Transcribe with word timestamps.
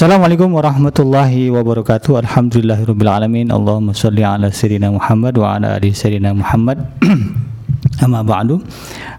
Assalamualaikum 0.00 0.56
warahmatullahi 0.56 1.52
wabarakatuh. 1.52 2.24
Alhamdulillahirabbil 2.24 3.04
alamin. 3.04 3.52
Allahumma 3.52 3.92
shalli 3.92 4.24
ala 4.24 4.48
sayyidina 4.48 4.88
Muhammad 4.88 5.36
wa 5.36 5.60
ala 5.60 5.76
ali 5.76 5.92
sayyidina 5.92 6.32
Muhammad. 6.32 6.88
Amma 8.08 8.24
ba'du. 8.24 8.64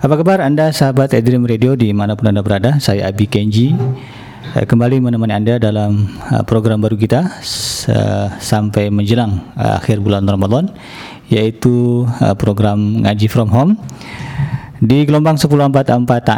Apa 0.01 0.17
kabar 0.17 0.41
Anda 0.41 0.73
sahabat 0.73 1.13
Edream 1.13 1.45
Radio 1.45 1.77
di 1.77 1.93
mana 1.93 2.17
pun 2.17 2.33
Anda 2.33 2.41
berada? 2.41 2.81
Saya 2.81 3.13
Abi 3.13 3.29
Kenji. 3.29 3.77
Eh, 4.57 4.65
kembali 4.65 5.05
menemani 5.05 5.37
Anda 5.37 5.61
dalam 5.61 6.17
eh, 6.33 6.41
program 6.49 6.81
baru 6.81 6.97
kita 6.97 7.29
sampai 8.41 8.89
menjelang 8.89 9.37
eh, 9.53 9.77
akhir 9.77 10.01
bulan 10.01 10.25
Ramadan 10.25 10.65
yaitu 11.29 12.09
program 12.41 13.05
ngaji 13.05 13.29
from 13.29 13.53
home 13.53 13.77
di 14.81 15.05
gelombang 15.05 15.37
1044 15.37 15.85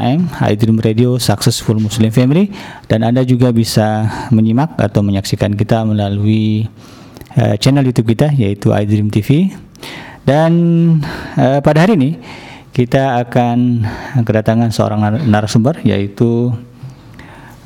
AM 0.04 0.28
iDream 0.52 0.76
Radio 0.84 1.16
Successful 1.16 1.80
Muslim 1.80 2.12
Family 2.12 2.52
dan 2.92 3.08
Anda 3.08 3.24
juga 3.24 3.56
bisa 3.56 4.04
menyimak 4.36 4.76
atau 4.76 5.00
menyaksikan 5.00 5.56
kita 5.56 5.88
melalui 5.88 6.68
uh, 7.40 7.56
channel 7.56 7.88
YouTube 7.88 8.12
kita 8.12 8.36
yaitu 8.36 8.76
iDream 8.76 9.08
TV 9.08 9.48
dan 10.28 10.52
uh, 11.40 11.64
pada 11.64 11.88
hari 11.88 11.96
ini 11.96 12.12
kita 12.76 13.24
akan 13.24 13.88
kedatangan 14.28 14.76
seorang 14.76 15.24
narasumber 15.24 15.80
yaitu 15.88 16.52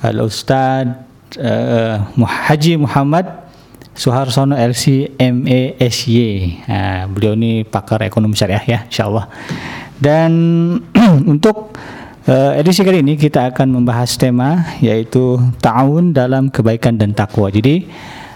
Al 0.05 0.21
Ustad 0.21 1.09
uh, 1.41 2.05
Haji 2.21 2.77
Muhammad 2.77 3.49
Suharsono 3.97 4.53
LC 4.53 5.17
MASY. 5.17 6.21
Nah, 6.69 7.09
beliau 7.09 7.33
ini 7.33 7.65
pakar 7.65 8.05
ekonomi 8.05 8.37
syariah 8.37 8.61
ya, 8.61 8.79
insyaallah. 8.85 9.25
Dan 9.97 10.31
untuk 11.33 11.73
uh, 12.29 12.51
edisi 12.53 12.85
kali 12.85 13.01
ini 13.01 13.17
kita 13.17 13.49
akan 13.53 13.81
membahas 13.81 14.13
tema 14.19 14.77
yaitu 14.83 15.41
tahun 15.63 16.13
dalam 16.13 16.53
kebaikan 16.53 16.99
dan 16.99 17.17
takwa. 17.17 17.49
Jadi 17.49 17.89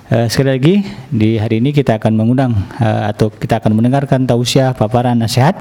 uh, 0.10 0.26
sekali 0.26 0.50
lagi 0.58 0.76
di 1.14 1.38
hari 1.38 1.62
ini 1.62 1.70
kita 1.70 2.02
akan 2.02 2.18
mengundang 2.18 2.58
uh, 2.82 3.12
atau 3.14 3.30
kita 3.30 3.62
akan 3.62 3.78
mendengarkan 3.78 4.26
tausiah 4.26 4.74
paparan 4.74 5.20
nasihat 5.20 5.54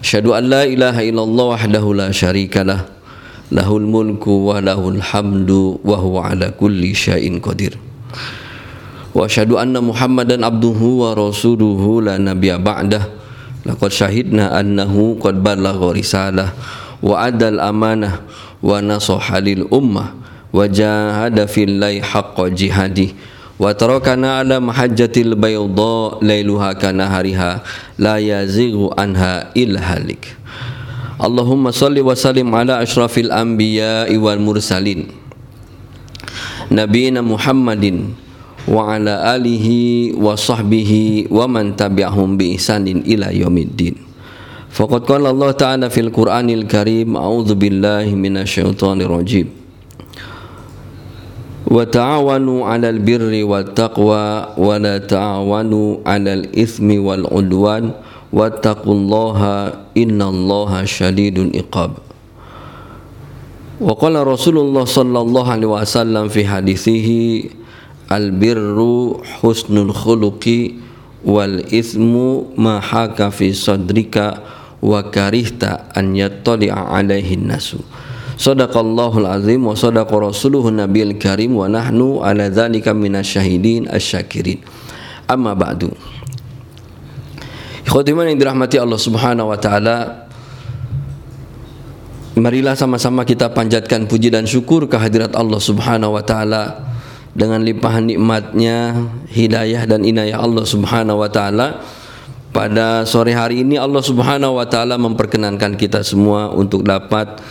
أشهد 0.06 0.30
أن 0.30 0.44
لا 0.46 0.62
إله 0.62 1.10
إلا 1.10 1.24
الله 1.26 1.46
وحده 1.58 1.86
لا 1.98 2.14
شريك 2.14 2.54
له. 2.70 2.86
له 3.50 3.66
الملك 3.66 4.22
وله 4.22 4.78
الحمد 4.78 5.52
وهو 5.82 6.16
على 6.22 6.54
كل 6.54 6.86
شيء 6.94 7.26
قدير. 7.42 7.82
وأشهد 9.18 9.58
أن 9.58 9.74
محمدا 9.74 10.38
عبده 10.46 10.80
ورسوله 11.02 11.82
لا 12.06 12.22
نبي 12.22 12.54
بعده. 12.62 13.04
لقد 13.66 13.90
شهدنا 13.90 14.54
أنه 14.62 14.94
قد 15.18 15.42
بلغ 15.42 15.80
wa 17.06 17.30
adal 17.30 17.62
amanah 17.62 18.26
wa 18.66 18.82
nasaha 18.82 19.38
ummah 19.70 20.18
wa 20.50 20.66
jahada 20.66 21.46
fillahi 21.46 22.02
haqqa 22.02 22.50
jihadi 22.50 23.14
wa 23.62 23.70
tarakana 23.78 24.42
ala 24.42 24.58
mahajjatil 24.58 25.38
bayda 25.38 26.18
la 28.02 28.18
yazighu 28.18 28.90
anha 28.98 29.54
illa 29.54 30.02
Allahumma 31.16 31.72
salli 31.72 32.04
wa 32.04 32.12
sallim 32.12 32.52
ala 32.52 32.84
asyrafil 32.84 33.32
anbiya 33.32 34.04
wal 34.20 34.36
mursalin 34.42 35.08
nabiyina 36.68 37.24
Muhammadin 37.24 38.12
wa 38.68 38.98
ala 38.98 39.32
alihi 39.38 40.12
wa 40.18 40.36
sahibhi 40.36 41.30
wa 41.32 41.48
man 41.48 41.72
tabi'ahum 41.78 42.36
bi 42.36 42.58
Faqad 44.76 45.08
qala 45.08 45.32
Allah 45.32 45.56
Ta'ala 45.56 45.88
fil 45.88 46.12
Qur'anil 46.12 46.68
Karim 46.68 47.16
a'udzu 47.16 47.56
billahi 47.56 48.12
minasyaitonir 48.12 49.08
rajim 49.08 49.48
وتعاونوا 51.66 52.60
على 52.62 52.90
البر 52.94 53.26
والتقوى 53.26 54.26
ولا 54.58 54.96
تعاونوا 55.02 55.90
على 56.06 56.32
الإثم 56.34 56.88
والعدوان 56.94 57.84
واتقوا 58.30 58.94
الله 58.94 59.40
إن 59.98 60.20
الله 60.22 60.72
شديد 60.86 61.36
العقاب. 61.40 61.92
وقال 63.82 64.16
رسول 64.28 64.58
الله 64.62 64.86
صلى 64.86 65.20
الله 65.20 65.46
عليه 65.52 65.70
وسلم 65.74 66.26
في 66.30 66.46
حديثه 66.46 67.10
البر 68.14 68.78
حسن 69.42 69.76
الخلق 69.90 70.46
والإثم 71.26 72.14
ما 72.62 72.76
حاك 72.80 73.20
في 73.34 73.58
صدرك 73.58 74.16
wa 74.84 75.00
karihta 75.12 75.92
an 75.96 76.16
yattali'a 76.16 76.96
alaihin 76.96 77.48
nasu 77.48 77.80
Sadaqallahul 78.36 79.32
azim 79.32 79.64
wa 79.64 79.72
sadaqa 79.72 80.12
rasuluhu 80.20 80.68
nabiyil 80.68 81.16
karim 81.16 81.56
wa 81.56 81.72
nahnu 81.72 82.20
ala 82.20 82.52
dzalika 82.52 82.92
minasyahidin 82.92 83.88
asyakirin. 83.88 84.60
Amma 85.24 85.56
ba'du. 85.56 85.96
Ikhwatiman 87.88 88.28
yang 88.28 88.36
dirahmati 88.36 88.76
Allah 88.76 89.00
Subhanahu 89.00 89.56
wa 89.56 89.56
taala, 89.56 90.28
marilah 92.36 92.76
sama-sama 92.76 93.24
kita 93.24 93.56
panjatkan 93.56 94.04
puji 94.04 94.28
dan 94.28 94.44
syukur 94.44 94.92
kehadirat 94.92 95.32
Allah 95.32 95.62
Subhanahu 95.64 96.20
wa 96.20 96.24
taala 96.26 96.92
dengan 97.32 97.64
limpahan 97.64 98.04
nikmatnya, 98.04 99.00
hidayah 99.32 99.88
dan 99.88 100.04
inayah 100.04 100.44
Allah 100.44 100.68
Subhanahu 100.68 101.24
wa 101.24 101.32
taala 101.32 101.80
pada 102.56 103.04
sore 103.04 103.36
hari 103.36 103.68
ini 103.68 103.76
Allah 103.76 104.00
Subhanahu 104.00 104.56
wa 104.56 104.64
taala 104.64 104.96
memperkenankan 104.96 105.76
kita 105.76 106.00
semua 106.08 106.48
untuk 106.56 106.88
dapat 106.88 107.44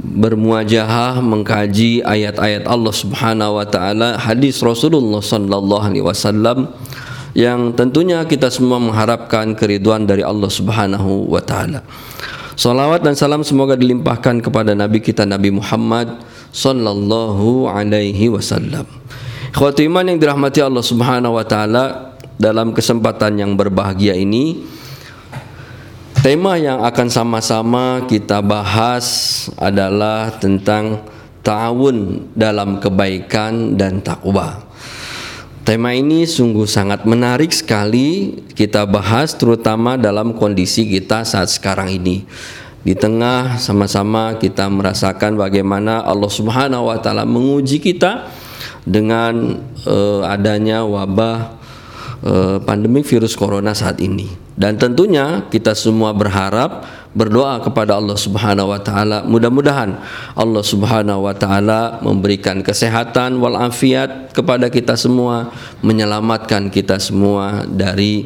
bermuajahah 0.00 1.20
mengkaji 1.20 2.00
ayat-ayat 2.00 2.64
Allah 2.64 2.94
Subhanahu 2.96 3.60
wa 3.60 3.66
taala, 3.68 4.16
hadis 4.16 4.64
Rasulullah 4.64 5.20
sallallahu 5.20 5.84
alaihi 5.84 6.00
wasallam 6.00 6.72
yang 7.36 7.76
tentunya 7.76 8.24
kita 8.24 8.48
semua 8.48 8.80
mengharapkan 8.80 9.52
keriduan 9.52 10.08
dari 10.08 10.24
Allah 10.24 10.48
Subhanahu 10.48 11.28
wa 11.28 11.44
taala. 11.44 11.84
Salawat 12.56 13.04
dan 13.04 13.12
salam 13.12 13.44
semoga 13.44 13.76
dilimpahkan 13.76 14.40
kepada 14.40 14.72
Nabi 14.72 15.04
kita 15.04 15.28
Nabi 15.28 15.52
Muhammad 15.52 16.24
sallallahu 16.56 17.68
alaihi 17.68 18.32
wasallam. 18.32 18.88
Ikhwati 19.52 19.92
iman 19.92 20.08
yang 20.08 20.16
dirahmati 20.16 20.64
Allah 20.64 20.80
Subhanahu 20.80 21.36
wa 21.36 21.44
taala 21.44 22.11
dalam 22.42 22.74
kesempatan 22.74 23.38
yang 23.38 23.54
berbahagia 23.54 24.18
ini 24.18 24.66
tema 26.26 26.58
yang 26.58 26.82
akan 26.82 27.06
sama-sama 27.06 28.02
kita 28.10 28.42
bahas 28.42 29.46
adalah 29.54 30.34
tentang 30.42 31.06
ta'awun 31.46 32.30
dalam 32.34 32.82
kebaikan 32.82 33.78
dan 33.78 34.02
takwa. 34.02 34.66
Tema 35.62 35.94
ini 35.94 36.26
sungguh 36.26 36.66
sangat 36.66 37.06
menarik 37.06 37.54
sekali 37.54 38.34
kita 38.58 38.82
bahas 38.82 39.38
terutama 39.38 39.94
dalam 39.94 40.34
kondisi 40.34 40.90
kita 40.90 41.22
saat 41.22 41.54
sekarang 41.54 41.94
ini. 41.94 42.26
Di 42.82 42.98
tengah 42.98 43.62
sama-sama 43.62 44.34
kita 44.42 44.66
merasakan 44.66 45.38
bagaimana 45.38 46.02
Allah 46.02 46.26
Subhanahu 46.26 46.90
wa 46.90 46.98
taala 46.98 47.22
menguji 47.22 47.78
kita 47.78 48.26
dengan 48.82 49.62
uh, 49.86 50.26
adanya 50.26 50.82
wabah 50.82 51.61
uh, 52.24 52.58
pandemi 52.62 53.02
virus 53.02 53.34
corona 53.34 53.74
saat 53.74 53.98
ini. 54.02 54.30
Dan 54.52 54.76
tentunya 54.76 55.48
kita 55.48 55.72
semua 55.72 56.12
berharap 56.12 56.84
berdoa 57.12 57.60
kepada 57.60 58.00
Allah 58.00 58.16
Subhanahu 58.16 58.72
wa 58.72 58.80
taala 58.80 59.20
mudah-mudahan 59.28 60.00
Allah 60.32 60.64
Subhanahu 60.64 61.28
wa 61.28 61.36
taala 61.36 62.00
memberikan 62.00 62.64
kesehatan 62.64 63.36
walafiat 63.36 64.32
kepada 64.32 64.72
kita 64.72 64.96
semua 64.96 65.52
menyelamatkan 65.84 66.72
kita 66.72 66.96
semua 66.96 67.68
dari 67.68 68.24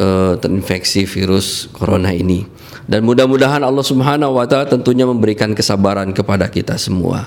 uh, 0.00 0.32
terinfeksi 0.40 1.04
virus 1.04 1.68
corona 1.76 2.08
ini 2.08 2.56
dan 2.86 3.02
mudah-mudahan 3.02 3.60
Allah 3.66 3.82
Subhanahu 3.82 4.38
wa 4.38 4.46
taala 4.46 4.70
tentunya 4.70 5.02
memberikan 5.02 5.50
kesabaran 5.52 6.14
kepada 6.14 6.46
kita 6.46 6.78
semua. 6.78 7.26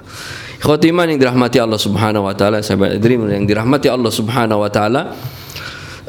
Khotimah 0.64 1.08
yang 1.08 1.20
dirahmati 1.20 1.60
Allah 1.60 1.80
Subhanahu 1.80 2.28
wa 2.28 2.36
taala, 2.36 2.64
sahabat 2.64 2.96
Dream 3.04 3.28
yang 3.28 3.44
dirahmati 3.44 3.92
Allah 3.92 4.12
Subhanahu 4.12 4.64
wa 4.64 4.72
taala, 4.72 5.16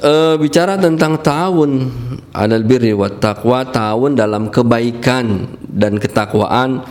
uh, 0.03 0.35
bicara 0.41 0.77
tentang 0.81 1.21
tahun 1.21 1.93
alal 2.33 2.65
birri 2.65 2.93
wa 2.97 3.09
taqwa 3.09 3.65
tahun 3.69 4.17
dalam 4.17 4.49
kebaikan 4.49 5.57
dan 5.71 5.97
ketakwaan 6.01 6.85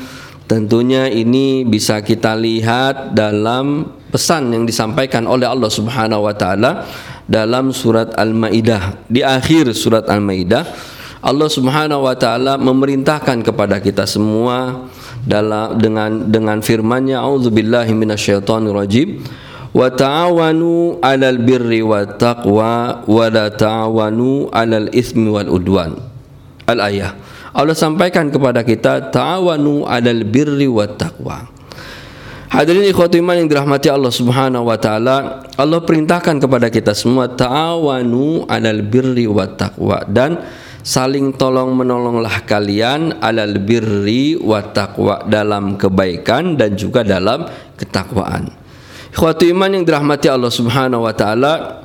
tentunya 0.50 1.06
ini 1.10 1.66
bisa 1.66 2.02
kita 2.02 2.34
lihat 2.34 3.14
dalam 3.14 3.86
pesan 4.10 4.54
yang 4.54 4.64
disampaikan 4.66 5.30
oleh 5.30 5.46
Allah 5.46 5.70
Subhanahu 5.70 6.26
wa 6.26 6.34
taala 6.34 6.90
dalam 7.30 7.70
surat 7.70 8.10
Al-Maidah. 8.18 9.06
Di 9.06 9.22
akhir 9.22 9.70
surat 9.78 10.10
Al-Maidah 10.10 10.66
Allah 11.20 11.52
Subhanahu 11.52 12.08
wa 12.08 12.16
taala 12.16 12.56
memerintahkan 12.58 13.44
kepada 13.44 13.84
kita 13.84 14.08
semua 14.08 14.88
dalam 15.28 15.76
dengan 15.76 16.32
dengan 16.32 16.58
firman-Nya 16.64 17.20
auzubillahi 17.20 17.92
minasyaitonirrajim 17.92 19.20
wa 19.74 19.88
ta'awanu 19.89 21.01
'alal 21.01 21.39
birri 21.42 21.86
wat 21.86 22.18
taqwa 22.18 23.06
wa 23.06 23.25
la 23.30 23.50
ta'awanu 23.54 24.50
'alal 24.50 24.89
ismi 24.94 25.30
wal 25.30 25.50
udwan. 25.50 25.98
Al 26.69 26.80
ayah. 26.89 27.13
Allah 27.54 27.74
sampaikan 27.74 28.30
kepada 28.30 28.62
kita 28.62 29.10
ta'awanu 29.10 29.86
'alal 29.86 30.25
birri 30.25 30.69
wat 30.69 30.98
taqwa. 31.01 31.50
Hadirin 32.50 32.89
ikhwati 32.89 33.21
iman 33.21 33.45
yang 33.45 33.50
dirahmati 33.50 33.94
Allah 33.94 34.10
Subhanahu 34.10 34.66
wa 34.66 34.77
taala, 34.81 35.45
Allah 35.54 35.86
perintahkan 35.86 36.42
kepada 36.42 36.74
kita 36.74 36.98
semua 36.98 37.30
ta'awanu 37.30 38.50
'alal 38.50 38.81
birri 38.81 39.30
wat 39.30 39.62
taqwa. 39.62 40.01
Dan 40.10 40.42
saling 40.81 41.36
tolong 41.38 41.75
menolonglah 41.77 42.48
kalian 42.50 43.22
alal 43.22 43.62
birri 43.62 44.33
wat 44.39 44.74
taqwa 44.74 45.22
dalam 45.27 45.77
kebaikan 45.77 46.57
dan 46.57 46.74
juga 46.74 47.06
dalam 47.06 47.45
ketakwaan. 47.77 48.50
Ikhwati 49.19 49.51
iman 49.51 49.68
yang 49.68 49.83
dirahmati 49.83 50.31
Allah 50.31 50.48
Subhanahu 50.48 51.04
wa 51.04 51.12
taala, 51.12 51.83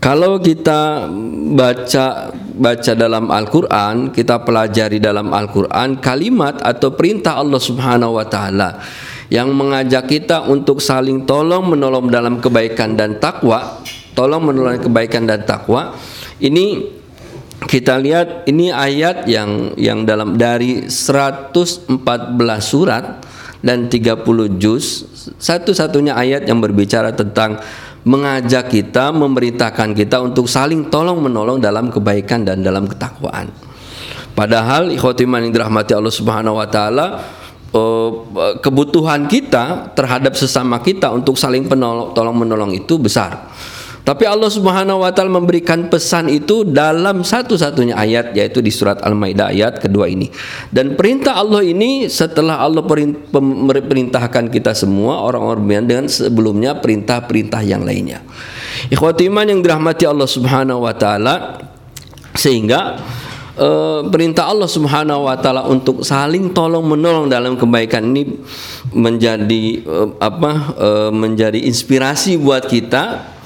kalau 0.00 0.40
kita 0.40 1.12
baca 1.52 2.32
baca 2.56 2.92
dalam 2.96 3.28
Al-Qur'an, 3.28 4.08
kita 4.08 4.40
pelajari 4.40 4.96
dalam 4.96 5.28
Al-Qur'an 5.28 6.00
kalimat 6.00 6.56
atau 6.64 6.96
perintah 6.96 7.36
Allah 7.36 7.60
Subhanahu 7.60 8.16
wa 8.16 8.24
taala 8.24 8.80
yang 9.28 9.52
mengajak 9.52 10.08
kita 10.08 10.48
untuk 10.48 10.80
saling 10.80 11.28
tolong 11.28 11.68
menolong 11.68 12.08
dalam 12.08 12.40
kebaikan 12.40 12.96
dan 12.96 13.20
takwa, 13.20 13.84
tolong 14.16 14.40
menolong 14.40 14.80
kebaikan 14.80 15.28
dan 15.28 15.44
takwa. 15.44 15.92
Ini 16.40 16.96
kita 17.68 18.00
lihat 18.00 18.48
ini 18.48 18.72
ayat 18.72 19.28
yang 19.28 19.76
yang 19.76 20.08
dalam 20.08 20.40
dari 20.40 20.88
114 20.88 21.92
surat 22.64 23.20
dan 23.60 23.92
30 23.92 24.24
juz 24.56 25.04
satu-satunya 25.36 26.16
ayat 26.16 26.48
yang 26.48 26.60
berbicara 26.64 27.12
tentang 27.12 27.60
mengajak 28.04 28.72
kita, 28.72 29.12
memerintahkan 29.12 29.92
kita 29.92 30.24
untuk 30.24 30.48
saling 30.48 30.88
tolong 30.88 31.20
menolong 31.20 31.60
dalam 31.60 31.92
kebaikan 31.92 32.48
dan 32.48 32.64
dalam 32.64 32.88
ketakwaan. 32.88 33.52
Padahal 34.32 34.88
ikhwatiman 34.88 35.44
yang 35.44 35.52
dirahmati 35.52 35.92
Allah 35.92 36.14
Subhanahu 36.14 36.56
wa 36.56 36.64
taala 36.64 37.20
eh, 37.76 38.10
kebutuhan 38.64 39.28
kita 39.28 39.92
terhadap 39.92 40.32
sesama 40.32 40.80
kita 40.80 41.12
untuk 41.12 41.36
saling 41.36 41.68
penolong, 41.68 42.16
tolong 42.16 42.36
menolong 42.40 42.72
itu 42.72 42.96
besar. 42.96 43.52
Tapi 44.00 44.24
Allah 44.24 44.48
Subhanahu 44.48 45.04
wa 45.04 45.10
taala 45.12 45.28
memberikan 45.28 45.86
pesan 45.92 46.32
itu 46.32 46.64
dalam 46.64 47.20
satu-satunya 47.20 47.94
ayat 47.94 48.32
yaitu 48.32 48.64
di 48.64 48.72
surat 48.72 48.98
Al-Maidah 49.04 49.52
ayat 49.52 49.78
kedua 49.78 50.08
ini. 50.08 50.32
Dan 50.72 50.96
perintah 50.96 51.36
Allah 51.36 51.60
ini 51.60 52.08
setelah 52.08 52.64
Allah 52.64 52.80
perintahkan 53.84 54.48
kita 54.48 54.72
semua 54.72 55.20
orang-orang 55.20 55.84
dengan 55.84 56.06
sebelumnya 56.08 56.80
perintah-perintah 56.80 57.60
yang 57.60 57.84
lainnya. 57.84 58.24
Ikhwati 58.88 59.28
iman 59.28 59.46
yang 59.46 59.60
dirahmati 59.60 60.08
Allah 60.08 60.28
Subhanahu 60.28 60.88
wa 60.88 60.94
taala 60.96 61.60
sehingga 62.32 62.96
uh, 63.60 64.00
perintah 64.08 64.48
Allah 64.48 64.70
Subhanahu 64.70 65.28
wa 65.28 65.36
taala 65.36 65.68
untuk 65.68 66.00
saling 66.00 66.56
tolong 66.56 66.88
menolong 66.88 67.28
dalam 67.28 67.60
kebaikan 67.60 68.08
ini 68.10 68.40
menjadi 68.96 69.84
uh, 69.84 70.08
apa 70.16 70.52
uh, 70.80 71.10
menjadi 71.12 71.60
inspirasi 71.68 72.40
buat 72.40 72.64
kita 72.64 73.36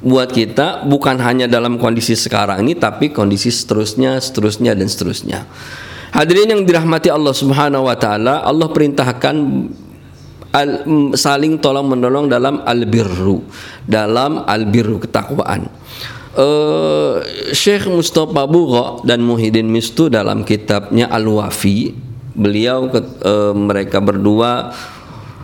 buat 0.00 0.32
kita 0.32 0.88
bukan 0.88 1.20
hanya 1.20 1.44
dalam 1.44 1.76
kondisi 1.76 2.16
sekarang 2.16 2.64
ini 2.64 2.76
tapi 2.76 3.12
kondisi 3.12 3.52
seterusnya, 3.52 4.16
seterusnya 4.16 4.72
dan 4.72 4.88
seterusnya. 4.88 5.44
Hadirin 6.10 6.58
yang 6.58 6.62
dirahmati 6.66 7.06
Allah 7.06 7.30
Subhanahu 7.30 7.86
wa 7.86 7.94
taala, 7.94 8.42
Allah 8.42 8.66
perintahkan 8.66 9.36
al, 10.50 10.70
saling 11.14 11.62
tolong 11.62 11.86
menolong 11.86 12.26
dalam 12.26 12.66
albirru, 12.66 13.46
dalam 13.86 14.42
albirru 14.42 14.98
ketakwaan. 14.98 15.70
Uh, 16.30 17.22
Syekh 17.50 17.90
Mustafa 17.90 18.46
Bugha 18.46 19.02
dan 19.02 19.22
Muhyiddin 19.22 19.66
Mistu 19.66 20.06
dalam 20.06 20.46
kitabnya 20.46 21.10
Al-Wafi, 21.10 21.94
beliau 22.34 22.86
uh, 22.90 23.54
mereka 23.54 23.98
berdua 23.98 24.70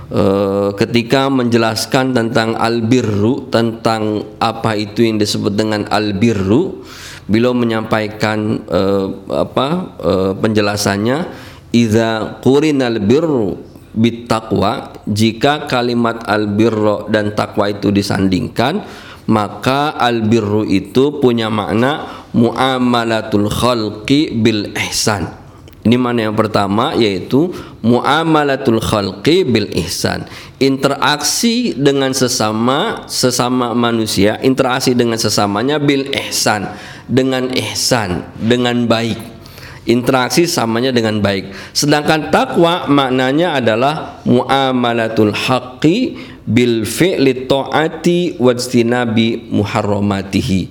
Eh, 0.06 0.70
ketika 0.78 1.26
menjelaskan 1.26 2.14
tentang 2.14 2.54
albirru 2.54 3.50
tentang 3.50 4.22
apa 4.38 4.78
itu 4.78 5.02
yang 5.02 5.18
disebut 5.18 5.50
dengan 5.50 5.82
albirru 5.90 6.86
beliau 7.26 7.50
menyampaikan 7.50 8.62
uh, 8.70 9.10
apa 9.34 9.98
uh, 9.98 10.32
penjelasannya 10.38 11.26
idza 11.74 12.38
qurinal 12.38 13.02
birru 13.02 13.58
bittaqwa 13.98 14.94
jika 15.10 15.66
kalimat 15.66 16.22
albirru 16.22 17.10
dan 17.10 17.34
takwa 17.34 17.66
itu 17.66 17.90
disandingkan 17.90 18.86
maka 19.26 19.90
albirru 19.90 20.62
itu 20.70 21.18
punya 21.18 21.50
makna 21.50 22.22
muamalatul 22.30 23.50
khalqi 23.50 24.38
bil 24.38 24.70
ihsan 24.86 25.45
ini 25.86 25.94
mana 25.94 26.26
yang 26.26 26.34
pertama 26.34 26.98
yaitu 26.98 27.54
muamalatul 27.78 28.82
khalqi 28.82 29.46
bil 29.46 29.70
ihsan. 29.86 30.26
Interaksi 30.58 31.78
dengan 31.78 32.10
sesama 32.10 33.06
sesama 33.06 33.70
manusia, 33.70 34.34
interaksi 34.42 34.98
dengan 34.98 35.14
sesamanya 35.14 35.78
bil 35.78 36.10
ihsan, 36.10 36.74
dengan 37.06 37.46
ihsan, 37.54 38.26
dengan 38.34 38.90
baik. 38.90 39.38
interaksi 39.86 40.44
samanya 40.50 40.90
dengan 40.90 41.22
baik. 41.22 41.54
Sedangkan 41.70 42.34
takwa 42.34 42.90
maknanya 42.90 43.62
adalah 43.62 44.20
muamalatul 44.26 45.32
haqqi 45.32 46.18
bil 46.42 46.82
fi'li 46.82 47.46
ta'ati 47.46 48.36
wajtinabi 48.42 49.46
muharramatihi. 49.54 50.62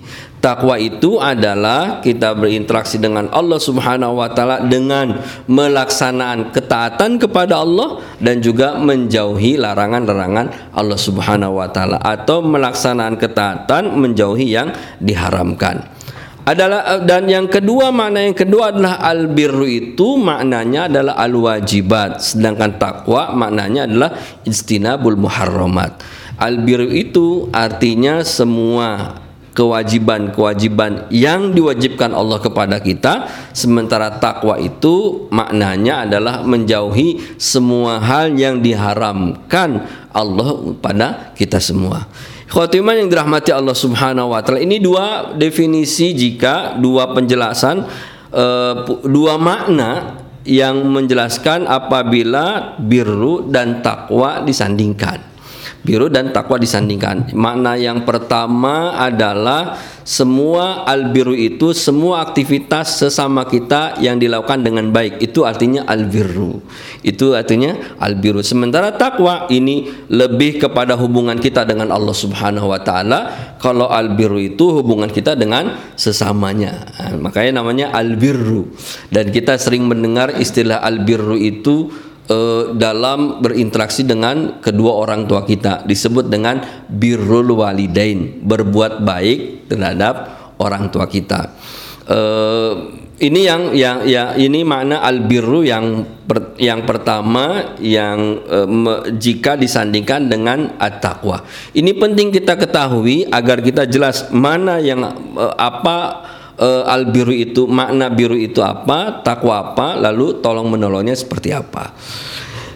Takwa 0.45 0.77
itu 0.77 1.17
adalah 1.17 2.05
kita 2.05 2.37
berinteraksi 2.37 3.01
dengan 3.01 3.25
Allah 3.33 3.57
Subhanahu 3.57 4.21
wa 4.21 4.29
taala 4.29 4.61
dengan 4.61 5.17
melaksanaan 5.49 6.53
ketaatan 6.53 7.17
kepada 7.17 7.65
Allah 7.65 7.97
dan 8.21 8.45
juga 8.45 8.77
menjauhi 8.77 9.57
larangan-larangan 9.57 10.69
Allah 10.69 10.99
Subhanahu 11.01 11.57
wa 11.57 11.65
taala 11.73 11.97
atau 11.97 12.45
melaksanaan 12.45 13.17
ketaatan 13.17 13.97
menjauhi 13.97 14.53
yang 14.53 14.69
diharamkan. 15.01 15.81
Adalah 16.45 17.01
dan 17.01 17.25
yang 17.25 17.49
kedua 17.49 17.89
makna 17.89 18.29
yang 18.29 18.37
kedua 18.37 18.69
adalah 18.69 19.01
albirru 19.01 19.65
itu 19.65 20.13
maknanya 20.13 20.85
adalah 20.85 21.17
al 21.25 21.33
wajibat 21.41 22.21
sedangkan 22.21 22.77
takwa 22.77 23.33
maknanya 23.33 23.89
adalah 23.89 24.13
istinabul 24.45 25.17
muharramat. 25.17 26.05
Albirru 26.37 26.93
itu 26.93 27.49
artinya 27.49 28.21
semua 28.21 29.24
kewajiban-kewajiban 29.55 31.07
yang 31.15 31.55
diwajibkan 31.55 32.11
Allah 32.11 32.43
kepada 32.43 32.83
kita 32.83 33.31
sementara 33.55 34.19
takwa 34.19 34.59
itu 34.59 35.25
maknanya 35.31 36.03
adalah 36.03 36.43
menjauhi 36.43 37.39
semua 37.39 38.03
hal 38.03 38.35
yang 38.35 38.59
diharamkan 38.59 39.87
Allah 40.11 40.75
pada 40.83 41.31
kita 41.39 41.63
semua. 41.63 42.03
Khotimah 42.51 42.99
yang 42.99 43.07
dirahmati 43.07 43.55
Allah 43.55 43.73
Subhanahu 43.73 44.35
wa 44.35 44.43
taala 44.43 44.61
ini 44.61 44.77
dua 44.77 45.33
definisi 45.33 46.11
jika 46.11 46.75
dua 46.77 47.15
penjelasan 47.15 47.87
uh, 48.35 48.73
dua 49.07 49.39
makna 49.39 50.21
yang 50.45 50.83
menjelaskan 50.85 51.65
apabila 51.65 52.77
birru 52.77 53.49
dan 53.49 53.81
takwa 53.81 54.45
disandingkan 54.45 55.34
biru 55.85 56.09
dan 56.09 56.33
takwa 56.33 56.57
disandingkan. 56.57 57.29
Makna 57.37 57.77
yang 57.77 58.01
pertama 58.01 58.97
adalah 58.97 59.77
semua 60.05 60.85
albiru 60.85 61.33
itu 61.33 61.73
semua 61.73 62.21
aktivitas 62.25 63.01
sesama 63.01 63.45
kita 63.45 63.97
yang 64.01 64.17
dilakukan 64.17 64.61
dengan 64.65 64.89
baik. 64.89 65.21
Itu 65.21 65.45
artinya 65.45 65.85
albiru. 65.85 66.61
Itu 67.01 67.37
artinya 67.37 67.97
albiru. 68.01 68.41
Sementara 68.41 68.93
takwa 68.93 69.45
ini 69.53 69.89
lebih 70.09 70.61
kepada 70.61 70.97
hubungan 70.97 71.37
kita 71.37 71.65
dengan 71.65 71.93
Allah 71.93 72.13
Subhanahu 72.13 72.69
wa 72.69 72.81
taala. 72.81 73.19
Kalau 73.61 73.89
albiru 73.89 74.37
itu 74.37 74.77
hubungan 74.77 75.09
kita 75.09 75.33
dengan 75.33 75.73
sesamanya. 75.97 76.85
Nah, 77.01 77.29
makanya 77.29 77.61
namanya 77.61 77.89
albiru. 77.93 78.69
Dan 79.09 79.33
kita 79.33 79.57
sering 79.57 79.89
mendengar 79.89 80.37
istilah 80.37 80.85
albiru 80.85 81.33
itu 81.33 81.89
uh, 82.29 82.73
dalam 82.75 83.41
berinteraksi 83.41 84.05
dengan 84.05 84.61
kedua 84.61 84.91
orang 84.95 85.25
tua 85.25 85.43
kita 85.43 85.85
disebut 85.85 86.29
dengan 86.29 86.61
birrul 86.89 87.57
walidain 87.57 88.41
berbuat 88.45 89.01
baik 89.01 89.69
terhadap 89.69 90.15
orang 90.61 90.89
tua 90.93 91.05
kita 91.09 91.53
uh, 92.09 92.73
ini 93.15 93.47
yang 93.47 93.71
yang 93.71 94.03
ya 94.03 94.35
ini 94.35 94.67
makna 94.67 94.99
albirru 94.99 95.63
yang 95.63 96.03
per, 96.27 96.59
yang 96.59 96.83
pertama 96.83 97.77
yang 97.79 98.43
uh, 98.43 98.67
me, 98.67 99.07
jika 99.15 99.55
disandingkan 99.55 100.27
dengan 100.27 100.75
at-taqwa. 100.75 101.47
Ini 101.71 101.95
penting 101.95 102.35
kita 102.35 102.59
ketahui 102.59 103.23
agar 103.31 103.63
kita 103.63 103.87
jelas 103.87 104.27
mana 104.35 104.83
yang 104.83 104.99
uh, 105.39 105.55
apa 105.55 106.27
uh, 106.59 106.83
al 106.87 107.09
biru 107.09 107.31
itu 107.31 107.67
makna 107.67 108.11
biru 108.11 108.35
itu 108.35 108.59
apa 108.63 109.23
takwa 109.23 109.71
apa 109.71 109.95
lalu 109.99 110.39
tolong 110.39 110.67
menolongnya 110.69 111.15
seperti 111.15 111.55
apa 111.55 111.95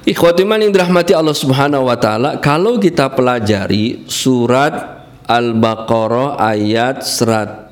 Ikhwatiman 0.10 0.64
yang 0.64 0.74
dirahmati 0.74 1.14
Allah 1.14 1.38
Subhanahu 1.38 1.86
wa 1.86 1.94
taala, 1.94 2.42
kalau 2.42 2.82
kita 2.82 3.14
pelajari 3.14 4.10
surat 4.10 5.06
Al-Baqarah 5.30 6.42
ayat 6.42 7.06
177 7.06 7.70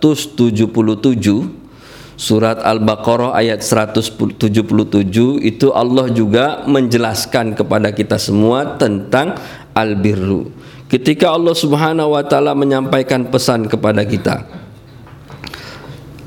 Surat 2.17 2.57
Al-Baqarah 2.61 3.33
ayat 3.37 3.61
177 3.65 4.49
itu 5.41 5.67
Allah 5.69 6.09
juga 6.13 6.65
menjelaskan 6.65 7.53
kepada 7.53 7.93
kita 7.93 8.17
semua 8.17 8.77
tentang 8.77 9.37
al-birru. 9.77 10.49
Ketika 10.89 11.29
Allah 11.33 11.53
Subhanahu 11.53 12.17
wa 12.17 12.25
taala 12.25 12.57
menyampaikan 12.57 13.29
pesan 13.29 13.69
kepada 13.69 14.01
kita, 14.01 14.49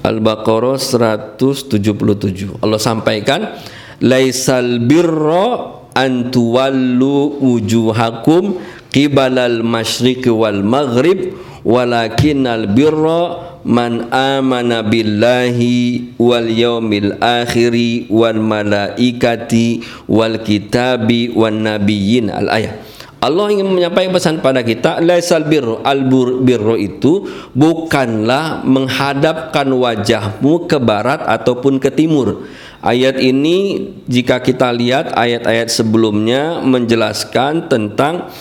Al-Baqarah 0.01 0.81
177. 0.81 2.61
Allah 2.65 2.81
sampaikan, 2.81 3.53
"Laisal 4.01 4.81
birra 4.85 5.81
an 5.95 6.31
tuwallu 6.31 7.41
wujuhakum 7.43 8.57
qibalal 8.91 9.63
masyriq 9.63 10.27
wal 10.31 10.63
maghrib 10.65 11.35
walakinnal 11.67 12.71
birra 12.73 13.61
man 13.67 14.09
amana 14.09 14.81
billahi 14.81 16.17
wal 16.17 16.49
yaumil 16.49 17.21
akhiri 17.21 18.09
wal 18.09 18.41
malaikati 18.41 19.85
wal 20.09 20.41
kitabi 20.41 21.29
wan 21.37 21.69
nabiyyin 21.69 22.33
al 22.33 22.49
ayat 22.49 22.90
Allah 23.21 23.53
ingin 23.53 23.69
menyampaikan 23.69 24.17
pesan 24.17 24.41
pada 24.41 24.65
kita 24.65 25.05
laisal 25.05 25.45
birru 25.45 25.85
al 25.85 26.09
birru 26.41 26.73
itu 26.81 27.29
bukanlah 27.53 28.65
menghadapkan 28.65 29.69
wajahmu 29.69 30.65
ke 30.65 30.81
barat 30.81 31.21
ataupun 31.29 31.77
ke 31.77 31.93
timur. 31.93 32.49
Ayat 32.81 33.21
ini 33.21 33.93
jika 34.09 34.41
kita 34.41 34.73
lihat 34.73 35.13
ayat-ayat 35.13 35.69
sebelumnya 35.69 36.65
menjelaskan 36.65 37.69
tentang 37.69 38.33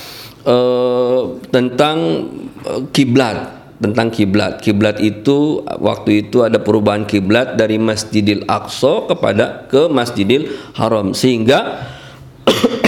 uh, 0.47 1.35
tentang 1.51 1.97
uh, 2.63 2.87
kiblat 2.95 3.59
tentang 3.79 4.11
kiblat. 4.11 4.59
Kiblat 4.63 4.99
itu 5.03 5.63
waktu 5.63 6.27
itu 6.27 6.43
ada 6.43 6.59
perubahan 6.59 7.07
kiblat 7.07 7.55
dari 7.55 7.79
Masjidil 7.79 8.47
Aqsa 8.47 9.07
kepada 9.07 9.67
ke 9.67 9.87
Masjidil 9.87 10.51
Haram 10.75 11.15
sehingga 11.15 11.83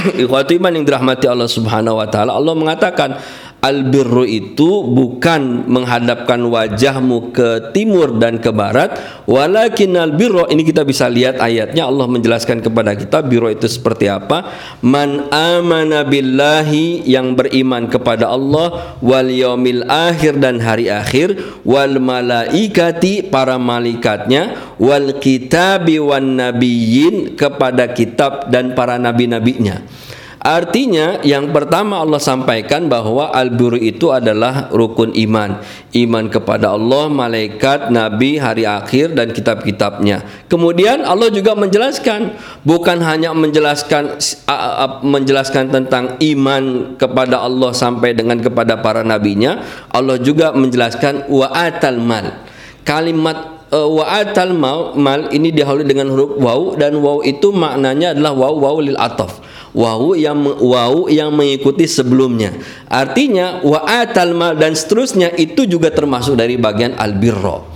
ikhwati 0.21 0.57
yang 0.57 0.85
dirahmati 0.85 1.25
Allah 1.29 1.49
Subhanahu 1.49 1.99
wa 1.99 2.07
taala 2.09 2.33
Allah 2.35 2.53
mengatakan 2.57 3.17
Albirru 3.61 4.25
itu 4.25 4.81
bukan 4.81 5.69
menghadapkan 5.69 6.41
wajahmu 6.41 7.29
ke 7.29 7.69
timur 7.77 8.17
dan 8.17 8.41
ke 8.41 8.49
barat. 8.49 8.97
Walakin 9.29 10.01
albirru 10.01 10.49
ini 10.49 10.65
kita 10.65 10.81
bisa 10.81 11.05
lihat 11.05 11.37
ayatnya. 11.37 11.85
Allah 11.85 12.09
menjelaskan 12.09 12.65
kepada 12.65 12.97
kita 12.97 13.21
birru 13.21 13.53
itu 13.53 13.69
seperti 13.69 14.09
apa. 14.09 14.49
Man 14.81 15.29
amana 15.29 16.01
billahi 16.01 17.05
yang 17.05 17.37
beriman 17.37 17.85
kepada 17.85 18.33
Allah 18.33 18.97
wal 18.97 19.29
yaumil 19.29 19.85
akhir 19.85 20.41
dan 20.41 20.57
hari 20.57 20.89
akhir 20.89 21.61
wal 21.61 22.01
malaikati 22.01 23.29
para 23.29 23.61
malaikatnya 23.61 24.73
wal 24.81 25.21
kitabi 25.21 26.01
wan 26.01 26.33
nabiyyin 26.33 27.37
kepada 27.37 27.93
kitab 27.93 28.49
dan 28.49 28.73
para 28.73 28.97
nabi-nabinya 28.97 29.85
Artinya 30.41 31.21
yang 31.21 31.53
pertama 31.53 32.01
Allah 32.01 32.17
sampaikan 32.17 32.89
bahwa 32.89 33.29
al-birru 33.29 33.77
itu 33.77 34.09
adalah 34.09 34.73
rukun 34.73 35.13
iman. 35.13 35.61
Iman 35.93 36.33
kepada 36.33 36.73
Allah, 36.73 37.13
malaikat, 37.13 37.93
nabi, 37.93 38.41
hari 38.41 38.65
akhir 38.65 39.13
dan 39.13 39.29
kitab-kitabnya. 39.37 40.25
Kemudian 40.49 41.05
Allah 41.05 41.29
juga 41.29 41.53
menjelaskan 41.53 42.33
bukan 42.65 42.97
hanya 43.05 43.37
menjelaskan 43.37 44.17
menjelaskan 45.05 45.69
tentang 45.69 46.17
iman 46.17 46.97
kepada 46.97 47.45
Allah 47.45 47.69
sampai 47.77 48.17
dengan 48.17 48.41
kepada 48.41 48.81
para 48.81 49.05
nabinya, 49.05 49.61
Allah 49.93 50.17
juga 50.17 50.57
menjelaskan 50.57 51.29
wa 51.29 51.53
atal 51.53 52.01
mal. 52.01 52.49
Kalimat 52.81 53.60
uh, 53.71 53.87
wa 53.87 54.05
atal 54.05 54.53
mal, 54.53 54.93
mal 54.93 55.31
ini 55.31 55.49
dihawali 55.49 55.87
dengan 55.87 56.11
huruf 56.11 56.37
waw 56.37 56.61
dan 56.75 56.99
waw 56.99 57.23
itu 57.23 57.49
maknanya 57.55 58.13
adalah 58.13 58.35
waw 58.35 58.53
waw 58.59 58.77
lil 58.83 58.99
ataf 58.99 59.39
wawu 59.71 60.19
yang 60.19 60.37
wawu 60.43 61.07
yang 61.07 61.31
mengikuti 61.31 61.87
sebelumnya. 61.87 62.51
Artinya 62.91 63.63
wa 63.63 63.81
atal 63.87 64.35
mal 64.35 64.53
dan 64.59 64.75
seterusnya 64.75 65.31
itu 65.39 65.63
juga 65.63 65.89
termasuk 65.91 66.35
dari 66.35 66.59
bagian 66.59 66.95
al 66.99 67.15
birro. 67.15 67.67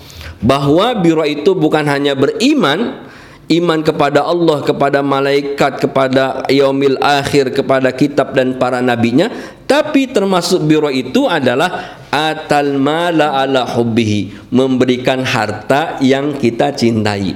Bahwa 0.43 0.93
birro 0.99 1.23
itu 1.23 1.55
bukan 1.55 1.87
hanya 1.87 2.13
beriman, 2.13 3.07
iman 3.49 3.79
kepada 3.81 4.21
Allah, 4.27 4.61
kepada 4.61 4.99
malaikat, 4.99 5.79
kepada 5.79 6.43
yaumil 6.51 6.99
akhir, 6.99 7.55
kepada 7.55 7.89
kitab 7.95 8.35
dan 8.35 8.59
para 8.59 8.83
nabinya, 8.83 9.31
tapi 9.65 10.11
termasuk 10.11 10.61
biro 10.67 10.91
itu 10.91 11.25
adalah 11.25 11.97
atal 12.15 12.79
mala 12.79 13.35
ala 13.35 13.67
hubbihi, 13.67 14.47
memberikan 14.55 15.27
harta 15.27 15.99
yang 15.99 16.39
kita 16.39 16.71
cintai. 16.71 17.35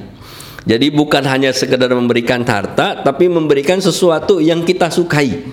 Jadi 0.64 0.88
bukan 0.88 1.24
hanya 1.28 1.52
sekedar 1.52 1.92
memberikan 1.92 2.40
harta 2.44 3.04
tapi 3.04 3.28
memberikan 3.28 3.76
sesuatu 3.80 4.40
yang 4.40 4.64
kita 4.64 4.88
sukai. 4.88 5.44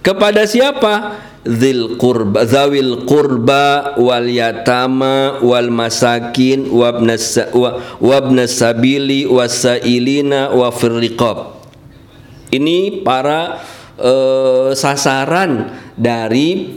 Kepada 0.00 0.46
siapa? 0.46 1.18
dzil 1.40 1.96
qurba 1.96 2.44
zawil 2.44 3.08
qurba 3.08 3.96
wal 3.96 4.28
yatama 4.28 5.40
wal 5.40 5.72
masakin 5.72 6.68
wabnas 6.68 7.40
wabnas 7.96 8.60
sabili 8.60 9.24
wasailina 9.24 10.52
wa 10.52 10.68
firriqab 10.68 11.64
ini 12.52 13.00
para 13.00 13.56
uh, 13.96 14.76
sasaran 14.76 15.72
dari 15.96 16.76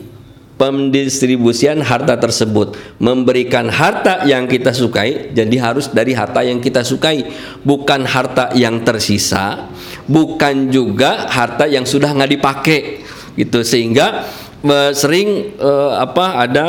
pendistribusian 0.57 1.81
harta 1.81 2.17
tersebut. 2.17 2.77
Memberikan 3.01 3.69
harta 3.69 4.23
yang 4.25 4.45
kita 4.45 4.71
sukai 4.71 5.33
jadi 5.33 5.55
harus 5.59 5.89
dari 5.89 6.13
harta 6.13 6.45
yang 6.45 6.61
kita 6.61 6.85
sukai. 6.85 7.25
Bukan 7.65 8.05
harta 8.05 8.53
yang 8.53 8.81
tersisa 8.85 9.69
bukan 10.05 10.67
juga 10.69 11.31
harta 11.31 11.63
yang 11.69 11.87
sudah 11.87 12.11
nggak 12.13 12.31
dipakai 12.39 12.79
gitu. 13.39 13.65
Sehingga 13.65 14.27
sering 14.95 15.59
uh, 15.59 15.99
apa 15.99 16.39
ada 16.39 16.65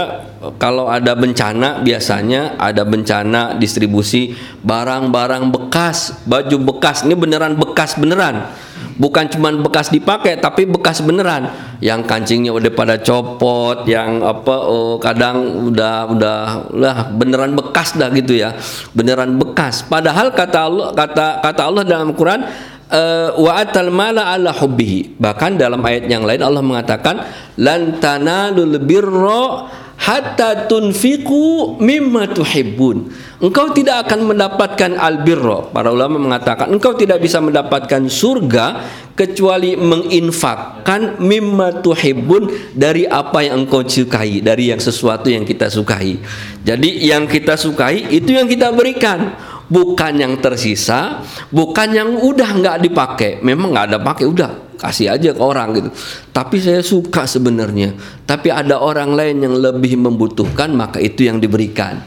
kalau 0.58 0.90
ada 0.90 1.14
bencana 1.14 1.78
biasanya 1.78 2.58
ada 2.58 2.82
bencana 2.82 3.54
distribusi 3.54 4.34
barang-barang 4.66 5.54
bekas 5.54 6.18
baju 6.26 6.74
bekas. 6.74 7.06
Ini 7.06 7.14
beneran 7.14 7.54
bekas 7.54 7.94
beneran 7.94 8.50
bukan 8.96 9.26
cuma 9.30 9.50
bekas 9.54 9.90
dipakai 9.90 10.38
tapi 10.38 10.66
bekas 10.66 11.02
beneran. 11.02 11.50
Yang 11.82 12.00
kancingnya 12.08 12.52
udah 12.54 12.72
pada 12.72 12.96
copot 12.98 13.84
yang 13.84 14.24
apa 14.24 14.56
oh, 14.64 14.96
kadang 14.96 15.68
udah 15.70 16.08
udah 16.10 16.38
lah 16.72 16.96
beneran 17.12 17.54
bekas 17.54 17.94
dah 17.98 18.08
gitu 18.14 18.38
ya. 18.38 18.56
Beneran 18.96 19.36
bekas. 19.36 19.84
Padahal 19.84 20.32
kata 20.32 20.58
Allah 20.64 20.88
kata 20.94 21.26
kata 21.44 21.62
Allah 21.62 21.82
dalam 21.84 22.16
Quran 22.16 22.46
uh, 22.90 23.28
wa 23.36 23.52
atal 23.58 23.90
mala 23.90 24.32
ala 24.34 24.50
hubbihi. 24.54 25.18
Bahkan 25.18 25.58
dalam 25.58 25.80
ayat 25.82 26.06
yang 26.06 26.22
lain 26.26 26.42
Allah 26.42 26.62
mengatakan 26.62 27.24
lan 27.58 27.98
tanalul 27.98 28.78
birra 28.82 29.70
hatta 30.04 30.68
tunfiqu 30.68 31.80
mimma 31.80 32.28
tuhibbun. 32.28 33.08
Engkau 33.40 33.72
tidak 33.72 34.08
akan 34.08 34.36
mendapatkan 34.36 34.92
albirro. 35.00 35.72
Para 35.72 35.88
ulama 35.88 36.20
mengatakan 36.20 36.68
engkau 36.68 36.92
tidak 36.92 37.24
bisa 37.24 37.40
mendapatkan 37.40 38.04
surga 38.04 38.84
kecuali 39.16 39.80
menginfakkan 39.80 41.16
mimma 41.24 41.80
tuhibbun 41.80 42.76
dari 42.76 43.08
apa 43.08 43.48
yang 43.48 43.64
engkau 43.64 43.80
sukai, 43.80 44.44
dari 44.44 44.68
yang 44.68 44.80
sesuatu 44.80 45.32
yang 45.32 45.48
kita 45.48 45.72
sukai. 45.72 46.20
Jadi 46.64 47.04
yang 47.08 47.24
kita 47.24 47.56
sukai 47.56 48.12
itu 48.12 48.36
yang 48.36 48.48
kita 48.48 48.72
berikan 48.76 49.32
bukan 49.68 50.12
yang 50.18 50.34
tersisa, 50.40 51.24
bukan 51.52 51.88
yang 51.94 52.10
udah 52.18 52.50
nggak 52.60 52.76
dipakai. 52.84 53.30
Memang 53.40 53.72
nggak 53.72 53.86
ada 53.94 53.98
pakai, 54.00 54.24
udah 54.28 54.50
kasih 54.78 55.14
aja 55.14 55.30
ke 55.32 55.42
orang 55.42 55.68
gitu. 55.78 55.90
Tapi 56.34 56.56
saya 56.60 56.80
suka 56.84 57.24
sebenarnya. 57.24 57.94
Tapi 58.26 58.52
ada 58.52 58.80
orang 58.80 59.16
lain 59.16 59.36
yang 59.44 59.54
lebih 59.56 59.96
membutuhkan, 59.96 60.72
maka 60.74 61.00
itu 61.00 61.24
yang 61.24 61.40
diberikan 61.40 62.04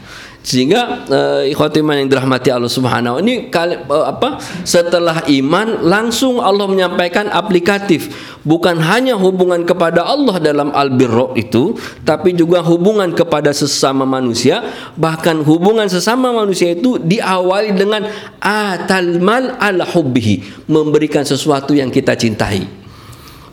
sehingga 0.48 1.04
uh, 1.12 1.42
ikhwatiman 1.44 2.00
yang 2.00 2.08
dirahmati 2.08 2.48
Allah 2.48 2.72
Subhanahu 2.72 3.20
ini 3.20 3.52
kali, 3.52 3.76
uh, 3.84 4.08
apa 4.08 4.40
setelah 4.64 5.20
iman 5.28 5.84
langsung 5.84 6.40
Allah 6.40 6.64
menyampaikan 6.64 7.28
aplikatif. 7.28 8.08
Bukan 8.48 8.80
hanya 8.80 9.12
hubungan 9.12 9.68
kepada 9.68 10.08
Allah 10.08 10.40
dalam 10.40 10.72
albirro 10.72 11.36
itu 11.36 11.76
tapi 12.00 12.32
juga 12.32 12.64
hubungan 12.64 13.12
kepada 13.12 13.52
sesama 13.52 14.08
manusia. 14.08 14.64
Bahkan 14.96 15.44
hubungan 15.44 15.84
sesama 15.84 16.32
manusia 16.32 16.72
itu 16.72 16.96
diawali 16.96 17.76
dengan 17.76 18.08
atal 18.40 19.20
mal 19.20 19.52
ala 19.60 19.84
hubbihi. 19.84 20.64
Memberikan 20.64 21.28
sesuatu 21.28 21.76
yang 21.76 21.92
kita 21.92 22.16
cintai 22.16 22.87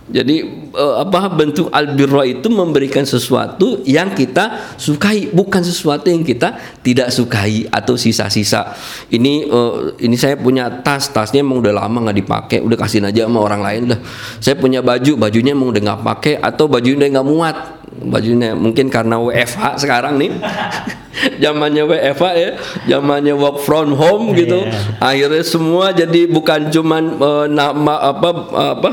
jadi 0.06 0.46
uh, 0.78 1.02
apa 1.02 1.34
bentuk 1.34 1.74
albirro 1.74 2.22
itu 2.22 2.46
memberikan 2.54 3.02
sesuatu 3.02 3.82
yang 3.90 4.14
kita 4.14 4.78
sukai, 4.78 5.34
bukan 5.34 5.66
sesuatu 5.66 6.14
yang 6.14 6.22
kita 6.22 6.62
tidak 6.86 7.10
sukai 7.10 7.66
atau 7.74 7.98
sisa-sisa. 7.98 8.78
Ini 9.10 9.50
uh, 9.50 9.98
ini 9.98 10.14
saya 10.14 10.38
punya 10.38 10.70
tas, 10.86 11.10
tasnya 11.10 11.42
emang 11.42 11.58
udah 11.58 11.74
lama 11.74 12.06
nggak 12.06 12.18
dipakai, 12.22 12.58
udah 12.62 12.78
kasihin 12.78 13.10
aja 13.10 13.26
sama 13.26 13.42
orang 13.42 13.66
lain 13.66 13.82
dah. 13.98 14.00
Saya 14.38 14.54
punya 14.62 14.86
baju, 14.86 15.18
bajunya 15.18 15.58
emang 15.58 15.74
udah 15.74 15.82
nggak 15.82 16.02
pakai 16.06 16.34
atau 16.38 16.70
bajunya 16.70 17.02
udah 17.02 17.10
nggak 17.18 17.28
muat, 17.34 17.58
bajunya 18.06 18.54
mungkin 18.54 18.94
karena 18.94 19.18
WFH 19.18 19.82
sekarang 19.82 20.22
nih. 20.22 20.32
zamannya 21.40 21.84
WFA 21.88 22.32
ya, 22.36 22.50
zamannya 22.88 23.34
work 23.36 23.64
from 23.64 23.96
home 23.96 24.36
gitu. 24.36 24.68
Yeah. 24.68 25.00
Akhirnya 25.00 25.44
semua 25.44 25.96
jadi 25.96 26.28
bukan 26.28 26.70
cuman 26.72 27.04
uh, 27.20 27.46
nama 27.48 27.96
apa 28.12 28.30
apa 28.76 28.90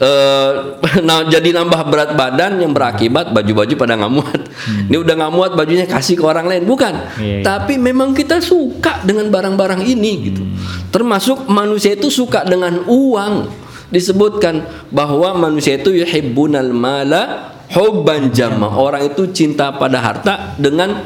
uh, 0.00 0.50
nah, 1.06 1.26
jadi 1.26 1.54
nambah 1.54 1.80
berat 1.90 2.10
badan 2.14 2.62
yang 2.62 2.72
berakibat 2.72 3.34
baju-baju 3.34 3.74
pada 3.74 3.94
nggak 3.98 4.12
muat. 4.12 4.40
Hmm. 4.40 4.88
Ini 4.90 4.96
udah 5.02 5.14
nggak 5.18 5.32
muat 5.34 5.52
bajunya 5.58 5.86
kasih 5.86 6.14
ke 6.18 6.24
orang 6.24 6.46
lain, 6.46 6.62
bukan. 6.64 6.94
Yeah, 7.18 7.42
yeah. 7.42 7.44
Tapi 7.44 7.76
memang 7.76 8.14
kita 8.14 8.38
suka 8.38 9.02
dengan 9.02 9.28
barang-barang 9.28 9.82
ini 9.82 10.12
gitu. 10.30 10.42
Hmm. 10.42 10.90
Termasuk 10.94 11.50
manusia 11.50 11.98
itu 11.98 12.08
suka 12.10 12.46
dengan 12.46 12.86
uang. 12.86 13.66
Disebutkan 13.94 14.66
bahwa 14.90 15.38
manusia 15.38 15.78
itu 15.78 15.94
yuhibbunal 15.94 16.74
mala 16.74 17.54
hubban 17.74 18.34
jama. 18.34 18.74
Orang 18.74 19.06
itu 19.06 19.30
cinta 19.30 19.70
pada 19.74 20.02
harta 20.02 20.58
dengan 20.58 20.98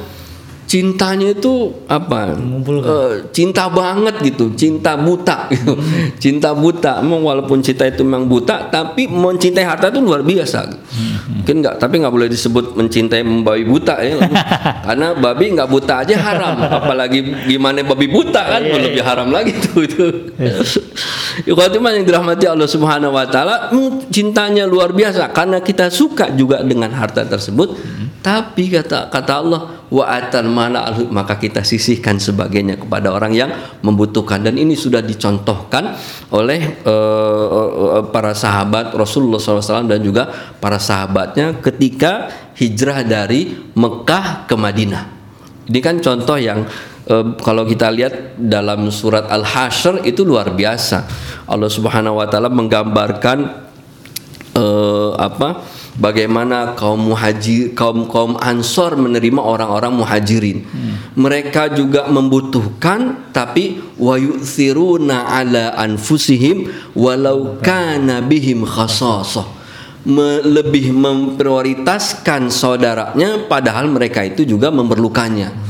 cintanya 0.69 1.33
itu 1.33 1.73
apa? 1.89 2.37
Uh, 2.37 3.25
cinta 3.33 3.73
banget 3.73 4.21
gitu, 4.21 4.53
cinta 4.53 5.01
buta 5.01 5.49
gitu. 5.49 5.73
Hmm. 5.73 6.13
cinta 6.23 6.53
buta. 6.53 7.01
Memang 7.01 7.25
walaupun 7.25 7.65
cinta 7.65 7.89
itu 7.89 8.05
memang 8.05 8.29
buta, 8.29 8.69
tapi 8.69 9.09
mencintai 9.09 9.65
harta 9.65 9.89
itu 9.89 10.05
luar 10.05 10.21
biasa. 10.21 10.69
Hmm. 10.69 11.41
Mungkin 11.41 11.65
nggak, 11.65 11.75
tapi 11.81 12.05
nggak 12.05 12.13
boleh 12.13 12.29
disebut 12.29 12.77
mencintai 12.77 13.25
membabi 13.25 13.65
buta 13.65 13.97
ya. 14.05 14.21
Karena 14.87 15.17
babi 15.17 15.57
nggak 15.57 15.69
buta 15.73 16.05
aja 16.05 16.15
haram, 16.21 16.61
apalagi 16.85 17.49
gimana 17.49 17.81
babi 17.81 18.07
buta 18.13 18.45
kan 18.45 18.61
yeah, 18.61 18.77
lebih 18.77 19.03
haram 19.03 19.33
lagi 19.33 19.57
tuh 19.57 19.89
itu. 19.89 20.05
Ikhwatimah 21.49 21.97
yang 21.97 22.05
dirahmati 22.05 22.45
Allah 22.45 22.69
Subhanahu 22.69 23.17
wa 23.17 23.25
taala, 23.25 23.73
hmm, 23.73 24.13
cintanya 24.13 24.69
luar 24.69 24.93
biasa 24.93 25.33
karena 25.33 25.65
kita 25.65 25.89
suka 25.89 26.29
juga 26.37 26.61
dengan 26.61 26.93
harta 26.93 27.25
tersebut. 27.25 27.73
Hmm. 27.73 28.07
Tapi 28.21 28.69
kata 28.69 29.09
kata 29.09 29.33
Allah 29.41 29.78
wa 29.89 30.05
atal 30.05 30.49
mana 30.53 30.93
maka 31.09 31.41
kita 31.41 31.65
sisihkan 31.65 32.21
sebagainya 32.21 32.77
kepada 32.77 33.09
orang 33.09 33.33
yang 33.33 33.51
membutuhkan 33.81 34.45
dan 34.45 34.61
ini 34.61 34.77
sudah 34.77 35.01
dicontohkan 35.01 35.97
oleh 36.29 36.85
uh, 36.85 38.05
para 38.13 38.37
sahabat 38.37 38.93
Rasulullah 38.93 39.41
SAW 39.41 39.89
dan 39.89 40.05
juga 40.05 40.29
para 40.61 40.77
sahabatnya 40.77 41.57
ketika 41.65 42.29
hijrah 42.59 43.07
dari 43.07 43.57
Mekah 43.73 44.45
ke 44.45 44.55
Madinah. 44.59 45.05
Ini 45.69 45.81
kan 45.81 46.01
contoh 46.05 46.37
yang 46.37 46.69
uh, 47.09 47.37
kalau 47.41 47.65
kita 47.65 47.89
lihat 47.89 48.37
dalam 48.37 48.93
surat 48.93 49.25
Al-Hasyr 49.29 50.05
itu 50.05 50.25
luar 50.25 50.53
biasa. 50.53 51.09
Allah 51.49 51.73
Subhanahu 51.73 52.21
wa 52.21 52.29
taala 52.29 52.53
menggambarkan 52.53 53.39
uh, 54.53 55.13
apa? 55.17 55.78
Bagaimana 55.99 56.79
kaum 56.79 57.13
muhajir 57.13 57.75
kaum 57.75 58.07
kaum 58.07 58.39
ansor 58.39 58.95
menerima 58.95 59.43
orang-orang 59.43 59.93
muhajirin? 59.99 60.59
Hmm. 60.65 60.95
mereka 61.19 61.69
juga 61.69 62.07
membutuhkan 62.07 63.29
tapi 63.35 63.83
wa 63.99 64.15
yu'thiruna 64.15 65.29
ala 65.29 65.75
anfusihim 65.75 66.71
walau 66.95 67.59
kana 67.61 68.23
bihim 68.23 68.63
khasasah 68.63 69.59
lebih 70.47 70.95
memprioritaskan 70.95 72.49
saudaranya 72.49 73.45
padahal 73.51 73.91
mereka 73.93 74.25
itu 74.25 74.47
juga 74.49 74.73
memerlukannya. 74.73 75.69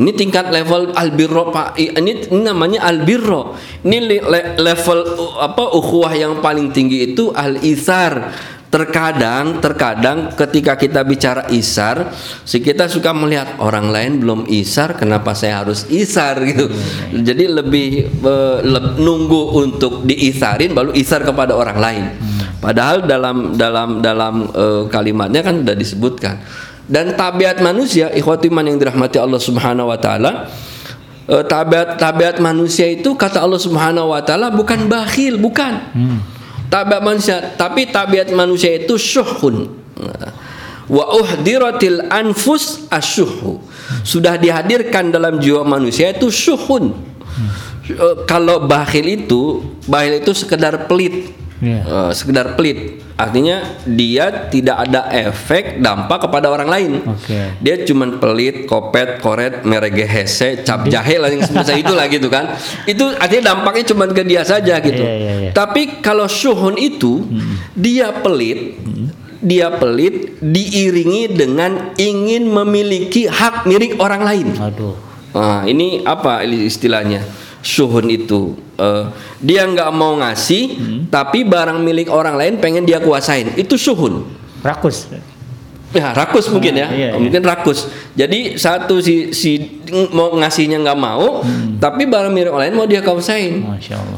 Ini 0.00 0.16
tingkat 0.16 0.48
level 0.48 0.96
albirro 0.96 1.52
pak. 1.52 1.76
Ini, 1.76 2.32
ini 2.32 2.40
namanya 2.40 2.88
albirro 2.88 3.52
ini 3.84 4.16
le, 4.16 4.56
level 4.56 5.00
apa 5.36 5.76
ukhuwah 5.76 6.12
yang 6.16 6.40
paling 6.40 6.72
tinggi 6.72 7.12
itu 7.12 7.28
al 7.36 7.60
isar 7.60 8.32
Terkadang, 8.70 9.58
terkadang 9.58 10.30
ketika 10.38 10.78
kita 10.78 11.02
bicara 11.02 11.50
isar, 11.50 12.14
si 12.46 12.62
kita 12.62 12.86
suka 12.86 13.10
melihat 13.10 13.58
orang 13.58 13.90
lain 13.90 14.22
belum 14.22 14.40
isar, 14.46 14.94
kenapa 14.94 15.34
saya 15.34 15.66
harus 15.66 15.90
isar 15.90 16.38
gitu. 16.46 16.70
Jadi 17.10 17.50
lebih 17.50 18.06
uh, 18.22 18.62
nunggu 18.94 19.58
untuk 19.58 20.06
diisarin, 20.06 20.70
baru 20.70 20.94
isar 20.94 21.26
kepada 21.26 21.58
orang 21.58 21.78
lain. 21.82 22.04
Padahal 22.62 23.02
dalam 23.10 23.58
dalam 23.58 23.98
dalam 23.98 24.34
uh, 24.54 24.86
kalimatnya 24.86 25.42
kan 25.42 25.66
sudah 25.66 25.74
disebutkan. 25.74 26.38
Dan 26.86 27.18
tabiat 27.18 27.58
manusia, 27.58 28.14
ikhwatiman 28.14 28.70
yang 28.70 28.78
dirahmati 28.78 29.18
Allah 29.18 29.42
Subhanahu 29.42 29.90
Wa 29.90 29.98
Taala, 29.98 30.46
uh, 31.26 31.42
tabiat 31.42 31.98
tabiat 31.98 32.38
manusia 32.38 32.86
itu 32.86 33.18
kata 33.18 33.42
Allah 33.42 33.58
Subhanahu 33.58 34.14
Wa 34.14 34.22
Taala 34.22 34.54
bukan 34.54 34.86
bakhil, 34.86 35.42
bukan. 35.42 35.74
Hmm 35.90 36.38
tabiat 36.70 37.02
manusia 37.02 37.36
tapi 37.58 37.90
tabiat 37.90 38.30
manusia 38.30 38.78
itu 38.78 38.94
syuhun. 38.94 39.68
Wa 40.90 41.04
uhdiratil 41.18 42.06
anfus 42.10 42.86
asyuhu. 42.90 43.62
Sudah 44.06 44.38
dihadirkan 44.38 45.10
dalam 45.10 45.42
jiwa 45.42 45.66
manusia 45.66 46.14
itu 46.14 46.30
syuhun. 46.30 46.94
Kalau 48.30 48.70
bakhil 48.70 49.26
itu 49.26 49.66
bakhil 49.90 50.22
itu 50.22 50.30
sekedar 50.30 50.86
pelit 50.86 51.34
yeah. 51.60 51.82
uh, 51.86 52.10
sekedar 52.10 52.56
pelit 52.56 53.04
artinya 53.20 53.76
dia 53.84 54.48
tidak 54.48 54.88
ada 54.88 55.12
efek 55.12 55.78
dampak 55.78 56.24
kepada 56.26 56.48
orang 56.48 56.68
lain 56.68 56.92
okay. 57.04 57.52
dia 57.60 57.84
cuma 57.84 58.08
pelit 58.16 58.64
kopet 58.64 59.20
koret 59.20 59.62
merege 59.68 60.08
hese 60.08 60.64
cap 60.64 60.88
jahe 60.88 61.20
lah 61.20 61.28
yang 61.28 61.44
semacam 61.44 61.76
itu 61.76 61.92
lah 61.92 62.06
gitu 62.08 62.28
kan 62.32 62.56
itu 62.88 63.04
artinya 63.20 63.54
dampaknya 63.54 63.84
cuma 63.92 64.08
ke 64.08 64.24
dia 64.24 64.42
saja 64.42 64.80
gitu 64.80 65.04
yeah, 65.04 65.16
yeah, 65.20 65.36
yeah. 65.48 65.52
tapi 65.52 66.00
kalau 66.00 66.24
syuhun 66.24 66.80
itu 66.80 67.28
hmm. 67.28 67.76
dia 67.76 68.08
pelit 68.24 68.80
hmm. 68.80 69.06
dia 69.44 69.68
pelit 69.76 70.40
diiringi 70.40 71.36
dengan 71.36 71.92
ingin 72.00 72.48
memiliki 72.48 73.28
hak 73.28 73.68
milik 73.68 74.00
orang 74.00 74.24
lain 74.24 74.48
aduh 74.56 74.96
nah, 75.36 75.68
ini 75.68 76.00
apa 76.08 76.40
istilahnya 76.48 77.20
syuhun 77.60 78.06
itu. 78.08 78.56
Uh, 78.80 79.12
dia 79.40 79.68
nggak 79.68 79.92
mau 79.92 80.16
ngasih 80.16 80.64
hmm. 80.76 81.00
tapi 81.12 81.44
barang 81.44 81.80
milik 81.84 82.08
orang 82.08 82.36
lain 82.36 82.56
pengen 82.60 82.84
dia 82.84 83.00
kuasain. 83.00 83.52
Itu 83.56 83.76
syuhun 83.76 84.24
rakus. 84.64 85.08
Ya 85.90 86.14
rakus 86.14 86.46
mungkin 86.46 86.78
ya. 86.78 86.86
iya, 86.94 87.08
iya. 87.10 87.18
mungkin 87.18 87.42
rakus. 87.42 87.90
Jadi 88.14 88.54
satu 88.54 89.02
si 89.02 89.34
si 89.34 89.82
mau 90.14 90.30
ngasihnya 90.38 90.78
nggak 90.86 90.98
mau 90.98 91.42
hmm. 91.42 91.82
tapi 91.82 92.06
barang 92.06 92.30
milik 92.30 92.54
orang 92.54 92.70
lain 92.70 92.76
mau 92.78 92.86
dia 92.86 93.02
kuasain. 93.02 93.66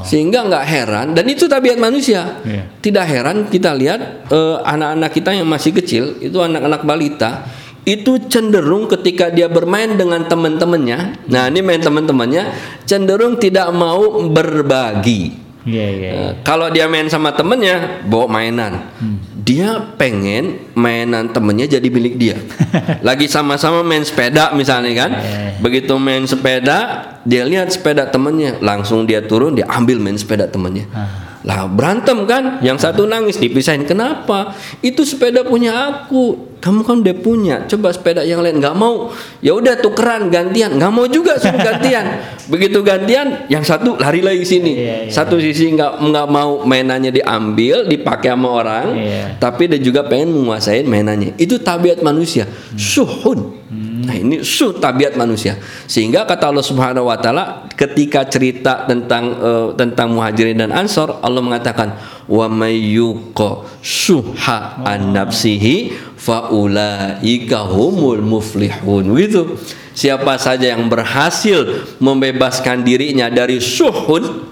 Sehingga 0.04 0.44
nggak 0.44 0.64
heran. 0.68 1.06
Dan 1.16 1.24
itu 1.32 1.48
tabiat 1.48 1.80
manusia. 1.80 2.44
Iya. 2.44 2.68
tidak 2.82 3.06
heran 3.08 3.36
kita 3.48 3.70
lihat 3.72 4.28
uh, 4.28 4.60
anak-anak 4.66 5.10
kita 5.14 5.30
yang 5.32 5.48
masih 5.48 5.70
kecil 5.72 6.18
itu 6.18 6.34
anak-anak 6.42 6.82
balita 6.82 7.46
itu 7.82 8.30
cenderung 8.30 8.86
ketika 8.86 9.26
dia 9.30 9.50
bermain 9.50 9.98
dengan 9.98 10.22
teman-temannya, 10.22 11.26
nah 11.26 11.50
ini 11.50 11.60
main 11.66 11.82
teman-temannya 11.82 12.54
cenderung 12.86 13.38
tidak 13.42 13.74
mau 13.74 14.22
berbagi. 14.30 15.42
Yeah, 15.62 15.90
yeah, 15.94 16.14
yeah. 16.14 16.32
Kalau 16.42 16.74
dia 16.74 16.90
main 16.90 17.06
sama 17.06 17.30
temennya 17.38 18.02
bawa 18.06 18.26
mainan, 18.26 18.82
hmm. 18.98 19.46
dia 19.46 19.78
pengen 19.94 20.58
mainan 20.74 21.30
temennya 21.30 21.78
jadi 21.78 21.86
milik 21.86 22.18
dia. 22.18 22.34
Lagi 23.06 23.30
sama-sama 23.30 23.86
main 23.86 24.02
sepeda 24.02 24.50
misalnya 24.54 25.06
kan, 25.06 25.10
yeah. 25.18 25.54
begitu 25.62 25.94
main 25.98 26.26
sepeda 26.26 27.06
dia 27.22 27.46
lihat 27.46 27.70
sepeda 27.70 28.10
temennya, 28.10 28.58
langsung 28.58 29.06
dia 29.06 29.22
turun 29.22 29.54
dia 29.54 29.66
ambil 29.70 30.02
main 30.02 30.18
sepeda 30.18 30.50
temennya. 30.50 30.86
Uh 30.90 31.30
lah 31.42 31.66
berantem 31.66 32.22
kan, 32.22 32.62
yang 32.62 32.78
satu 32.78 33.02
nangis 33.02 33.34
dipisahin. 33.34 33.82
Kenapa? 33.82 34.54
Itu 34.78 35.02
sepeda 35.02 35.42
punya 35.42 35.74
aku. 35.74 36.51
Kamu 36.62 36.86
kan 36.86 37.02
udah 37.02 37.16
punya. 37.18 37.66
Coba 37.66 37.90
sepeda 37.90 38.22
yang 38.22 38.38
lain 38.38 38.62
nggak 38.62 38.78
mau. 38.78 39.10
Ya 39.42 39.50
udah 39.58 39.82
tukeran 39.82 40.30
gantian. 40.30 40.78
Nggak 40.78 40.92
mau 40.94 41.10
juga 41.10 41.34
suruh 41.34 41.58
gantian. 41.58 42.22
Begitu 42.52 42.78
gantian, 42.86 43.50
yang 43.50 43.66
satu 43.66 43.98
lari 43.98 44.22
lagi 44.22 44.46
sini. 44.46 44.72
Iya, 44.78 44.96
iya. 45.06 45.10
Satu 45.10 45.42
sisi 45.42 45.74
nggak 45.74 45.98
nggak 45.98 46.26
mau 46.30 46.62
mainannya 46.62 47.10
diambil, 47.10 47.90
dipakai 47.90 48.30
sama 48.30 48.48
orang, 48.50 48.86
iya. 48.94 49.34
tapi 49.42 49.66
dia 49.66 49.82
juga 49.82 50.06
pengen 50.06 50.30
menguasai 50.30 50.86
mainannya. 50.86 51.34
Itu 51.34 51.58
tabiat 51.58 51.98
manusia. 52.02 52.46
Hmm. 52.46 52.78
Suhun. 52.78 53.40
Hmm. 53.66 54.06
Nah, 54.06 54.14
ini 54.18 54.36
su 54.42 54.74
tabiat 54.74 55.14
manusia. 55.14 55.58
Sehingga 55.86 56.26
kata 56.26 56.50
Allah 56.50 56.66
Subhanahu 56.66 57.06
wa 57.10 57.18
taala 57.18 57.70
ketika 57.74 58.26
cerita 58.26 58.86
tentang 58.86 59.24
uh, 59.38 59.68
tentang 59.78 60.14
Muhajirin 60.14 60.58
dan 60.58 60.70
Ansor, 60.74 61.22
Allah 61.22 61.42
mengatakan 61.42 61.94
wa 62.26 62.46
mayyuqa 62.50 63.66
suha 63.82 64.82
an 64.82 65.14
nafsihi 65.14 65.94
faulaika 66.22 67.66
humul 67.66 68.22
muflihun. 68.22 69.10
Begitu. 69.10 69.58
Siapa 69.92 70.40
saja 70.40 70.72
yang 70.72 70.88
berhasil 70.88 71.84
membebaskan 72.00 72.80
dirinya 72.80 73.28
dari 73.28 73.60
suhun 73.60 74.48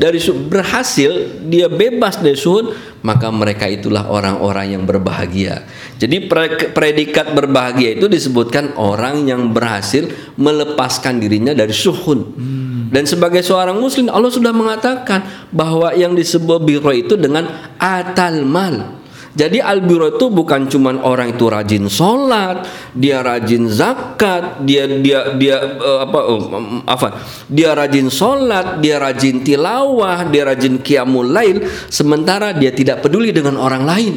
dari 0.00 0.16
berhasil 0.48 1.40
dia 1.46 1.68
bebas 1.68 2.18
dari 2.18 2.34
suhun 2.34 2.72
maka 3.04 3.28
mereka 3.28 3.68
itulah 3.70 4.08
orang-orang 4.10 4.74
yang 4.74 4.84
berbahagia. 4.88 5.68
Jadi 6.00 6.26
predikat 6.74 7.36
berbahagia 7.36 8.00
itu 8.00 8.10
disebutkan 8.10 8.74
orang 8.80 9.28
yang 9.28 9.52
berhasil 9.54 10.08
melepaskan 10.40 11.20
dirinya 11.20 11.54
dari 11.54 11.72
suhun. 11.72 12.20
Hmm. 12.34 12.88
Dan 12.90 13.06
sebagai 13.06 13.46
seorang 13.46 13.78
muslim 13.78 14.10
Allah 14.10 14.32
sudah 14.32 14.50
mengatakan 14.50 15.22
bahwa 15.54 15.94
yang 15.94 16.18
disebut 16.18 16.58
biro 16.66 16.90
itu 16.90 17.14
dengan 17.14 17.46
atal 17.78 18.42
mal 18.42 18.99
jadi 19.30 19.62
albiro 19.62 20.10
itu 20.10 20.26
bukan 20.26 20.66
cuma 20.66 20.90
orang 21.06 21.38
itu 21.38 21.46
rajin 21.46 21.86
sholat, 21.86 22.66
dia 22.90 23.22
rajin 23.22 23.70
zakat, 23.70 24.66
dia 24.66 24.90
dia 24.90 25.38
dia 25.38 25.56
uh, 25.78 26.02
apa 26.02 26.18
uh, 26.26 26.42
apa? 26.82 27.08
Dia 27.46 27.78
rajin 27.78 28.10
sholat, 28.10 28.82
dia 28.82 28.98
rajin 28.98 29.46
tilawah, 29.46 30.26
dia 30.26 30.42
rajin 30.50 30.82
qiyamul 30.82 31.30
lail, 31.30 31.62
sementara 31.86 32.50
dia 32.50 32.74
tidak 32.74 33.06
peduli 33.06 33.30
dengan 33.30 33.54
orang 33.54 33.86
lain. 33.86 34.14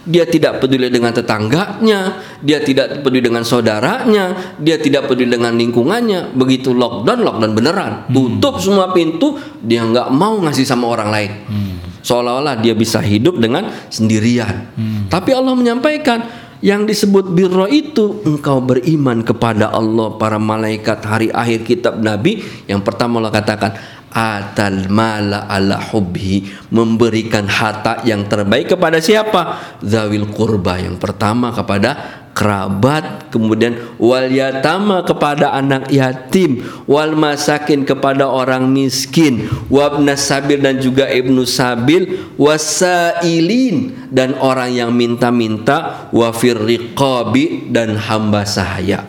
Dia 0.00 0.24
tidak 0.24 0.64
peduli 0.64 0.88
dengan 0.88 1.12
tetangganya, 1.12 2.20
dia 2.40 2.60
tidak 2.60 3.04
peduli 3.04 3.20
dengan 3.20 3.44
saudaranya, 3.44 4.56
dia 4.56 4.80
tidak 4.80 5.08
peduli 5.08 5.28
dengan 5.28 5.56
lingkungannya. 5.56 6.36
Begitu 6.36 6.72
lockdown, 6.72 7.20
lockdown 7.20 7.52
beneran, 7.52 7.92
hmm. 8.08 8.12
tutup 8.12 8.60
semua 8.60 8.92
pintu, 8.92 9.40
dia 9.60 9.84
nggak 9.84 10.08
mau 10.12 10.40
ngasih 10.40 10.68
sama 10.68 10.88
orang 10.88 11.08
lain. 11.08 11.32
Hmm 11.48 11.89
seolah-olah 12.02 12.60
dia 12.60 12.76
bisa 12.76 13.00
hidup 13.00 13.40
dengan 13.40 13.68
sendirian. 13.88 14.70
Hmm. 14.76 15.06
Tapi 15.08 15.30
Allah 15.32 15.54
menyampaikan 15.56 16.24
yang 16.60 16.84
disebut 16.84 17.32
birro 17.32 17.64
itu 17.64 18.20
engkau 18.28 18.60
beriman 18.60 19.24
kepada 19.24 19.72
Allah, 19.72 20.16
para 20.20 20.36
malaikat, 20.36 21.00
hari 21.08 21.28
akhir 21.32 21.64
kitab 21.64 21.96
Nabi. 21.96 22.44
Yang 22.68 22.80
pertama 22.84 23.16
Allah 23.20 23.32
katakan 23.32 23.72
atal 24.10 24.90
mala 24.90 25.46
ala 25.46 25.78
hubhi 25.78 26.42
memberikan 26.74 27.46
harta 27.46 28.02
yang 28.02 28.26
terbaik 28.26 28.74
kepada 28.74 28.98
siapa 28.98 29.62
zawil 29.86 30.26
kurba 30.34 30.82
yang 30.82 30.98
pertama 30.98 31.54
kepada 31.54 32.19
kerabat 32.40 33.28
kemudian 33.28 33.76
wal 34.00 34.24
yatama 34.24 35.04
kepada 35.04 35.52
anak 35.52 35.92
yatim 35.92 36.64
wal 36.88 37.12
masakin 37.12 37.84
kepada 37.84 38.24
orang 38.24 38.64
miskin 38.72 39.44
wabna 39.68 40.16
sabil 40.16 40.56
dan 40.56 40.80
juga 40.80 41.04
ibnu 41.04 41.44
sabil 41.44 42.32
wasailin 42.40 44.08
dan 44.08 44.40
orang 44.40 44.72
yang 44.72 44.88
minta-minta 44.96 46.08
wafir 46.16 46.56
riqabi 46.56 47.68
dan 47.68 48.00
hamba 48.00 48.48
sahaya. 48.48 49.04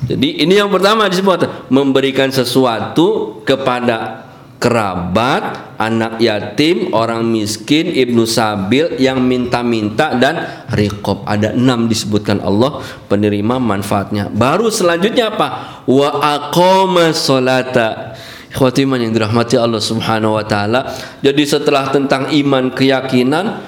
Jadi 0.00 0.40
ini 0.40 0.56
yang 0.56 0.72
pertama 0.72 1.12
disebut 1.12 1.68
memberikan 1.68 2.32
sesuatu 2.32 3.38
kepada 3.44 4.29
kerabat, 4.60 5.74
anak 5.80 6.20
yatim, 6.20 6.92
orang 6.92 7.24
miskin, 7.24 7.88
ibnu 7.88 8.28
sabil 8.28 9.00
yang 9.00 9.24
minta-minta 9.24 10.12
dan 10.20 10.68
rikob. 10.76 11.24
Ada 11.24 11.56
enam 11.56 11.88
disebutkan 11.88 12.44
Allah 12.44 12.84
penerima 13.08 13.56
manfaatnya. 13.56 14.28
Baru 14.28 14.68
selanjutnya 14.68 15.32
apa? 15.32 15.80
Wa 15.88 16.20
aqama 16.20 17.16
solata. 17.16 18.14
Khatiman 18.50 19.00
yang 19.00 19.16
dirahmati 19.16 19.56
Allah 19.56 19.80
Subhanahu 19.80 20.36
wa 20.36 20.44
taala. 20.44 20.92
Jadi 21.24 21.42
setelah 21.48 21.88
tentang 21.88 22.28
iman 22.28 22.68
keyakinan 22.74 23.62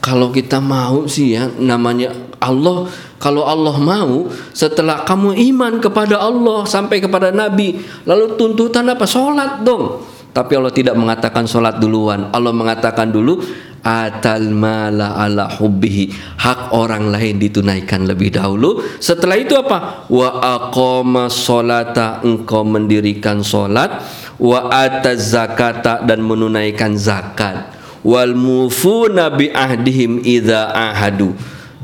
kalau 0.00 0.32
kita 0.32 0.58
mau 0.64 1.04
sih 1.04 1.36
ya 1.36 1.52
namanya 1.60 2.16
Allah 2.40 2.88
kalau 3.20 3.44
Allah 3.44 3.76
mau 3.76 4.32
setelah 4.56 5.04
kamu 5.04 5.36
iman 5.52 5.76
kepada 5.76 6.16
Allah 6.16 6.64
sampai 6.64 7.04
kepada 7.04 7.28
Nabi 7.28 7.84
lalu 8.08 8.40
tuntutan 8.40 8.88
apa 8.88 9.04
sholat 9.04 9.60
dong 9.60 10.00
tapi 10.30 10.54
Allah 10.54 10.70
tidak 10.70 10.94
mengatakan 10.94 11.44
sholat 11.46 11.82
duluan. 11.82 12.30
Allah 12.30 12.54
mengatakan 12.54 13.10
dulu 13.10 13.42
atal 13.82 14.46
mala 14.54 15.18
ala 15.18 15.50
hubbihi. 15.50 16.38
Hak 16.38 16.70
orang 16.76 17.10
lain 17.10 17.42
ditunaikan 17.42 18.06
lebih 18.06 18.38
dahulu. 18.38 18.78
Setelah 19.02 19.36
itu 19.40 19.58
apa? 19.58 20.06
Wa 20.06 20.28
aqama 20.38 21.26
sholata 21.26 22.22
engkau 22.22 22.62
mendirikan 22.62 23.42
sholat. 23.42 24.06
Wa 24.38 24.70
ataz 24.70 25.34
zakata 25.34 26.06
dan 26.06 26.22
menunaikan 26.22 26.94
zakat. 26.94 27.74
Wal 28.06 28.32
mufuna 28.32 29.28
bi 29.34 29.52
ahdihim 29.52 30.24
idza 30.24 30.72
ahadu 30.72 31.36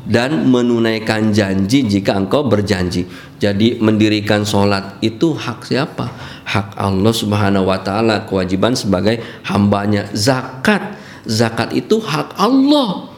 dan 0.07 0.47
menunaikan 0.47 1.35
janji 1.35 1.83
jika 1.83 2.15
engkau 2.15 2.47
berjanji. 2.47 3.05
Jadi 3.37 3.83
mendirikan 3.83 4.47
sholat 4.47 5.03
itu 5.05 5.35
hak 5.35 5.67
siapa? 5.67 6.09
Hak 6.47 6.79
Allah 6.79 7.11
Subhanahu 7.11 7.67
wa 7.67 7.83
taala, 7.83 8.23
kewajiban 8.23 8.79
sebagai 8.79 9.19
hambanya. 9.51 10.07
Zakat, 10.15 10.95
zakat 11.27 11.75
itu 11.75 11.99
hak 11.99 12.39
Allah. 12.39 13.11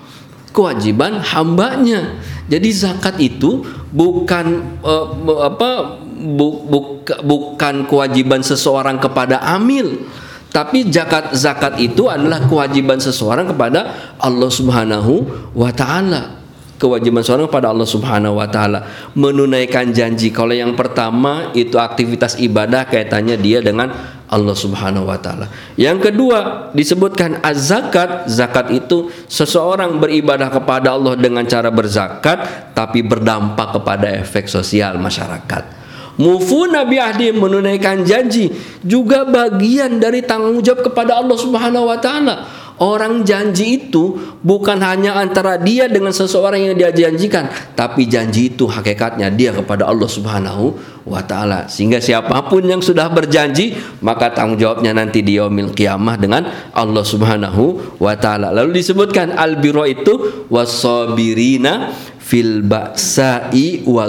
Kewajiban 0.57 1.21
hambanya. 1.21 2.17
Jadi 2.49 2.73
zakat 2.73 3.21
itu 3.21 3.61
bukan 3.93 4.81
uh, 4.81 5.13
apa 5.45 6.01
bu, 6.19 6.65
bu, 6.67 6.79
bukan 7.05 7.85
kewajiban 7.85 8.41
seseorang 8.41 8.97
kepada 8.97 9.45
amil 9.45 10.09
tapi 10.49 10.89
zakat 10.89 11.37
zakat 11.37 11.77
itu 11.77 12.09
adalah 12.09 12.41
kewajiban 12.49 12.97
seseorang 12.97 13.53
kepada 13.53 13.93
Allah 14.17 14.49
Subhanahu 14.49 15.29
wa 15.53 15.69
taala 15.71 16.38
kewajiban 16.79 17.27
seorang 17.27 17.51
pada 17.51 17.75
Allah 17.75 17.85
Subhanahu 17.85 18.39
wa 18.39 18.47
taala 18.47 19.11
menunaikan 19.19 19.91
janji. 19.91 20.31
Kalau 20.31 20.55
yang 20.55 20.79
pertama 20.79 21.51
itu 21.53 21.77
aktivitas 21.77 22.39
ibadah 22.39 22.87
kaitannya 22.87 23.37
dia 23.37 23.59
dengan 23.59 23.91
Allah 24.31 24.55
Subhanahu 24.55 25.11
wa 25.11 25.19
taala. 25.19 25.51
Yang 25.75 26.09
kedua 26.09 26.71
disebutkan 26.73 27.43
az-zakat. 27.43 28.31
Zakat 28.31 28.71
itu 28.71 29.11
seseorang 29.27 29.99
beribadah 29.99 30.49
kepada 30.49 30.95
Allah 30.95 31.19
dengan 31.19 31.43
cara 31.45 31.69
berzakat 31.75 32.73
tapi 32.73 33.03
berdampak 33.03 33.77
kepada 33.83 34.07
efek 34.15 34.47
sosial 34.47 34.97
masyarakat. 35.03 35.77
Mufu 36.19 36.67
Nabi 36.67 36.99
Ahdi 36.99 37.31
menunaikan 37.31 38.03
janji 38.03 38.51
juga 38.83 39.23
bagian 39.23 40.03
dari 40.03 40.27
tanggung 40.27 40.59
jawab 40.67 40.91
kepada 40.91 41.23
Allah 41.23 41.39
Subhanahu 41.39 41.87
wa 41.87 41.99
taala. 42.03 42.35
Orang 42.79 43.27
janji 43.27 43.83
itu 43.83 44.15
bukan 44.43 44.79
hanya 44.79 45.19
antara 45.19 45.59
dia 45.59 45.91
dengan 45.91 46.15
seseorang 46.15 46.63
yang 46.63 46.75
dia 46.79 46.91
janjikan, 46.95 47.51
tapi 47.75 48.07
janji 48.07 48.55
itu 48.55 48.71
hakikatnya 48.71 49.35
dia 49.35 49.51
kepada 49.51 49.91
Allah 49.91 50.07
Subhanahu 50.07 50.79
wa 51.03 51.19
taala. 51.25 51.67
Sehingga 51.67 51.99
siapa 51.99 52.47
pun 52.47 52.63
yang 52.63 52.79
sudah 52.79 53.11
berjanji, 53.11 53.75
maka 53.99 54.31
tanggung 54.31 54.63
jawabnya 54.63 54.95
nanti 54.95 55.27
di 55.27 55.43
yaumil 55.43 55.75
kiamah 55.75 56.15
dengan 56.21 56.47
Allah 56.71 57.03
Subhanahu 57.03 57.99
wa 57.99 58.15
taala. 58.15 58.55
Lalu 58.55 58.79
disebutkan 58.79 59.35
al 59.35 59.59
itu 59.89 60.47
wasabirina 60.47 61.91
fil 62.29 62.61
ba'sa'i 62.61 63.89
wa 63.89 64.05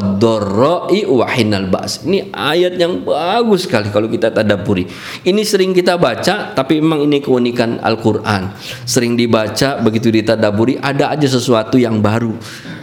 hinal 1.32 1.72
ba's. 1.72 2.04
Ini 2.04 2.36
ayat 2.36 2.76
yang 2.76 3.08
bagus 3.08 3.64
sekali 3.64 3.88
kalau 3.96 4.12
kita 4.12 4.28
tadaburi. 4.36 4.84
Ini 5.24 5.40
sering 5.48 5.72
kita 5.72 5.96
baca 5.96 6.52
tapi 6.52 6.84
memang 6.84 7.08
ini 7.08 7.24
keunikan 7.24 7.80
Al-Qur'an. 7.80 8.52
Sering 8.84 9.16
dibaca 9.16 9.80
begitu 9.80 10.12
ditadaburi 10.12 10.76
ada 10.84 11.16
aja 11.16 11.32
sesuatu 11.32 11.80
yang 11.80 12.04
baru. 12.04 12.36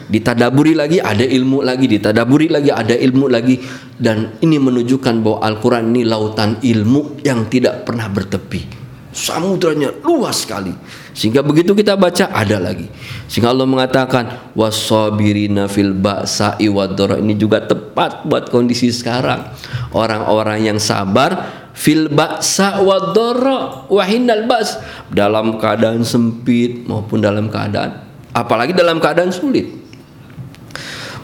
Ditadaburi 0.09 0.73
lagi 0.73 1.03
ada 1.03 1.27
ilmu 1.27 1.61
lagi, 1.61 1.85
ditadaburi 1.85 2.49
lagi 2.49 2.71
ada 2.73 2.97
ilmu 2.97 3.27
lagi 3.29 3.61
dan 4.01 4.41
ini 4.41 4.57
menunjukkan 4.57 5.21
bahwa 5.21 5.45
Al-Qur'an 5.45 5.93
ini 5.93 6.09
lautan 6.09 6.65
ilmu 6.65 7.21
yang 7.27 7.45
tidak 7.53 7.85
pernah 7.85 8.09
bertepi 8.09 8.87
samudranya 9.17 10.05
luas 10.05 10.45
sekali 10.45 10.77
sehingga 11.17 11.41
begitu 11.41 11.73
kita 11.73 11.97
baca 11.97 12.29
ada 12.29 12.61
lagi. 12.61 12.93
Sehingga 13.25 13.49
Allah 13.49 13.65
mengatakan 13.65 14.53
wasabirina 14.53 15.65
fil 15.65 15.97
ba'sa'i 15.97 16.69
wadhara 16.69 17.17
ini 17.17 17.33
juga 17.33 17.65
tepat 17.65 18.29
buat 18.29 18.53
kondisi 18.53 18.93
sekarang. 18.93 19.49
Orang-orang 19.97 20.69
yang 20.69 20.77
sabar 20.77 21.49
fil 21.73 22.13
ba'sa 22.13 22.85
wadhara 22.85 23.89
ba's. 24.45 24.77
Dalam 25.09 25.57
keadaan 25.57 26.05
sempit 26.05 26.85
maupun 26.85 27.25
dalam 27.25 27.49
keadaan 27.49 28.05
apalagi 28.37 28.77
dalam 28.77 29.01
keadaan 29.01 29.33
sulit. 29.33 29.73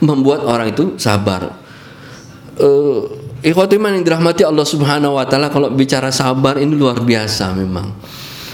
Membuat 0.01 0.49
orang 0.49 0.73
itu 0.73 0.97
sabar. 0.97 1.53
Uh, 2.57 3.21
Ikhwatiman 3.43 3.99
yang 3.99 4.07
dirahmati 4.07 4.47
Allah 4.47 4.63
Subhanahu 4.63 5.19
wa 5.19 5.27
taala 5.27 5.51
kalau 5.51 5.67
bicara 5.75 6.15
sabar 6.15 6.57
ini 6.63 6.79
luar 6.79 7.03
biasa 7.03 7.51
memang. 7.59 7.91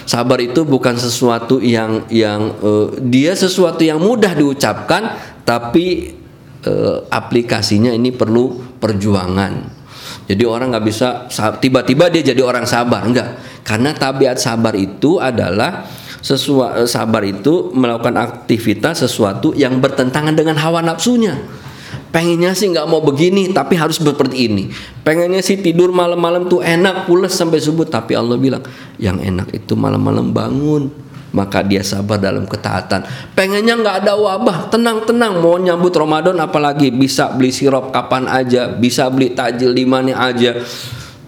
Sabar 0.09 0.41
itu 0.41 0.65
bukan 0.65 0.97
sesuatu 0.97 1.61
yang 1.61 2.09
yang 2.09 2.57
uh, 2.65 2.89
dia 2.97 3.37
sesuatu 3.37 3.85
yang 3.85 4.01
mudah 4.01 4.33
diucapkan 4.33 5.21
tapi 5.45 6.17
uh, 6.65 7.05
aplikasinya 7.13 7.93
ini 7.93 8.09
perlu 8.09 8.57
perjuangan. 8.81 9.77
Jadi 10.25 10.45
orang 10.49 10.73
nggak 10.73 10.87
bisa 10.89 11.29
tiba-tiba 11.61 12.09
dia 12.09 12.25
jadi 12.25 12.41
orang 12.41 12.65
sabar, 12.65 13.05
enggak. 13.05 13.37
Karena 13.61 13.93
tabiat 13.93 14.41
sabar 14.41 14.73
itu 14.81 15.21
adalah 15.21 15.85
sesuatu 16.25 16.85
eh, 16.85 16.89
sabar 16.89 17.23
itu 17.29 17.71
melakukan 17.77 18.17
aktivitas 18.17 19.05
sesuatu 19.05 19.53
yang 19.53 19.77
bertentangan 19.77 20.33
dengan 20.33 20.57
hawa 20.57 20.81
nafsunya 20.81 21.37
pengennya 22.09 22.57
sih 22.57 22.73
nggak 22.73 22.89
mau 22.89 23.01
begini 23.05 23.53
tapi 23.53 23.77
harus 23.77 24.01
seperti 24.01 24.49
ini. 24.49 24.73
Pengennya 25.05 25.41
sih 25.45 25.61
tidur 25.61 25.93
malam-malam 25.93 26.49
tuh 26.49 26.65
enak 26.65 27.09
pulas 27.09 27.33
sampai 27.37 27.61
subuh. 27.61 27.85
Tapi 27.89 28.17
Allah 28.17 28.37
bilang 28.41 28.65
yang 28.97 29.21
enak 29.21 29.53
itu 29.55 29.77
malam-malam 29.77 30.33
bangun. 30.33 30.91
Maka 31.29 31.61
dia 31.61 31.85
sabar 31.85 32.17
dalam 32.17 32.49
ketaatan. 32.49 33.05
Pengennya 33.37 33.77
nggak 33.77 33.97
ada 34.05 34.17
wabah 34.17 34.73
tenang-tenang. 34.73 35.45
Mau 35.45 35.61
nyambut 35.61 35.93
Ramadan 35.93 36.41
apalagi 36.41 36.89
bisa 36.89 37.29
beli 37.37 37.53
sirup 37.53 37.93
kapan 37.93 38.25
aja 38.25 38.73
bisa 38.73 39.13
beli 39.13 39.37
tajil 39.37 39.77
di 39.77 39.85
mana 39.85 40.17
aja. 40.17 40.57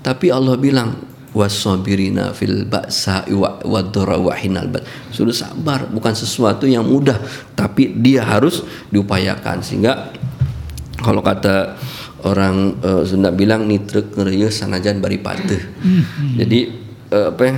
Tapi 0.00 0.32
Allah 0.32 0.56
bilang 0.56 0.96
wasabirina 1.30 2.34
fil 2.34 2.66
ba'sa 2.66 3.28
wa 3.30 3.62
wa 3.62 4.34
sudah 5.12 5.36
sabar 5.36 5.84
bukan 5.92 6.16
sesuatu 6.16 6.64
yang 6.64 6.88
mudah. 6.88 7.20
Tapi 7.52 7.92
dia 8.00 8.24
harus 8.24 8.64
diupayakan. 8.88 9.60
Sehingga 9.60 10.16
kalau 11.00 11.24
kata 11.24 11.80
orang 12.28 12.76
uh, 12.84 13.02
Sunda 13.02 13.32
bilang 13.32 13.64
nitrek 13.64 14.12
ngerius 14.16 14.60
sanajan 14.60 15.00
bari 15.00 15.18
pateuh. 15.20 15.60
Hmm. 15.80 16.36
Jadi 16.36 16.58
uh, 17.12 17.32
apa 17.32 17.42
ya? 17.44 17.56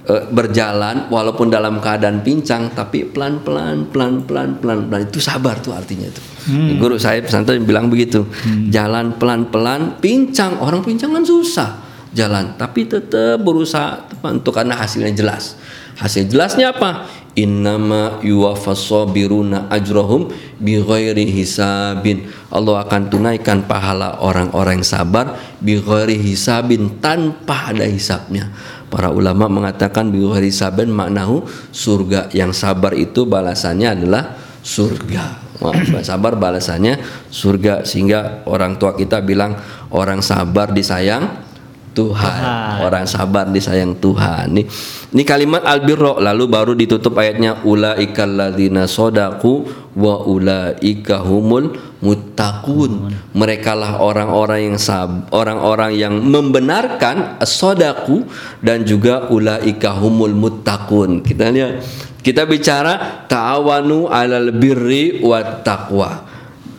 Uh, 0.00 0.24
berjalan 0.32 1.12
walaupun 1.12 1.52
dalam 1.52 1.76
keadaan 1.76 2.24
pincang 2.24 2.72
tapi 2.72 3.04
pelan-pelan 3.04 3.92
pelan-pelan 3.92 4.56
pelan-pelan 4.56 5.06
itu 5.06 5.20
sabar 5.22 5.60
tuh 5.60 5.76
artinya 5.76 6.08
itu. 6.08 6.22
Hmm. 6.50 6.80
Guru 6.80 6.96
saya 6.96 7.22
pesantren 7.22 7.62
bilang 7.62 7.92
begitu. 7.92 8.24
Hmm. 8.26 8.72
Jalan 8.72 9.20
pelan-pelan 9.20 10.00
pincang, 10.00 10.58
orang 10.58 10.82
pincang 10.82 11.12
kan 11.14 11.22
susah 11.22 11.70
jalan 12.10 12.58
tapi 12.58 12.90
tetap 12.90 13.38
berusaha 13.38 14.10
untuk 14.26 14.56
karena 14.56 14.74
hasilnya 14.74 15.14
jelas. 15.14 15.54
Hasil 16.00 16.32
jelasnya 16.32 16.72
apa? 16.72 17.04
Innama 17.38 18.18
yuwafassabiruna 18.24 19.70
ajrahum 19.70 20.30
bighairi 20.58 21.30
hisabin. 21.30 22.26
Allah 22.50 22.82
akan 22.82 23.10
tunaikan 23.10 23.64
pahala 23.64 24.18
orang-orang 24.18 24.82
yang 24.82 24.88
sabar 24.88 25.38
bighairi 25.62 26.18
hisabin 26.18 26.98
tanpa 26.98 27.70
ada 27.70 27.86
hisabnya 27.86 28.50
para 28.90 29.14
ulama 29.14 29.46
mengatakan 29.46 30.10
bighairi 30.10 30.50
hisabin 30.50 30.90
maknahu 30.90 31.46
surga. 31.70 32.34
Yang 32.34 32.66
sabar 32.66 32.92
itu 32.98 33.24
balasannya 33.24 33.88
adalah 33.88 34.34
surga. 34.60 35.48
Sabar 36.00 36.40
balasannya 36.40 36.96
surga. 37.28 37.84
Sehingga 37.84 38.48
orang 38.48 38.80
tua 38.80 38.96
kita 38.96 39.20
bilang 39.20 39.60
orang 39.92 40.24
sabar 40.24 40.72
disayang 40.72 41.49
Tuhan. 41.90 42.40
Tuhan. 42.40 42.78
Orang 42.86 43.04
sabar 43.04 43.46
disayang 43.50 43.98
Tuhan. 43.98 44.54
Nih, 44.54 44.64
ini 45.10 45.22
kalimat 45.26 45.66
albirro 45.66 46.22
lalu 46.22 46.44
baru 46.46 46.72
ditutup 46.78 47.18
ayatnya 47.18 47.60
ulaikal 47.66 48.30
ladzina 48.30 48.86
sodaku 48.86 49.66
wa 49.98 50.22
ulaika 50.22 51.20
humul 51.26 51.74
muttaqun. 51.98 53.10
Mereka 53.34 53.72
lah 53.74 53.98
orang-orang 53.98 54.72
yang 54.72 54.78
sab 54.78 55.28
orang-orang 55.34 55.98
yang 55.98 56.14
membenarkan 56.14 57.42
sodaku 57.42 58.24
dan 58.62 58.86
juga 58.86 59.28
ulaika 59.28 59.98
humul 59.98 60.32
muttaqun. 60.32 61.26
Kita 61.26 61.50
lihat 61.50 61.82
kita 62.20 62.44
bicara 62.44 63.26
ta'awanu 63.26 64.06
alal 64.06 64.52
birri 64.54 65.24
wat 65.24 65.64
taqwa 65.66 66.29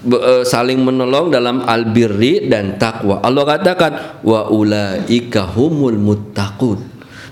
E, 0.02 0.42
saling 0.42 0.82
menolong 0.82 1.30
dalam 1.30 1.62
albirri 1.62 2.50
dan 2.50 2.82
takwa. 2.82 3.22
Allah 3.22 3.46
katakan 3.46 3.92
wa 4.26 4.50
ulaika 4.50 5.46
humul 5.54 5.94
muttaqun. 5.94 6.82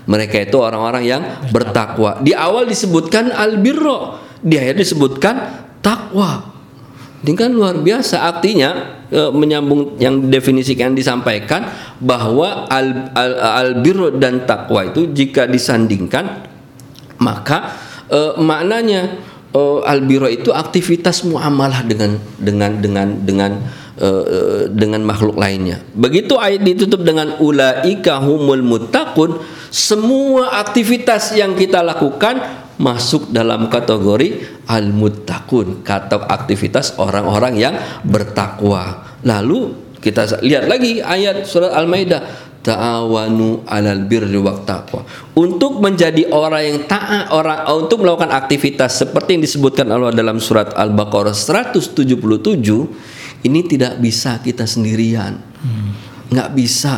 Mereka 0.06 0.46
itu 0.46 0.56
orang-orang 0.58 1.02
yang 1.02 1.22
bertakwa. 1.50 2.22
Di 2.22 2.30
awal 2.30 2.70
disebutkan 2.70 3.34
albirro, 3.34 4.22
di 4.38 4.54
akhir 4.54 4.86
disebutkan 4.86 5.34
takwa. 5.82 6.46
Ini 7.20 7.36
kan 7.36 7.50
luar 7.52 7.82
biasa 7.82 8.22
artinya 8.22 9.02
e, 9.10 9.28
menyambung 9.34 9.98
yang 9.98 10.30
definisikan 10.30 10.94
disampaikan 10.94 11.68
bahwa 11.98 12.70
al, 12.70 13.10
al, 13.12 13.32
albirro 13.66 14.14
dan 14.14 14.46
takwa 14.46 14.88
itu 14.88 15.10
jika 15.10 15.44
disandingkan 15.44 16.48
maka 17.20 17.76
e, 18.08 18.40
maknanya 18.40 19.20
uh, 19.54 19.80
albiro 19.86 20.26
itu 20.30 20.50
aktivitas 20.54 21.26
muamalah 21.26 21.82
dengan 21.86 22.18
dengan 22.38 22.70
dengan 22.78 23.08
dengan 23.22 23.50
uh, 23.98 24.66
dengan 24.70 25.02
makhluk 25.02 25.38
lainnya. 25.38 25.82
Begitu 25.94 26.38
ayat 26.38 26.62
ditutup 26.62 27.02
dengan 27.02 27.38
ulaika 27.42 28.22
humul 28.22 28.62
muttaqun, 28.62 29.40
semua 29.70 30.60
aktivitas 30.62 31.34
yang 31.34 31.54
kita 31.54 31.82
lakukan 31.82 32.66
masuk 32.80 33.28
dalam 33.28 33.68
kategori 33.68 34.64
al-muttaqun, 34.64 35.84
kata 35.84 36.24
aktivitas 36.24 36.96
orang-orang 36.96 37.54
yang 37.60 37.74
bertakwa. 38.08 39.04
Lalu 39.20 39.76
kita 40.00 40.40
lihat 40.40 40.64
lagi 40.64 41.04
ayat 41.04 41.44
surat 41.44 41.76
Al-Maidah 41.76 42.49
ta'awanu 42.60 43.64
alal 43.64 44.04
birri 44.04 44.36
wa 44.36 44.52
taqwa. 44.64 45.04
Untuk 45.36 45.80
menjadi 45.80 46.28
orang 46.28 46.62
yang 46.64 46.78
taat 46.84 47.32
orang 47.32 47.64
untuk 47.72 48.04
melakukan 48.04 48.32
aktivitas 48.32 49.00
seperti 49.00 49.40
yang 49.40 49.42
disebutkan 49.44 49.88
Allah 49.88 50.12
dalam 50.12 50.36
surat 50.38 50.76
Al-Baqarah 50.76 51.32
177 51.32 52.04
ini 53.40 53.60
tidak 53.64 53.96
bisa 53.98 54.38
kita 54.44 54.68
sendirian. 54.68 55.40
Nggak 56.28 56.50
bisa. 56.52 56.94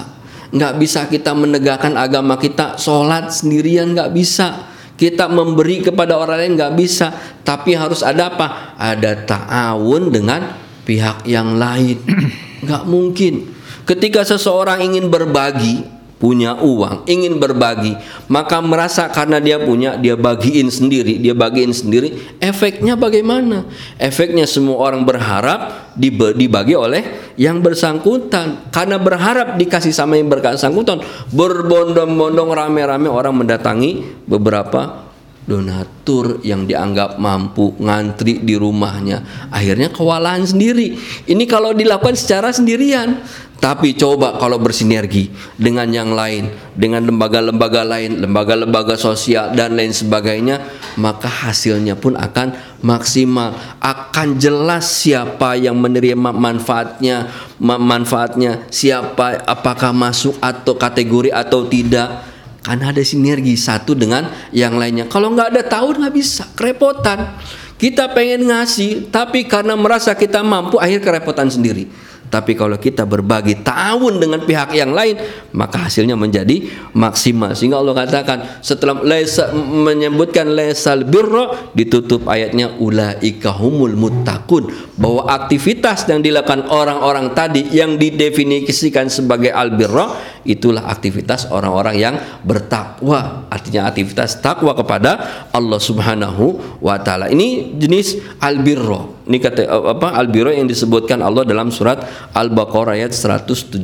Nggak 0.52 0.74
bisa 0.76 1.00
kita 1.08 1.32
menegakkan 1.32 1.96
agama 1.96 2.36
kita 2.36 2.76
sholat 2.76 3.30
sendirian 3.30 3.94
nggak 3.94 4.10
bisa. 4.12 4.68
Kita 4.92 5.26
memberi 5.26 5.82
kepada 5.82 6.14
orang 6.14 6.38
lain 6.38 6.54
nggak 6.54 6.74
bisa, 6.78 7.10
tapi 7.42 7.74
harus 7.74 8.06
ada 8.06 8.30
apa? 8.30 8.76
Ada 8.78 9.24
ta'awun 9.24 10.12
dengan 10.14 10.52
pihak 10.86 11.26
yang 11.26 11.58
lain. 11.58 11.98
Nggak 12.62 12.84
mungkin 12.86 13.50
Ketika 13.82 14.22
seseorang 14.22 14.82
ingin 14.82 15.10
berbagi, 15.10 15.82
punya 16.22 16.54
uang, 16.54 17.02
ingin 17.10 17.42
berbagi, 17.42 17.98
maka 18.30 18.62
merasa 18.62 19.10
karena 19.10 19.42
dia 19.42 19.58
punya, 19.58 19.98
dia 19.98 20.14
bagiin 20.14 20.70
sendiri, 20.70 21.18
dia 21.18 21.34
bagiin 21.34 21.74
sendiri, 21.74 22.38
efeknya 22.38 22.94
bagaimana? 22.94 23.66
Efeknya 23.98 24.46
semua 24.46 24.86
orang 24.86 25.02
berharap 25.02 25.90
dibagi 25.98 26.78
oleh 26.78 27.34
yang 27.34 27.58
bersangkutan. 27.58 28.70
Karena 28.70 29.02
berharap 29.02 29.58
dikasih 29.58 29.90
sama 29.90 30.14
yang 30.14 30.30
bersangkutan, 30.30 31.02
berbondong-bondong 31.34 32.54
rame-rame 32.54 33.10
orang 33.10 33.42
mendatangi 33.42 34.22
beberapa 34.22 35.10
donatur 35.42 36.38
yang 36.46 36.64
dianggap 36.70 37.18
mampu 37.18 37.74
ngantri 37.82 38.38
di 38.42 38.54
rumahnya. 38.54 39.50
Akhirnya 39.50 39.90
kewalahan 39.90 40.46
sendiri. 40.46 40.94
Ini 41.26 41.44
kalau 41.50 41.74
dilakukan 41.74 42.14
secara 42.14 42.54
sendirian. 42.54 43.18
Tapi 43.62 43.94
coba 43.94 44.42
kalau 44.42 44.58
bersinergi 44.58 45.30
dengan 45.54 45.86
yang 45.86 46.18
lain 46.18 46.50
dengan 46.74 47.06
lembaga-lembaga 47.06 47.86
lain 47.86 48.18
lembaga-lembaga 48.18 48.98
sosial 48.98 49.54
dan 49.54 49.78
lain 49.78 49.94
sebagainya 49.94 50.58
maka 50.98 51.30
hasilnya 51.30 51.94
pun 51.94 52.18
akan 52.18 52.58
maksimal. 52.82 53.54
Akan 53.78 54.34
jelas 54.42 54.90
siapa 55.06 55.54
yang 55.54 55.78
menerima 55.78 56.34
manfaatnya 56.34 57.30
manfaatnya 57.62 58.66
siapa 58.66 59.46
apakah 59.46 59.94
masuk 59.94 60.34
atau 60.42 60.74
kategori 60.74 61.30
atau 61.30 61.62
tidak 61.70 62.31
karena 62.62 62.94
ada 62.94 63.02
sinergi 63.02 63.58
satu 63.58 63.92
dengan 63.98 64.30
yang 64.54 64.78
lainnya. 64.78 65.10
Kalau 65.10 65.34
nggak 65.34 65.48
ada 65.52 65.62
tahu 65.66 65.98
nggak 65.98 66.14
bisa, 66.14 66.46
kerepotan. 66.54 67.36
Kita 67.76 68.14
pengen 68.14 68.46
ngasih, 68.46 69.10
tapi 69.10 69.42
karena 69.50 69.74
merasa 69.74 70.14
kita 70.14 70.38
mampu, 70.46 70.78
akhir 70.78 71.02
kerepotan 71.02 71.50
sendiri. 71.50 71.90
Tapi 72.32 72.56
kalau 72.56 72.80
kita 72.80 73.04
berbagi 73.04 73.60
tahun 73.60 74.16
dengan 74.16 74.40
pihak 74.40 74.72
yang 74.72 74.96
lain, 74.96 75.20
maka 75.52 75.84
hasilnya 75.84 76.16
menjadi 76.16 76.64
maksimal. 76.96 77.52
Sehingga 77.52 77.76
Allah 77.76 77.92
katakan 77.92 78.64
setelah 78.64 79.04
laisa, 79.04 79.52
menyebutkan 79.52 80.48
laisal 80.48 81.04
birra 81.04 81.52
ditutup 81.76 82.24
ayatnya 82.24 82.72
ulaika 82.80 83.52
humul 83.52 83.92
muttaqun 83.92 84.96
bahwa 84.96 85.28
aktivitas 85.28 86.08
yang 86.08 86.24
dilakukan 86.24 86.72
orang-orang 86.72 87.36
tadi 87.36 87.68
yang 87.68 88.00
didefinisikan 88.00 89.12
sebagai 89.12 89.52
albirra 89.52 90.16
itulah 90.48 90.88
aktivitas 90.88 91.52
orang-orang 91.52 92.00
yang 92.00 92.14
bertakwa. 92.48 93.44
Artinya 93.52 93.92
aktivitas 93.92 94.40
takwa 94.40 94.72
kepada 94.72 95.20
Allah 95.52 95.76
Subhanahu 95.76 96.80
wa 96.80 96.96
taala. 96.96 97.28
Ini 97.28 97.76
jenis 97.76 98.40
albirra. 98.40 99.21
Ini 99.22 99.38
kata 99.38 99.62
apa 99.70 100.18
albirra 100.18 100.50
yang 100.50 100.66
disebutkan 100.66 101.22
Allah 101.22 101.46
dalam 101.46 101.70
surat 101.70 102.02
Al-Baqarah 102.34 102.98
ayat 102.98 103.14
177. 103.14 103.78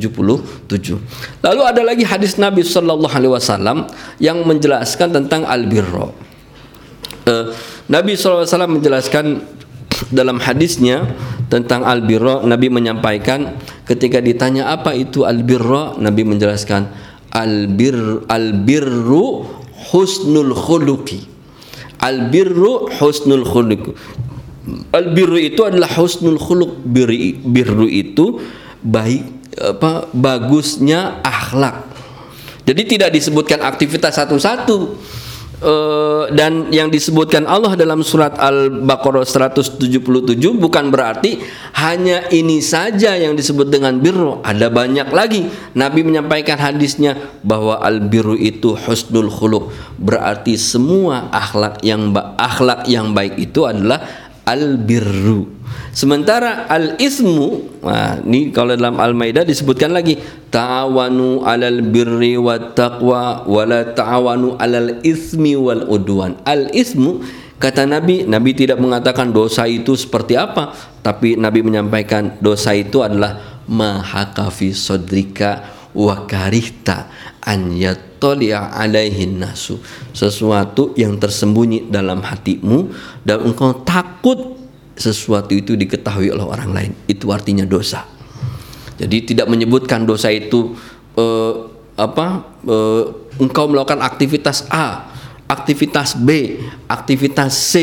Lalu 1.39 1.61
ada 1.63 1.81
lagi 1.83 2.03
hadis 2.03 2.35
Nabi 2.35 2.67
Shallallahu 2.67 3.07
alaihi 3.07 3.31
wasallam 3.31 3.87
yang 4.19 4.43
menjelaskan 4.43 5.15
tentang 5.15 5.47
albirra. 5.47 6.11
Uh, 7.23 7.55
Nabi 7.87 8.19
SAW 8.19 8.45
menjelaskan 8.67 9.41
dalam 10.11 10.37
hadisnya 10.43 11.07
tentang 11.47 11.83
albirra 11.83 12.45
Nabi 12.45 12.69
menyampaikan 12.71 13.57
ketika 13.83 14.21
ditanya 14.21 14.71
apa 14.71 14.93
itu 14.95 15.25
albirra 15.25 15.97
Nabi 15.97 16.23
menjelaskan 16.23 16.87
albir 17.33 18.25
albirru 18.29 19.45
husnul 19.91 20.53
khuluqi 20.53 21.25
albirru 22.01 22.89
husnul 22.97 23.45
khuluqi 23.45 23.93
albirru 24.93 25.39
itu 25.39 25.61
adalah 25.65 25.89
husnul 25.99 26.39
khuluq. 26.39 26.83
Birru 27.43 27.87
itu 27.87 28.39
baik 28.83 29.39
apa 29.59 30.07
bagusnya 30.13 31.19
akhlak. 31.25 31.89
Jadi 32.69 32.81
tidak 32.85 33.09
disebutkan 33.15 33.65
aktivitas 33.65 34.15
satu-satu. 34.15 34.77
Uh, 35.59 36.31
dan 36.31 36.71
yang 36.71 36.87
disebutkan 36.87 37.43
Allah 37.43 37.75
dalam 37.75 37.99
surat 37.99 38.31
Al-Baqarah 38.39 39.27
177 39.27 39.75
bukan 40.55 40.87
berarti 40.87 41.35
hanya 41.75 42.31
ini 42.31 42.63
saja 42.63 43.19
yang 43.19 43.35
disebut 43.35 43.67
dengan 43.67 43.99
birru. 43.99 44.39
Ada 44.39 44.71
banyak 44.71 45.11
lagi. 45.11 45.51
Nabi 45.75 46.07
menyampaikan 46.07 46.55
hadisnya 46.55 47.19
bahwa 47.43 47.75
al-birru 47.83 48.39
itu 48.39 48.71
husnul 48.71 49.27
khuluq. 49.27 49.75
Berarti 49.99 50.55
semua 50.55 51.27
akhlak 51.27 51.83
yang 51.83 52.15
akhlak 52.39 52.87
yang 52.87 53.11
baik 53.11 53.35
itu 53.35 53.67
adalah 53.67 54.28
al-birru 54.49 55.59
Sementara 55.89 56.69
al-ismu, 56.69 57.81
nah, 57.81 58.21
ini 58.21 58.53
kalau 58.53 58.77
dalam 58.77 59.01
Al-Maidah 59.01 59.41
disebutkan 59.43 59.89
lagi 59.89 60.21
ta'awanu 60.53 61.43
'alal 61.43 61.81
birri 61.81 62.37
wat 62.37 62.77
taqwa 62.77 63.43
wa 63.45 63.63
la 63.65 63.83
ta'awanu 63.83 64.57
'alal 64.57 65.01
ismi 65.01 65.57
wal 65.57 65.89
udwan. 65.89 66.37
Al-ismu 66.45 67.25
kata 67.57 67.89
Nabi, 67.89 68.23
Nabi 68.25 68.53
tidak 68.53 68.77
mengatakan 68.77 69.33
dosa 69.33 69.65
itu 69.65 69.97
seperti 69.97 70.37
apa, 70.37 70.71
tapi 71.01 71.35
Nabi 71.35 71.65
menyampaikan 71.65 72.37
dosa 72.37 72.73
itu 72.77 73.01
adalah 73.01 73.61
mahakafi 73.65 74.73
sodrika 74.73 75.73
wa 75.93 76.29
karihta 76.29 77.09
an 77.43 77.73
yattali'a 78.19 78.75
alaihin 78.75 79.39
nasu. 79.39 79.79
Sesuatu 80.11 80.91
yang 80.99 81.15
tersembunyi 81.15 81.87
dalam 81.87 82.19
hatimu 82.19 82.91
dan 83.23 83.47
engkau 83.47 83.79
takut 83.87 84.59
sesuatu 84.99 85.55
itu 85.55 85.79
diketahui 85.79 86.27
oleh 86.35 86.43
orang 86.43 86.75
lain. 86.75 86.91
Itu 87.07 87.31
artinya 87.31 87.63
dosa. 87.63 88.03
Jadi 88.99 89.31
tidak 89.31 89.47
menyebutkan 89.47 90.03
dosa 90.03 90.27
itu 90.27 90.75
eh, 91.15 91.53
apa 91.95 92.43
eh, 92.67 93.03
engkau 93.39 93.71
melakukan 93.71 94.03
aktivitas 94.03 94.67
A 94.67 95.07
aktivitas 95.47 96.19
B 96.19 96.59
aktivitas 96.91 97.55
C. 97.55 97.73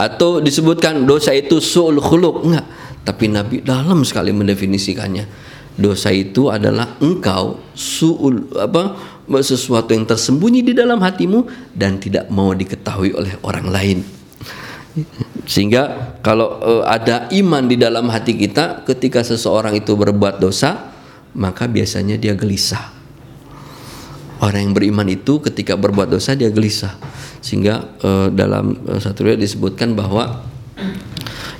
Atau 0.00 0.40
disebutkan 0.40 1.04
dosa 1.04 1.34
itu 1.34 1.60
suul 1.60 2.00
khuluq. 2.00 2.46
Enggak. 2.46 2.66
Tapi 3.04 3.28
Nabi 3.28 3.60
dalam 3.60 4.06
sekali 4.06 4.30
mendefinisikannya. 4.32 5.50
Dosa 5.80 6.12
itu 6.12 6.52
adalah 6.52 7.00
engkau 7.00 7.56
suul 7.72 8.52
apa 8.52 9.09
sesuatu 9.38 9.94
yang 9.94 10.02
tersembunyi 10.02 10.66
di 10.66 10.74
dalam 10.74 10.98
hatimu 10.98 11.70
dan 11.70 12.02
tidak 12.02 12.26
mau 12.34 12.50
diketahui 12.50 13.14
oleh 13.14 13.38
orang 13.46 13.70
lain 13.70 14.02
sehingga 15.46 16.14
kalau 16.22 16.58
uh, 16.62 16.82
ada 16.86 17.30
iman 17.30 17.62
di 17.66 17.78
dalam 17.78 18.10
hati 18.10 18.34
kita 18.34 18.82
ketika 18.86 19.22
seseorang 19.22 19.78
itu 19.78 19.94
berbuat 19.94 20.42
dosa, 20.42 20.90
maka 21.34 21.70
biasanya 21.70 22.18
dia 22.18 22.34
gelisah. 22.34 22.90
Orang 24.40 24.70
yang 24.70 24.74
beriman 24.74 25.06
itu 25.06 25.38
ketika 25.38 25.76
berbuat 25.76 26.10
dosa 26.10 26.34
dia 26.34 26.50
gelisah. 26.50 26.96
Sehingga 27.38 27.86
uh, 28.02 28.28
dalam 28.34 28.82
uh, 28.88 28.98
satu 28.98 29.26
riwayat 29.26 29.40
disebutkan 29.40 29.94
bahwa 29.94 30.42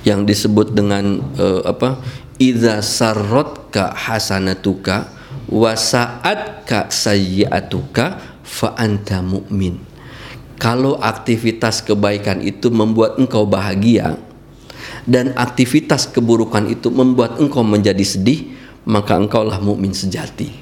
yang 0.03 0.27
disebut 0.27 0.75
dengan 0.75 1.23
uh, 1.39 1.63
apa? 1.67 2.01
Idza 2.41 2.81
sarratka 2.81 3.93
hasanatuka 3.93 5.20
wa 5.51 5.75
sa'atka 5.75 6.87
sayyi'atuka 6.87 8.05
fa 8.41 8.73
anta 8.79 9.19
mu'min 9.19 9.77
kalau 10.61 10.95
aktivitas 11.01 11.81
kebaikan 11.81 12.39
itu 12.39 12.69
membuat 12.69 13.17
engkau 13.17 13.49
bahagia 13.49 14.15
dan 15.05 15.33
aktivitas 15.33 16.09
keburukan 16.09 16.69
itu 16.69 16.93
membuat 16.93 17.41
engkau 17.41 17.65
menjadi 17.65 18.05
sedih, 18.05 18.53
maka 18.85 19.17
engkaulah 19.17 19.57
mukmin 19.57 19.93
sejati. 19.93 20.53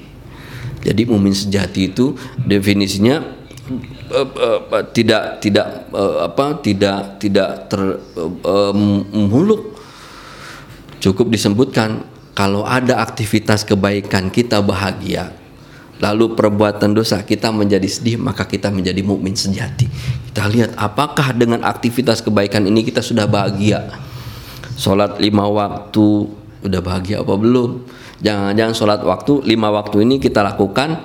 Jadi 0.80 1.04
mukmin 1.04 1.36
sejati 1.36 1.92
itu 1.92 2.16
definisinya 2.40 3.20
uh, 4.16 4.28
uh, 4.32 4.60
uh, 4.72 4.84
tidak 4.96 5.44
tidak 5.44 5.92
apa 6.24 6.64
tidak 6.64 7.20
tidak 7.20 7.68
ter 7.68 8.00
uh, 8.16 8.72
muluk 9.12 9.76
cukup 11.04 11.28
disebutkan 11.28 12.08
kalau 12.34 12.62
ada 12.62 13.02
aktivitas 13.02 13.66
kebaikan 13.66 14.30
kita 14.30 14.62
bahagia. 14.62 15.34
Lalu 16.00 16.32
perbuatan 16.32 16.96
dosa 16.96 17.20
kita 17.20 17.52
menjadi 17.52 17.84
sedih 17.84 18.16
maka 18.16 18.48
kita 18.48 18.72
menjadi 18.72 19.04
mukmin 19.04 19.36
sejati. 19.36 19.84
Kita 20.32 20.48
lihat 20.48 20.72
apakah 20.80 21.36
dengan 21.36 21.60
aktivitas 21.60 22.24
kebaikan 22.24 22.64
ini 22.64 22.80
kita 22.80 23.04
sudah 23.04 23.28
bahagia? 23.28 23.84
Sholat 24.80 25.20
lima 25.20 25.44
waktu 25.44 26.24
udah 26.64 26.80
bahagia 26.80 27.20
apa 27.20 27.36
belum? 27.36 27.84
Jangan-jangan 28.24 28.74
sholat 28.76 29.00
waktu 29.04 29.44
lima 29.44 29.68
waktu 29.68 30.08
ini 30.08 30.16
kita 30.16 30.40
lakukan 30.40 31.04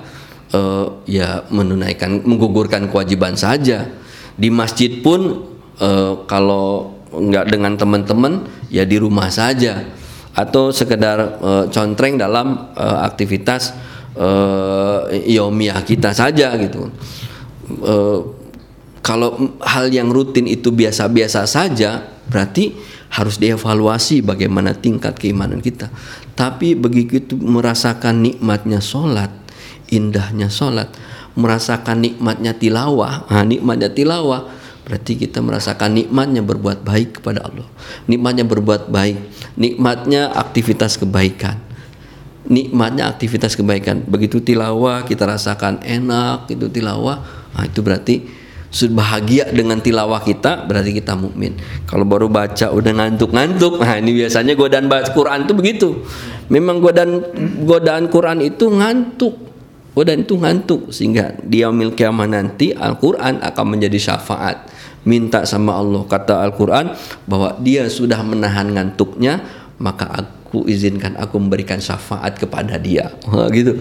uh, 0.56 1.04
ya 1.04 1.44
menunaikan 1.52 2.24
menggugurkan 2.24 2.88
kewajiban 2.88 3.36
saja. 3.36 3.84
Di 4.32 4.48
masjid 4.48 5.04
pun 5.04 5.44
uh, 5.76 6.24
kalau 6.24 6.96
nggak 7.12 7.52
dengan 7.52 7.76
teman-teman 7.76 8.48
ya 8.72 8.88
di 8.88 8.96
rumah 8.96 9.28
saja 9.28 9.95
atau 10.36 10.68
sekedar 10.68 11.40
uh, 11.40 11.64
contreng 11.72 12.20
dalam 12.20 12.68
uh, 12.76 13.00
aktivitas 13.08 13.72
uh, 14.20 15.08
yomiah 15.24 15.80
kita 15.80 16.12
saja 16.12 16.52
gitu. 16.60 16.92
Uh, 17.80 18.20
kalau 19.00 19.56
hal 19.62 19.88
yang 19.88 20.12
rutin 20.12 20.44
itu 20.50 20.74
biasa-biasa 20.74 21.46
saja, 21.46 22.04
berarti 22.26 22.74
harus 23.06 23.38
dievaluasi 23.38 24.20
bagaimana 24.20 24.74
tingkat 24.74 25.14
keimanan 25.16 25.62
kita. 25.62 25.88
Tapi 26.34 26.74
begitu 26.74 27.38
merasakan 27.38 28.26
nikmatnya 28.26 28.82
sholat, 28.82 29.30
indahnya 29.88 30.50
sholat, 30.50 30.90
merasakan 31.38 32.02
nikmatnya 32.02 32.58
tilawah. 32.58 33.30
Nah, 33.30 33.46
nikmatnya 33.46 33.94
tilawah 33.94 34.50
berarti 34.86 35.18
kita 35.18 35.42
merasakan 35.42 35.98
nikmatnya 35.98 36.46
berbuat 36.46 36.86
baik 36.86 37.18
kepada 37.20 37.42
Allah. 37.42 37.66
Nikmatnya 38.06 38.46
berbuat 38.46 38.86
baik, 38.86 39.18
nikmatnya 39.58 40.30
aktivitas 40.30 40.94
kebaikan. 40.94 41.58
Nikmatnya 42.46 43.10
aktivitas 43.10 43.58
kebaikan. 43.58 44.06
Begitu 44.06 44.38
tilawah 44.38 45.02
kita 45.02 45.26
rasakan 45.26 45.82
enak 45.82 46.46
itu 46.46 46.70
tilawah. 46.70 47.18
Nah, 47.58 47.66
itu 47.66 47.82
berarti 47.82 48.22
sudah 48.70 48.94
bahagia 49.02 49.50
dengan 49.50 49.82
tilawah 49.82 50.22
kita 50.22 50.62
berarti 50.66 50.94
kita 50.94 51.18
mukmin. 51.18 51.58
Kalau 51.90 52.06
baru 52.06 52.30
baca 52.30 52.70
udah 52.70 52.92
ngantuk-ngantuk, 52.92 53.82
nah 53.82 53.98
ini 53.98 54.22
biasanya 54.22 54.54
godaan 54.54 54.86
baca 54.86 55.10
Quran 55.10 55.46
itu 55.46 55.52
begitu. 55.58 55.88
Memang 56.46 56.78
godaan 56.78 57.24
godaan 57.66 58.06
Quran 58.06 58.38
itu 58.46 58.70
ngantuk. 58.70 59.34
Godaan 59.96 60.28
itu 60.28 60.36
ngantuk 60.36 60.92
sehingga 60.92 61.40
dia 61.40 61.72
kiamah 61.72 62.28
nanti 62.28 62.76
Al-Qur'an 62.76 63.40
akan 63.40 63.64
menjadi 63.64 63.96
syafaat. 63.96 64.68
Minta 65.06 65.46
sama 65.46 65.78
Allah 65.78 66.02
kata 66.02 66.42
Al-Qur'an 66.42 66.92
bahwa 67.30 67.54
dia 67.62 67.86
sudah 67.86 68.20
menahan 68.26 68.74
ngantuknya 68.74 69.40
maka 69.78 70.08
aku 70.10 70.66
izinkan 70.66 71.14
aku 71.20 71.38
memberikan 71.38 71.78
syafaat 71.78 72.34
kepada 72.42 72.74
dia. 72.80 73.14
Gitu. 73.56 73.78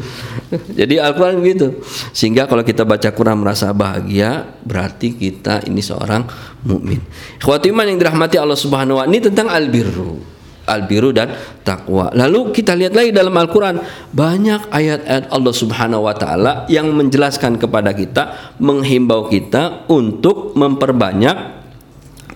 Jadi 0.76 1.02
Al-Quran 1.02 1.42
gitu. 1.42 1.82
Sehingga 2.14 2.46
kalau 2.46 2.62
kita 2.62 2.86
baca 2.86 3.10
Quran 3.10 3.42
merasa 3.42 3.74
bahagia 3.74 4.46
berarti 4.62 5.18
kita 5.18 5.66
ini 5.66 5.82
seorang 5.82 6.28
mukmin. 6.68 7.02
Khawatiman 7.42 7.90
yang 7.90 7.98
dirahmati 7.98 8.38
Allah 8.38 8.60
Subhanahu 8.60 9.02
wa 9.02 9.06
ini 9.10 9.18
tentang 9.24 9.50
albirru 9.50 10.35
albiru 10.66 11.14
dan 11.14 11.34
takwa. 11.62 12.10
Lalu 12.14 12.54
kita 12.54 12.78
lihat 12.78 12.94
lagi 12.94 13.10
dalam 13.14 13.34
Al-Qur'an 13.34 13.80
banyak 14.14 14.70
ayat-ayat 14.70 15.30
Allah 15.30 15.54
Subhanahu 15.54 16.06
wa 16.06 16.16
taala 16.18 16.66
yang 16.70 16.92
menjelaskan 16.94 17.58
kepada 17.62 17.94
kita, 17.94 18.54
menghimbau 18.62 19.30
kita 19.30 19.88
untuk 19.90 20.58
memperbanyak 20.58 21.64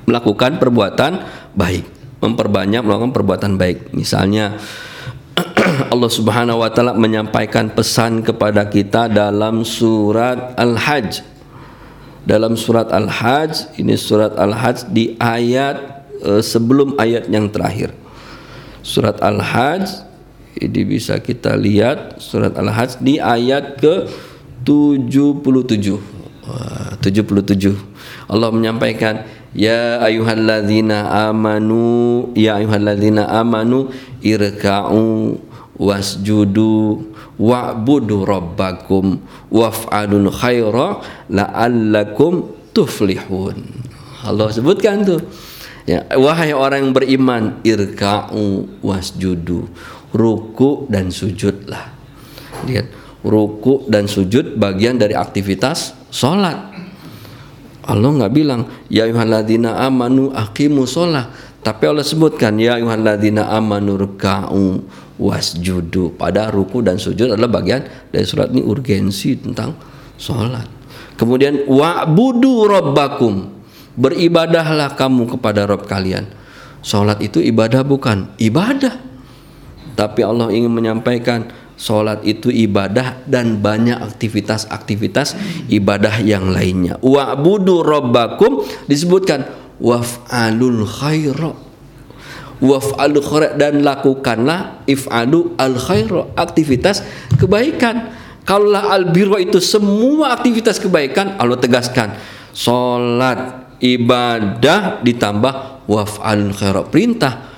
melakukan 0.10 0.58
perbuatan 0.58 1.22
baik 1.54 2.00
memperbanyak 2.20 2.84
melakukan 2.84 3.16
perbuatan 3.16 3.52
baik. 3.56 3.96
Misalnya 3.96 4.60
Allah 5.94 6.12
Subhanahu 6.12 6.62
wa 6.62 6.70
taala 6.72 6.96
menyampaikan 6.96 7.72
pesan 7.72 8.24
kepada 8.24 8.68
kita 8.68 9.08
dalam 9.08 9.64
surat 9.64 10.56
Al-Hajj. 10.60 11.24
Dalam 12.28 12.60
surat 12.60 12.92
Al-Hajj, 12.92 13.80
ini 13.80 13.96
surat 13.96 14.36
Al-Hajj 14.36 14.92
di 14.92 15.16
ayat 15.18 16.06
e, 16.20 16.44
sebelum 16.44 17.00
ayat 17.00 17.32
yang 17.32 17.48
terakhir. 17.48 17.96
Surat 18.82 19.20
Al-Hajj 19.20 20.10
ini 20.60 20.84
bisa 20.84 21.24
kita 21.24 21.56
lihat 21.56 22.20
surat 22.20 22.58
Al-Hajj 22.58 23.00
di 23.00 23.22
ayat 23.22 23.80
ke 23.80 24.10
77. 24.68 27.00
77. 27.00 27.78
Allah 28.28 28.50
menyampaikan 28.50 29.24
Ya 29.50 29.98
ayyuhalladzina 30.06 31.10
amanu 31.30 32.30
ya 32.38 32.62
ayyuhalladzina 32.62 33.26
amanu 33.34 33.90
irka'u 34.22 35.42
wasjudu 35.74 37.02
wa'budu 37.40 38.30
rabbakum 38.30 39.18
waf'alul 39.50 40.30
khaira 40.30 41.02
la'allakum 41.34 42.46
tuflihun. 42.78 43.58
Allah 44.22 44.54
sebutkan 44.54 45.02
tuh. 45.02 45.18
Ya, 45.90 46.06
wahai 46.14 46.54
orang 46.54 46.86
yang 46.86 46.94
beriman, 46.94 47.44
irka'u 47.66 48.78
wasjudu. 48.86 49.66
Ruku 50.14 50.86
dan 50.86 51.10
sujudlah. 51.10 51.90
Lihat, 52.70 52.94
ruku 53.26 53.90
dan 53.90 54.06
sujud 54.06 54.54
bagian 54.62 55.02
dari 55.02 55.18
aktivitas 55.18 55.98
sholat. 56.14 56.70
Allah 57.90 58.10
nggak 58.22 58.34
bilang 58.38 58.70
ya 58.86 59.10
ayyuhalladzina 59.10 59.82
amanu 59.82 60.30
aqimu 60.30 60.86
sholat. 60.86 61.58
Tapi 61.66 61.90
Allah 61.90 62.06
sebutkan 62.06 62.62
ya 62.62 62.78
ayyuhalladzina 62.78 63.50
amanu 63.50 63.98
ruka'u 63.98 64.86
wasjudu. 65.18 66.14
Pada 66.14 66.54
ruku 66.54 66.86
dan 66.86 67.02
sujud 67.02 67.34
adalah 67.34 67.50
bagian 67.50 67.82
dari 68.14 68.30
surat 68.30 68.54
ini 68.54 68.62
urgensi 68.62 69.42
tentang 69.42 69.74
sholat. 70.22 70.70
Kemudian 71.18 71.66
wa'budu 71.66 72.70
rabbakum 72.70 73.59
beribadahlah 74.00 74.96
kamu 74.96 75.36
kepada 75.36 75.68
Rob 75.68 75.84
kalian 75.84 76.32
sholat 76.80 77.20
itu 77.20 77.44
ibadah 77.44 77.84
bukan 77.84 78.32
ibadah 78.40 78.96
tapi 80.00 80.24
Allah 80.24 80.48
ingin 80.56 80.72
menyampaikan 80.72 81.52
Sholat 81.80 82.28
itu 82.28 82.52
ibadah 82.52 83.24
dan 83.24 83.64
banyak 83.64 84.04
aktivitas-aktivitas 84.04 85.40
ibadah 85.72 86.20
yang 86.20 86.52
lainnya. 86.52 87.00
Wa'budu 87.00 87.88
rabbakum 87.88 88.68
disebutkan 88.92 89.48
waf'alul 89.80 90.84
khaira. 90.84 91.56
Waf'alul 92.60 93.24
khaira 93.24 93.56
dan 93.56 93.80
lakukanlah 93.80 94.84
if'alu 94.92 95.56
al 95.56 95.80
khaira, 95.80 96.28
aktivitas 96.36 97.00
kebaikan. 97.40 98.12
Kalau 98.44 98.76
al 98.76 99.16
birra 99.16 99.40
itu 99.40 99.64
semua 99.64 100.36
aktivitas 100.36 100.84
kebaikan, 100.84 101.40
Allah 101.40 101.64
tegaskan 101.64 102.12
sholat 102.52 103.69
ibadah 103.80 105.00
ditambah 105.04 105.86
waf'alul 105.88 106.54
khaira 106.56 106.84
perintah 106.88 107.50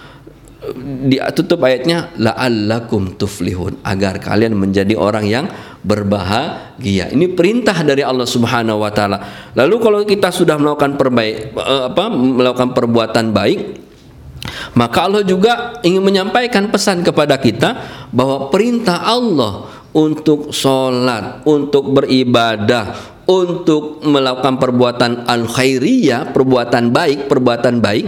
ditutup 1.01 1.65
ayatnya 1.65 2.13
la'allakum 2.21 3.17
tuflihun 3.17 3.81
agar 3.81 4.21
kalian 4.21 4.53
menjadi 4.53 4.93
orang 4.93 5.25
yang 5.25 5.49
berbahagia. 5.81 7.09
Ini 7.09 7.33
perintah 7.33 7.73
dari 7.81 8.05
Allah 8.05 8.29
Subhanahu 8.29 8.85
wa 8.85 8.93
taala. 8.93 9.17
Lalu 9.57 9.75
kalau 9.81 9.99
kita 10.05 10.29
sudah 10.29 10.61
melakukan 10.61 11.01
perbaik 11.01 11.57
eh, 11.57 11.83
apa 11.89 12.13
melakukan 12.13 12.77
perbuatan 12.77 13.33
baik 13.33 13.59
maka 14.73 15.05
Allah 15.05 15.23
juga 15.25 15.81
ingin 15.85 16.01
menyampaikan 16.01 16.69
pesan 16.69 17.05
kepada 17.05 17.37
kita 17.37 17.77
bahwa 18.09 18.49
perintah 18.49 19.03
Allah 19.05 19.69
untuk 19.91 20.55
sholat, 20.55 21.43
untuk 21.43 21.91
beribadah, 21.91 23.19
untuk 23.27 24.03
melakukan 24.03 24.55
perbuatan 24.59 25.11
al 25.27 25.47
khairiyah, 25.47 26.31
perbuatan 26.31 26.91
baik, 26.91 27.27
perbuatan 27.27 27.83
baik 27.83 28.05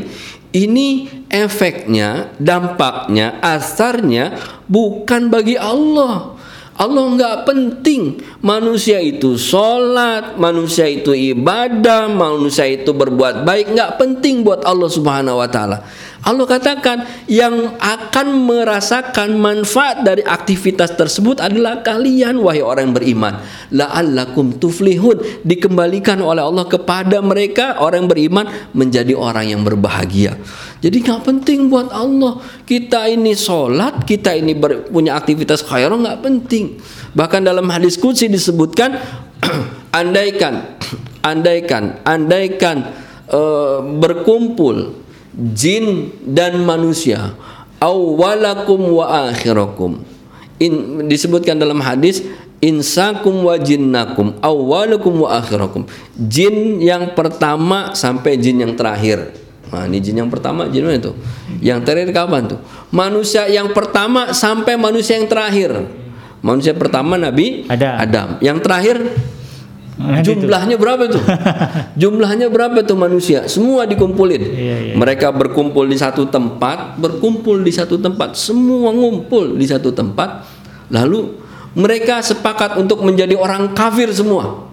ini 0.53 1.09
efeknya, 1.33 2.29
dampaknya, 2.37 3.41
asarnya 3.41 4.37
bukan 4.69 5.33
bagi 5.33 5.57
Allah. 5.57 6.37
Allah 6.73 7.05
nggak 7.05 7.37
penting 7.45 8.17
manusia 8.41 8.97
itu 8.97 9.37
sholat, 9.37 10.41
manusia 10.41 10.89
itu 10.89 11.13
ibadah, 11.13 12.09
manusia 12.09 12.65
itu 12.65 12.89
berbuat 12.89 13.45
baik 13.45 13.77
nggak 13.77 14.01
penting 14.01 14.41
buat 14.41 14.65
Allah 14.65 14.89
Subhanahu 14.89 15.37
Wa 15.37 15.49
Taala. 15.53 15.85
Allah 16.23 16.47
katakan 16.47 17.03
yang 17.27 17.75
akan 17.83 18.47
merasakan 18.47 19.35
manfaat 19.35 20.07
dari 20.07 20.23
aktivitas 20.23 20.95
tersebut 20.95 21.43
adalah 21.43 21.83
kalian 21.83 22.39
wahai 22.39 22.63
orang 22.63 22.91
yang 22.91 22.95
beriman. 22.95 23.33
La'allakum 23.75 24.55
tuflihun 24.55 25.43
dikembalikan 25.43 26.23
oleh 26.23 26.39
Allah 26.39 26.63
kepada 26.63 27.19
mereka 27.19 27.75
orang 27.83 28.07
yang 28.07 28.11
beriman 28.11 28.45
menjadi 28.71 29.11
orang 29.11 29.51
yang 29.51 29.67
berbahagia. 29.67 30.39
Jadi 30.79 31.03
nggak 31.03 31.27
penting 31.27 31.67
buat 31.67 31.91
Allah 31.91 32.39
kita 32.63 33.11
ini 33.11 33.35
sholat, 33.35 34.07
kita 34.07 34.31
ini 34.31 34.55
punya 34.87 35.19
aktivitas 35.19 35.59
khairah 35.67 35.99
nggak 35.99 36.23
penting. 36.23 36.79
Bahkan 37.11 37.43
dalam 37.43 37.67
hadis 37.67 37.99
kudsi 37.99 38.31
disebutkan 38.31 38.95
andaikan, 39.99 40.79
andaikan, 41.19 41.99
andaikan 42.07 42.95
uh, 43.27 43.83
berkumpul 43.99 45.02
jin 45.33 46.13
dan 46.23 46.61
manusia. 46.61 47.33
Awwalakum 47.81 48.79
wa 48.95 49.27
akhirakum. 49.27 49.99
In, 50.61 51.03
disebutkan 51.09 51.59
dalam 51.59 51.83
hadis 51.83 52.23
insakum 52.63 53.43
wa 53.43 53.59
jinnakum. 53.59 54.39
Awwalukum 54.39 55.27
wa 55.27 55.43
akhirakum. 55.43 55.83
Jin 56.15 56.79
yang 56.79 57.11
pertama 57.11 57.91
sampai 57.91 58.39
jin 58.39 58.63
yang 58.63 58.73
terakhir. 58.79 59.35
Nah 59.73 59.89
ini 59.89 59.99
jin 59.99 60.21
yang 60.23 60.29
pertama 60.29 60.69
jin 60.69 60.85
mana 60.85 61.01
itu? 61.01 61.11
Yang 61.59 61.79
terakhir 61.83 62.09
kapan 62.13 62.41
tuh? 62.45 62.59
Manusia 62.93 63.49
yang 63.49 63.73
pertama 63.73 64.31
sampai 64.31 64.77
manusia 64.77 65.17
yang 65.17 65.27
terakhir. 65.27 65.89
Manusia 66.45 66.77
pertama 66.77 67.17
Nabi 67.17 67.65
Adam, 67.67 67.95
Adam. 67.99 68.27
yang 68.43 68.59
terakhir 68.61 68.99
Nah, 69.93 70.25
Jumlahnya 70.25 70.75
berapa 70.81 71.05
tuh? 71.05 71.21
Jumlahnya 72.01 72.49
berapa 72.49 72.81
tuh 72.81 72.97
manusia? 72.97 73.45
Semua 73.45 73.85
dikumpulin. 73.85 74.41
Iya, 74.41 74.75
iya. 74.89 74.93
Mereka 74.97 75.29
berkumpul 75.29 75.85
di 75.85 75.97
satu 76.01 76.25
tempat, 76.25 76.97
berkumpul 76.97 77.61
di 77.61 77.69
satu 77.69 78.01
tempat, 78.01 78.33
semua 78.33 78.89
ngumpul 78.89 79.53
di 79.53 79.65
satu 79.69 79.93
tempat. 79.93 80.49
Lalu 80.89 81.37
mereka 81.77 82.25
sepakat 82.25 82.81
untuk 82.81 83.05
menjadi 83.05 83.37
orang 83.37 83.77
kafir 83.77 84.09
semua. 84.09 84.65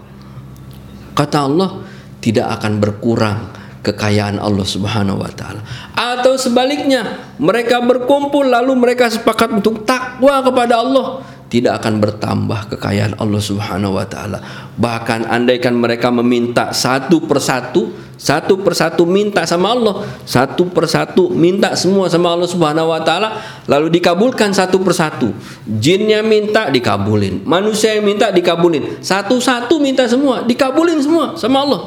Kata 1.13 1.45
Allah, 1.45 1.85
tidak 2.25 2.61
akan 2.61 2.73
berkurang 2.81 3.39
kekayaan 3.81 4.37
Allah 4.41 4.65
Subhanahu 4.65 5.21
wa 5.21 5.33
taala. 5.33 5.61
Atau 5.97 6.37
sebaliknya, 6.37 7.33
mereka 7.41 7.81
berkumpul 7.81 8.49
lalu 8.49 8.77
mereka 8.77 9.09
sepakat 9.09 9.53
untuk 9.53 9.85
takwa 9.85 10.45
kepada 10.45 10.81
Allah 10.81 11.25
tidak 11.51 11.83
akan 11.83 11.99
bertambah 11.99 12.71
kekayaan 12.71 13.19
Allah 13.19 13.43
Subhanahu 13.43 13.99
wa 13.99 14.07
taala. 14.07 14.39
Bahkan 14.79 15.27
andaikan 15.27 15.75
mereka 15.75 16.15
meminta 16.15 16.71
satu 16.71 17.27
persatu, 17.27 17.91
satu 18.15 18.63
persatu 18.63 19.03
minta 19.03 19.43
sama 19.43 19.75
Allah, 19.75 20.07
satu 20.23 20.71
persatu 20.71 21.27
minta 21.35 21.75
semua 21.75 22.07
sama 22.07 22.31
Allah 22.31 22.47
Subhanahu 22.47 22.95
wa 22.95 23.03
taala, 23.03 23.43
lalu 23.67 23.99
dikabulkan 23.99 24.55
satu 24.55 24.79
persatu. 24.79 25.35
Jinnya 25.67 26.23
minta 26.23 26.71
dikabulin, 26.71 27.43
manusia 27.43 27.99
yang 27.99 28.07
minta 28.07 28.31
dikabulin, 28.31 29.03
satu-satu 29.03 29.83
minta 29.83 30.07
semua, 30.07 30.47
dikabulin 30.47 31.03
semua 31.03 31.35
sama 31.35 31.67
Allah. 31.67 31.81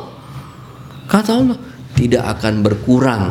Kata 1.07 1.39
Allah, 1.39 1.57
tidak 1.95 2.23
akan 2.35 2.53
berkurang 2.59 3.23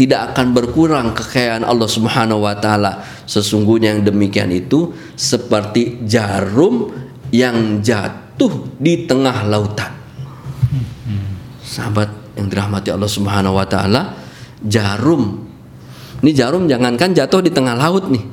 tidak 0.00 0.32
akan 0.32 0.56
berkurang 0.56 1.12
kekayaan 1.12 1.60
Allah 1.60 1.84
Subhanahu 1.84 2.48
wa 2.48 2.56
taala. 2.56 3.04
Sesungguhnya 3.28 3.92
yang 3.92 4.08
demikian 4.08 4.48
itu 4.48 4.96
seperti 5.12 6.08
jarum 6.08 6.88
yang 7.28 7.84
jatuh 7.84 8.80
di 8.80 9.04
tengah 9.04 9.44
lautan. 9.44 9.92
Sahabat 11.60 12.32
yang 12.32 12.48
dirahmati 12.48 12.88
Allah 12.88 13.12
Subhanahu 13.12 13.60
wa 13.60 13.68
taala, 13.68 14.16
jarum. 14.64 15.44
Ini 16.24 16.32
jarum 16.32 16.64
jangankan 16.64 17.12
jatuh 17.12 17.44
di 17.44 17.52
tengah 17.52 17.76
laut 17.76 18.08
nih. 18.08 18.24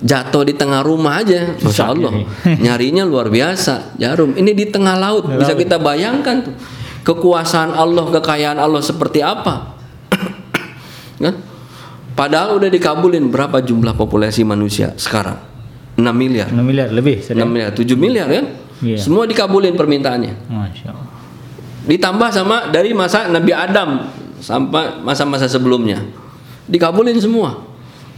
Jatuh 0.00 0.48
di 0.48 0.56
tengah 0.56 0.80
rumah 0.80 1.20
aja, 1.20 1.60
masya 1.60 1.92
Allah. 1.92 2.24
Nyarinya 2.64 3.04
luar 3.04 3.28
biasa. 3.28 4.00
Jarum 4.00 4.32
ini 4.32 4.56
di 4.56 4.64
tengah 4.72 4.96
laut, 4.96 5.28
bisa 5.28 5.52
kita 5.52 5.76
bayangkan 5.76 6.40
tuh 6.40 6.56
kekuasaan 7.04 7.76
Allah, 7.76 8.08
kekayaan 8.16 8.56
Allah 8.56 8.80
seperti 8.80 9.20
apa 9.20 9.75
kan? 11.20 11.34
Padahal 12.16 12.56
udah 12.56 12.72
dikabulin 12.72 13.28
berapa 13.28 13.60
jumlah 13.60 13.92
populasi 13.92 14.40
manusia 14.46 14.96
sekarang? 14.96 15.36
6 15.96 16.04
miliar. 16.12 16.48
6 16.48 16.60
miliar 16.64 16.88
lebih. 16.92 17.20
6 17.24 17.36
miliar, 17.44 17.72
7 17.72 17.96
miliar 17.96 18.26
kan? 18.28 18.44
Iya. 18.84 19.00
Semua 19.00 19.24
dikabulin 19.24 19.72
permintaannya. 19.76 20.48
Masya 20.48 20.88
Allah. 20.92 21.08
Ditambah 21.86 22.28
sama 22.34 22.56
dari 22.68 22.92
masa 22.92 23.28
Nabi 23.28 23.52
Adam 23.56 24.12
sampai 24.40 25.00
masa-masa 25.00 25.48
sebelumnya. 25.48 26.04
Dikabulin 26.68 27.16
semua. 27.16 27.64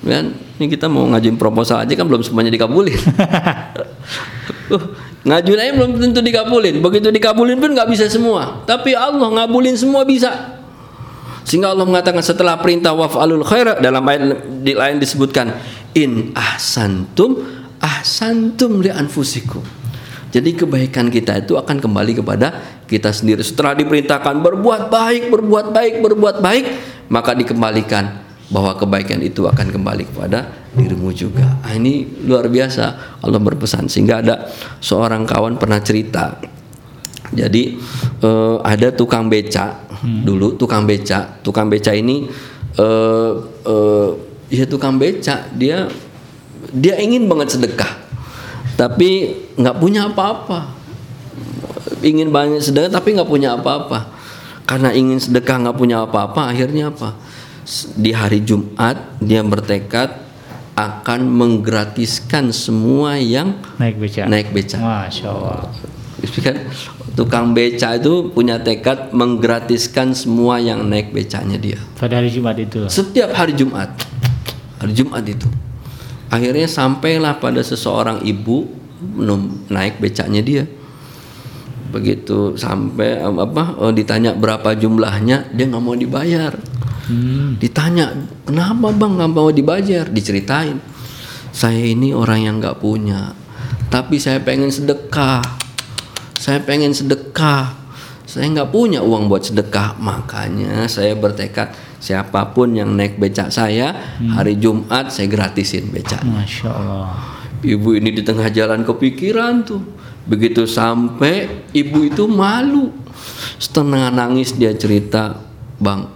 Kan? 0.03 0.35
Ini 0.59 0.67
kita 0.67 0.91
mau 0.91 1.07
ngajuin 1.11 1.39
proposal 1.39 1.87
aja 1.87 1.95
kan 1.95 2.07
belum 2.07 2.23
semuanya 2.23 2.51
dikabulin. 2.51 2.99
uh, 4.75 4.85
ngajuin 5.23 5.59
aja 5.59 5.73
belum 5.75 5.91
tentu 6.03 6.19
dikabulin. 6.23 6.83
Begitu 6.83 7.15
dikabulin 7.15 7.59
pun 7.63 7.71
nggak 7.75 7.91
bisa 7.91 8.11
semua. 8.11 8.67
Tapi 8.67 8.95
Allah 8.99 9.31
ngabulin 9.43 9.79
semua 9.79 10.03
bisa. 10.03 10.58
Sehingga 11.49 11.73
Allah 11.73 11.89
mengatakan 11.89 12.21
setelah 12.21 12.61
perintah 12.61 12.93
waf'alul 12.93 13.41
khair 13.41 13.81
dalam 13.81 14.05
ayat 14.05 14.45
di 14.61 14.77
lain 14.77 15.01
disebutkan 15.01 15.57
in 15.97 16.37
ahsantum 16.37 17.41
ahsantum 17.81 18.85
li 18.85 18.93
anfusikum. 18.93 19.65
Jadi 20.29 20.53
kebaikan 20.53 21.09
kita 21.09 21.41
itu 21.41 21.57
akan 21.57 21.81
kembali 21.81 22.21
kepada 22.21 22.53
kita 22.85 23.17
sendiri. 23.17 23.41
Setelah 23.41 23.73
diperintahkan 23.81 24.45
berbuat 24.45 24.93
baik, 24.93 25.33
berbuat 25.33 25.73
baik, 25.73 26.05
berbuat 26.05 26.37
baik, 26.45 26.65
maka 27.09 27.33
dikembalikan 27.33 28.29
bahwa 28.53 28.77
kebaikan 28.77 29.25
itu 29.25 29.49
akan 29.49 29.73
kembali 29.73 30.05
kepada 30.05 30.69
dirimu 30.77 31.17
juga. 31.17 31.49
Nah, 31.65 31.73
ini 31.73 32.05
luar 32.29 32.53
biasa 32.53 33.17
Allah 33.25 33.41
berpesan 33.41 33.89
sehingga 33.89 34.21
ada 34.21 34.53
seorang 34.85 35.25
kawan 35.25 35.57
pernah 35.57 35.81
cerita. 35.81 36.37
Jadi 37.33 37.81
eh, 38.21 38.57
ada 38.61 38.93
tukang 38.93 39.33
beca 39.33 39.88
hmm. 40.03 40.23
dulu 40.27 40.55
tukang 40.59 40.85
beca. 40.85 41.41
Tukang 41.43 41.71
beca 41.71 41.95
ini 41.95 42.29
uh, 42.79 43.33
uh, 43.67 44.11
ya 44.49 44.65
tukang 44.65 44.97
beca 44.97 45.49
dia 45.53 45.89
dia 46.73 46.95
ingin 46.99 47.27
banget 47.31 47.59
sedekah. 47.59 47.93
Tapi 48.79 49.35
nggak 49.59 49.77
punya 49.83 50.07
apa-apa. 50.11 50.75
Ingin 52.03 52.31
banyak 52.31 52.63
sedekah 52.63 52.91
tapi 52.95 53.19
nggak 53.19 53.31
punya 53.31 53.59
apa-apa. 53.59 54.15
Karena 54.69 54.93
ingin 54.93 55.19
sedekah 55.19 55.67
nggak 55.67 55.79
punya 55.79 56.05
apa-apa 56.05 56.53
akhirnya 56.53 56.93
apa? 56.93 57.17
Di 57.99 58.15
hari 58.15 58.45
Jumat 58.45 59.19
dia 59.21 59.43
bertekad 59.45 60.29
akan 60.79 61.27
menggratiskan 61.27 62.55
semua 62.55 63.19
yang 63.19 63.59
naik 63.83 63.99
beca. 63.99 64.31
naik 64.31 64.55
beca. 64.55 64.79
Masya 64.79 65.27
Allah. 65.27 65.67
Kan 66.39 66.57
tukang 67.19 67.51
beca 67.51 67.99
itu 67.99 68.31
punya 68.31 68.63
tekad 68.63 69.11
menggratiskan 69.11 70.15
semua 70.15 70.63
yang 70.63 70.87
naik 70.87 71.11
becanya 71.11 71.59
dia. 71.59 71.83
Pada 71.99 72.23
hari 72.23 72.31
Jumat 72.31 72.55
itu. 72.55 72.87
Setiap 72.87 73.35
hari 73.35 73.59
Jumat. 73.59 73.91
Hari 74.79 74.95
Jumat 74.95 75.27
itu. 75.27 75.51
Akhirnya 76.31 76.71
sampailah 76.71 77.43
pada 77.43 77.59
seseorang 77.59 78.23
ibu 78.23 78.71
naik 79.67 79.99
becanya 79.99 80.39
dia. 80.47 80.63
Begitu 81.91 82.55
sampai 82.55 83.19
apa 83.19 83.75
oh, 83.83 83.91
ditanya 83.91 84.39
berapa 84.39 84.79
jumlahnya, 84.79 85.51
dia 85.51 85.67
nggak 85.67 85.83
mau 85.83 85.99
dibayar. 85.99 86.55
Hmm. 87.11 87.59
Ditanya, 87.59 88.15
"Kenapa 88.47 88.95
Bang 88.95 89.19
nggak 89.19 89.33
mau 89.33 89.51
dibayar?" 89.51 90.07
Diceritain. 90.07 90.79
Saya 91.51 91.83
ini 91.83 92.15
orang 92.15 92.45
yang 92.45 92.55
nggak 92.63 92.79
punya, 92.79 93.35
tapi 93.89 94.21
saya 94.21 94.39
pengen 94.39 94.69
sedekah 94.69 95.68
saya 96.39 96.63
pengen 96.63 96.95
sedekah. 96.95 97.75
Saya 98.29 98.47
nggak 98.55 98.71
punya 98.71 99.03
uang 99.03 99.27
buat 99.27 99.43
sedekah. 99.43 99.99
Makanya 99.99 100.87
saya 100.87 101.19
bertekad 101.19 101.75
siapa 101.99 102.55
pun 102.55 102.79
yang 102.79 102.95
naik 102.95 103.19
becak 103.19 103.51
saya 103.51 103.91
hmm. 104.23 104.39
hari 104.39 104.55
Jumat 104.55 105.11
saya 105.11 105.27
gratisin 105.27 105.91
becak 105.91 106.23
Masya 106.23 106.71
Allah. 106.71 107.11
Ibu 107.59 107.99
ini 107.99 108.15
di 108.15 108.23
tengah 108.23 108.47
jalan 108.55 108.87
kepikiran 108.87 109.67
tuh. 109.67 109.83
Begitu 110.31 110.63
sampai 110.69 111.67
ibu 111.75 112.07
itu 112.07 112.31
malu. 112.31 112.95
Setengah 113.59 114.15
nangis 114.15 114.55
dia 114.55 114.71
cerita 114.79 115.43
bang 115.83 116.07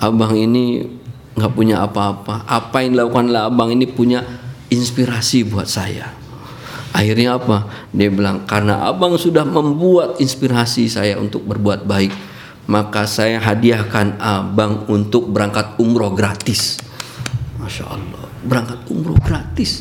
abang 0.00 0.32
ini 0.32 0.80
nggak 1.36 1.52
punya 1.52 1.84
apa-apa. 1.84 2.48
Apa 2.48 2.80
yang 2.86 2.96
dilakukan 2.96 3.28
abang 3.36 3.68
ini 3.68 3.84
punya 3.84 4.24
inspirasi 4.72 5.44
buat 5.44 5.68
saya 5.68 6.21
Akhirnya 6.92 7.40
apa? 7.40 7.88
Dia 7.90 8.12
bilang 8.12 8.44
karena 8.44 8.84
abang 8.84 9.16
sudah 9.16 9.48
membuat 9.48 10.20
inspirasi 10.20 10.92
saya 10.92 11.16
untuk 11.16 11.48
berbuat 11.48 11.88
baik, 11.88 12.12
maka 12.68 13.08
saya 13.08 13.40
hadiahkan 13.40 14.20
abang 14.20 14.84
untuk 14.92 15.32
berangkat 15.32 15.80
umroh 15.80 16.12
gratis. 16.12 16.76
Masya 17.56 17.84
Allah, 17.88 18.24
berangkat 18.44 18.84
umroh 18.92 19.16
gratis, 19.24 19.80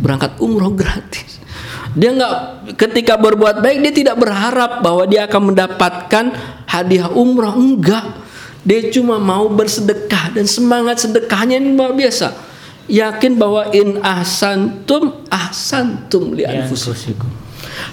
berangkat 0.00 0.40
umroh 0.40 0.72
gratis. 0.72 1.44
Dia 1.92 2.16
nggak 2.16 2.34
ketika 2.78 3.20
berbuat 3.20 3.60
baik 3.60 3.84
dia 3.84 3.92
tidak 3.92 4.16
berharap 4.16 4.80
bahwa 4.80 5.04
dia 5.04 5.28
akan 5.28 5.52
mendapatkan 5.52 6.24
hadiah 6.64 7.12
umroh 7.12 7.52
enggak. 7.52 8.16
Dia 8.64 8.88
cuma 8.92 9.20
mau 9.20 9.48
bersedekah 9.48 10.36
dan 10.36 10.44
semangat 10.44 11.04
sedekahnya 11.04 11.56
ini 11.60 11.76
luar 11.76 11.96
biasa 11.96 12.49
yakin 12.90 13.38
bahwa 13.38 13.70
in 13.70 14.02
ahsantum 14.02 15.22
ahsantum 15.30 16.34
li 16.34 16.42
anfusikum. 16.42 17.30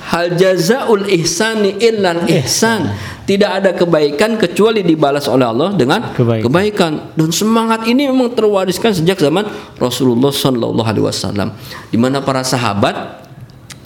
Hal 0.09 0.35
jazaul 0.35 1.05
ihsani 1.07 1.77
illal 1.79 2.25
ihsan. 2.27 2.91
Tidak 3.27 3.51
ada 3.61 3.75
kebaikan 3.75 4.39
kecuali 4.39 4.81
dibalas 4.81 5.27
oleh 5.27 5.43
Allah 5.43 5.75
dengan 5.75 6.15
kebaikan. 6.15 6.43
kebaikan. 6.47 6.91
Dan 7.13 7.29
semangat 7.35 7.83
ini 7.85 8.07
memang 8.07 8.31
terwariskan 8.31 8.95
sejak 8.95 9.19
zaman 9.19 9.45
Rasulullah 9.75 10.31
Shallallahu 10.31 10.87
Alaihi 10.87 11.05
Wasallam, 11.05 11.51
di 11.91 11.99
mana 11.99 12.23
para 12.23 12.41
sahabat 12.47 13.27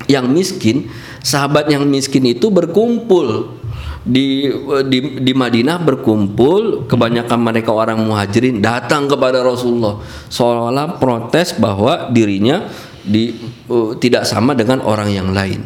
yang 0.06 0.30
miskin, 0.30 0.94
sahabat 1.26 1.70
yang 1.74 1.86
miskin 1.90 2.22
itu 2.30 2.54
berkumpul 2.54 3.61
di 4.02 4.50
di 4.90 5.22
di 5.22 5.34
Madinah 5.38 5.78
berkumpul 5.78 6.90
kebanyakan 6.90 7.40
mereka 7.42 7.70
orang 7.70 8.02
muhajirin 8.02 8.58
datang 8.58 9.06
kepada 9.06 9.46
Rasulullah. 9.46 10.02
Seolah-olah 10.30 10.98
protes 10.98 11.54
bahwa 11.54 12.10
dirinya 12.10 12.66
di 13.02 13.34
uh, 13.70 13.94
tidak 13.98 14.26
sama 14.26 14.58
dengan 14.58 14.82
orang 14.82 15.10
yang 15.14 15.30
lain. 15.30 15.66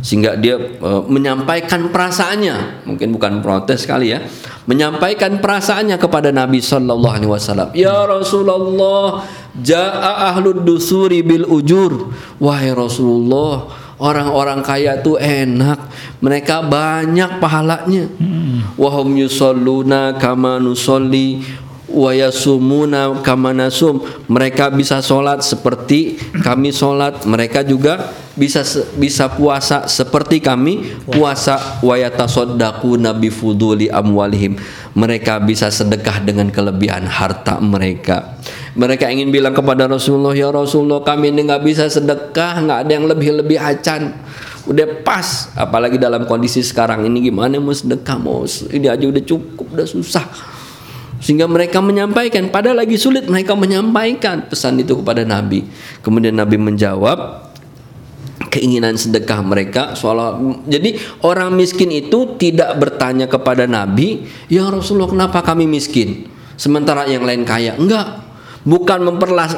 Sehingga 0.00 0.34
dia 0.34 0.58
uh, 0.58 1.04
menyampaikan 1.06 1.92
perasaannya. 1.92 2.88
Mungkin 2.88 3.08
bukan 3.14 3.32
protes 3.44 3.84
kali 3.84 4.16
ya. 4.16 4.24
Menyampaikan 4.64 5.38
perasaannya 5.38 6.00
kepada 6.00 6.32
Nabi 6.32 6.64
Shallallahu 6.64 7.14
Alaihi 7.14 7.30
Wasallam. 7.30 7.68
Ya 7.76 8.04
Rasulullah 8.08 9.22
jaa 9.60 10.34
ahlud 10.34 10.64
dusuri 10.66 11.20
bil 11.20 11.46
ujur. 11.46 12.10
Wahai 12.40 12.74
Rasulullah 12.74 13.83
Orang-orang 14.04 14.60
kaya 14.60 15.00
tuh 15.00 15.16
enak, 15.16 15.80
mereka 16.20 16.60
banyak 16.60 17.40
pahalanya. 17.40 18.04
Hmm. 18.20 18.76
Wahum 18.76 19.16
yusalluna 19.16 20.20
kama 20.20 20.60
nusolli 20.60 21.40
wa 21.88 22.12
yasumuna 22.12 23.24
kama 23.24 23.56
nasum. 23.56 24.04
Mereka 24.28 24.68
bisa 24.76 25.00
sholat 25.00 25.40
seperti 25.40 26.20
kami 26.44 26.68
sholat. 26.68 27.24
Mereka 27.24 27.64
juga 27.64 28.12
bisa 28.36 28.60
bisa 28.98 29.30
puasa 29.30 29.86
seperti 29.86 30.42
kami 30.42 31.00
puasa 31.06 31.78
wa 31.80 31.94
yatasaddaquna 31.94 33.14
nabi 33.14 33.32
fuduli 33.32 33.88
amwalihim. 33.88 34.60
Mereka 34.92 35.40
bisa 35.48 35.72
sedekah 35.72 36.20
dengan 36.20 36.52
kelebihan 36.52 37.08
harta 37.08 37.56
mereka. 37.56 38.36
Mereka 38.74 39.06
ingin 39.06 39.30
bilang 39.30 39.54
kepada 39.54 39.86
Rasulullah, 39.86 40.34
ya 40.34 40.50
Rasulullah 40.50 41.06
kami 41.06 41.30
ini 41.30 41.46
nggak 41.46 41.62
bisa 41.62 41.86
sedekah, 41.86 42.58
nggak 42.58 42.78
ada 42.82 42.90
yang 42.90 43.06
lebih-lebih 43.06 43.54
acan. 43.54 44.10
Udah 44.66 45.04
pas, 45.06 45.54
apalagi 45.54 45.94
dalam 45.94 46.26
kondisi 46.26 46.58
sekarang 46.64 47.06
ini 47.06 47.30
gimana 47.30 47.60
mau 47.62 47.70
sedekah 47.70 48.16
mau 48.18 48.42
ini 48.74 48.90
aja 48.90 49.04
udah 49.06 49.22
cukup, 49.22 49.78
udah 49.78 49.86
susah. 49.86 50.26
Sehingga 51.22 51.46
mereka 51.46 51.78
menyampaikan, 51.78 52.50
padahal 52.50 52.82
lagi 52.82 52.98
sulit 52.98 53.30
mereka 53.30 53.54
menyampaikan 53.54 54.50
pesan 54.50 54.82
itu 54.82 54.98
kepada 54.98 55.22
Nabi. 55.22 55.64
Kemudian 56.02 56.34
Nabi 56.34 56.58
menjawab, 56.58 57.44
keinginan 58.54 58.94
sedekah 58.94 59.42
mereka 59.42 59.98
seolah 59.98 60.38
jadi 60.70 60.94
orang 61.26 61.58
miskin 61.58 61.90
itu 61.90 62.38
tidak 62.38 62.78
bertanya 62.78 63.26
kepada 63.26 63.66
Nabi 63.66 64.30
ya 64.46 64.70
Rasulullah 64.70 65.10
kenapa 65.10 65.42
kami 65.42 65.66
miskin 65.66 66.30
sementara 66.54 67.02
yang 67.10 67.26
lain 67.26 67.42
kaya 67.42 67.74
enggak 67.74 68.22
bukan 68.64 69.00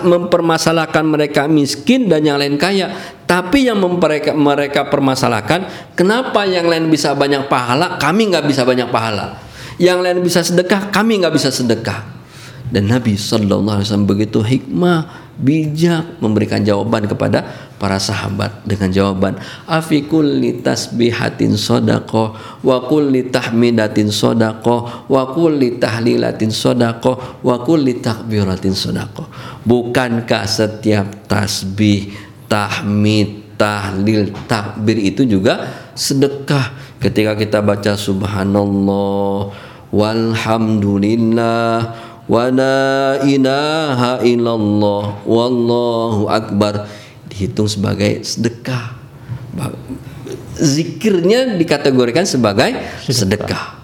mempermasalahkan 0.03 1.07
mereka 1.07 1.47
miskin 1.47 2.11
dan 2.11 2.27
yang 2.27 2.43
lain 2.43 2.59
kaya 2.59 2.91
tapi 3.25 3.71
yang 3.71 3.79
mereka, 3.79 4.35
mereka 4.35 4.91
permasalahkan 4.91 5.95
kenapa 5.95 6.43
yang 6.45 6.67
lain 6.67 6.91
bisa 6.91 7.15
banyak 7.15 7.47
pahala 7.47 7.97
kami 7.97 8.35
nggak 8.35 8.45
bisa 8.47 8.67
banyak 8.67 8.91
pahala? 8.91 9.39
Yang 9.77 9.99
lain 10.03 10.19
bisa 10.25 10.41
sedekah 10.43 10.91
kami 10.91 11.23
nggak 11.23 11.35
bisa 11.37 11.55
sedekah 11.55 12.26
dan 12.73 12.91
Nabi 12.91 13.14
Shallallahu 13.14 13.79
Alaihi 13.79 13.87
Wasallam 13.87 14.11
begitu 14.11 14.41
hikmah 14.43 15.27
bijak 15.37 16.17
memberikan 16.19 16.64
jawaban 16.64 17.05
kepada 17.05 17.45
para 17.77 18.01
sahabat 18.01 18.64
dengan 18.64 18.89
jawaban 18.89 19.37
afikul 19.69 20.25
litasbihatin 20.25 21.61
sodako 21.61 22.33
wa 22.64 22.89
kulli 22.89 23.29
tahmidatin 23.29 24.09
sodako 24.09 25.07
wa 25.12 25.29
kulli 25.37 25.77
tahlilatin 25.77 26.49
sodako 26.49 27.41
wa 27.45 27.61
kulli 27.61 28.01
takbiratin 28.01 28.73
sodako 28.73 29.29
bukankah 29.69 30.49
setiap 30.49 31.29
tasbih 31.29 32.17
tahmid 32.49 33.47
tahlil 33.57 34.31
takbir 34.47 35.01
itu 35.01 35.25
juga 35.25 35.67
sedekah? 35.97 36.97
Ketika 37.01 37.37
kita 37.37 37.61
baca 37.61 37.93
subhanallah 37.97 39.53
walhamdulillah 39.93 41.77
wa 42.27 42.51
la 42.51 43.22
ilaha 43.22 44.22
illallah 44.27 45.05
wallahu 45.27 46.29
akbar. 46.31 46.87
Dihitung 47.31 47.70
sebagai 47.70 48.22
sedekah. 48.27 48.99
Zikirnya 50.57 51.57
dikategorikan 51.57 52.24
sebagai 52.24 52.77
sedekah 53.05 53.76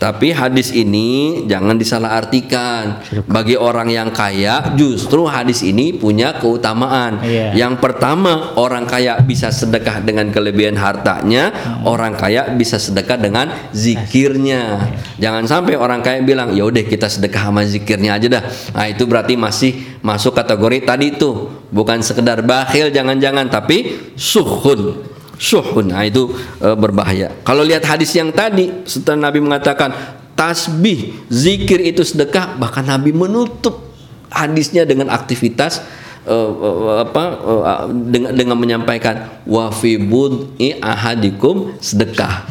tapi 0.00 0.32
hadis 0.32 0.72
ini 0.72 1.44
jangan 1.44 1.76
disalahartikan. 1.76 3.04
Bagi 3.28 3.60
orang 3.60 3.92
yang 3.92 4.08
kaya, 4.08 4.72
justru 4.72 5.28
hadis 5.28 5.60
ini 5.60 5.92
punya 5.92 6.40
keutamaan. 6.40 7.20
Yeah. 7.20 7.52
Yang 7.52 7.84
pertama, 7.84 8.56
orang 8.56 8.88
kaya 8.88 9.20
bisa 9.20 9.52
sedekah 9.52 10.00
dengan 10.00 10.32
kelebihan 10.32 10.80
hartanya, 10.80 11.52
hmm. 11.52 11.84
orang 11.84 12.16
kaya 12.16 12.48
bisa 12.56 12.80
sedekah 12.80 13.20
dengan 13.20 13.52
zikirnya. 13.76 14.88
Jangan 15.20 15.44
sampai 15.44 15.76
orang 15.76 16.00
kaya 16.00 16.24
bilang, 16.24 16.56
"Ya 16.56 16.64
udah 16.64 16.80
kita 16.80 17.12
sedekah 17.12 17.52
sama 17.52 17.68
zikirnya 17.68 18.16
aja 18.16 18.40
dah." 18.40 18.44
Nah, 18.72 18.88
itu 18.88 19.04
berarti 19.04 19.36
masih 19.36 20.00
masuk 20.00 20.32
kategori 20.32 20.80
tadi 20.80 21.12
itu. 21.12 21.60
Bukan 21.68 22.00
sekedar 22.00 22.40
bakhil 22.40 22.88
jangan-jangan 22.88 23.52
tapi 23.52 24.00
suhun 25.40 25.88
nah 25.88 26.04
itu 26.04 26.28
e, 26.60 26.68
berbahaya 26.76 27.32
kalau 27.40 27.64
lihat 27.64 27.88
hadis 27.88 28.12
yang 28.12 28.28
tadi 28.28 28.84
setelah 28.84 29.32
Nabi 29.32 29.40
mengatakan 29.40 30.20
tasbih 30.36 31.16
zikir 31.32 31.80
itu 31.80 32.04
sedekah 32.04 32.60
bahkan 32.60 32.84
Nabi 32.84 33.16
menutup 33.16 33.88
hadisnya 34.28 34.86
dengan 34.86 35.10
aktivitas 35.10 35.82
uh, 36.24 36.50
uh, 36.50 36.96
apa 37.02 37.24
uh, 37.40 37.88
dengan 37.90 38.32
dengan 38.32 38.56
menyampaikan 38.56 39.42
wa 39.44 39.68
fi 39.74 39.98
ahadikum 40.80 41.76
sedekah 41.82 42.46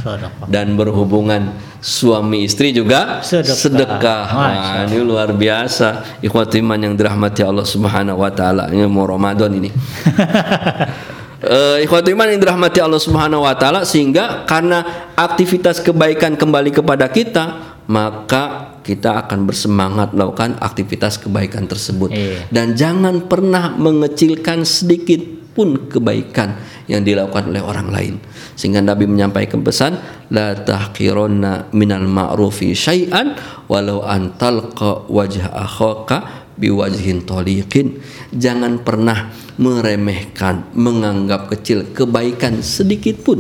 dan 0.52 0.76
berhubungan 0.76 1.56
suami 1.80 2.44
istri 2.44 2.76
juga 2.76 3.24
sedekah. 3.24 3.56
sedekah. 3.56 4.24
Nah, 4.36 4.84
ini 4.92 5.00
luar 5.00 5.32
biasa. 5.32 6.20
Ikhwatiman 6.20 6.76
yang 6.76 6.94
dirahmati 7.00 7.40
Allah 7.40 7.64
Subhanahu 7.64 8.20
wa 8.20 8.32
taala. 8.36 8.68
Ini 8.68 8.84
mau 8.92 9.08
Ramadan 9.08 9.48
ini. 9.56 9.72
uh, 11.44 11.78
ikhwatu 11.80 12.12
iman 12.12 12.28
yang 12.32 12.40
dirahmati 12.42 12.80
Allah 12.84 13.02
Subhanahu 13.02 13.48
wa 13.48 13.56
taala 13.56 13.88
sehingga 13.88 14.44
karena 14.44 15.12
aktivitas 15.16 15.80
kebaikan 15.84 16.36
kembali 16.36 16.72
kepada 16.76 17.08
kita 17.08 17.78
maka 17.90 18.78
kita 18.86 19.26
akan 19.26 19.50
bersemangat 19.50 20.14
melakukan 20.14 20.62
aktivitas 20.62 21.18
kebaikan 21.18 21.66
tersebut 21.66 22.14
iya. 22.14 22.46
dan 22.54 22.78
jangan 22.78 23.26
pernah 23.26 23.74
mengecilkan 23.74 24.62
sedikit 24.62 25.40
pun 25.58 25.90
kebaikan 25.90 26.56
yang 26.86 27.02
dilakukan 27.02 27.50
oleh 27.50 27.62
orang 27.62 27.90
lain 27.90 28.14
sehingga 28.54 28.80
Nabi 28.80 29.10
menyampaikan 29.10 29.66
pesan 29.66 29.98
la 30.30 30.54
tahqironna 30.54 31.74
minal 31.74 32.06
ma'rufi 32.06 32.78
syai'an 32.78 33.36
walau 33.66 34.06
antalqa 34.06 35.10
wajah 35.10 35.50
akhaka 35.50 36.49
biwajhin 36.60 37.24
toliqin 37.24 38.04
jangan 38.36 38.84
pernah 38.84 39.32
meremehkan 39.56 40.76
menganggap 40.76 41.48
kecil 41.56 41.96
kebaikan 41.96 42.60
sedikit 42.60 43.24
pun. 43.24 43.40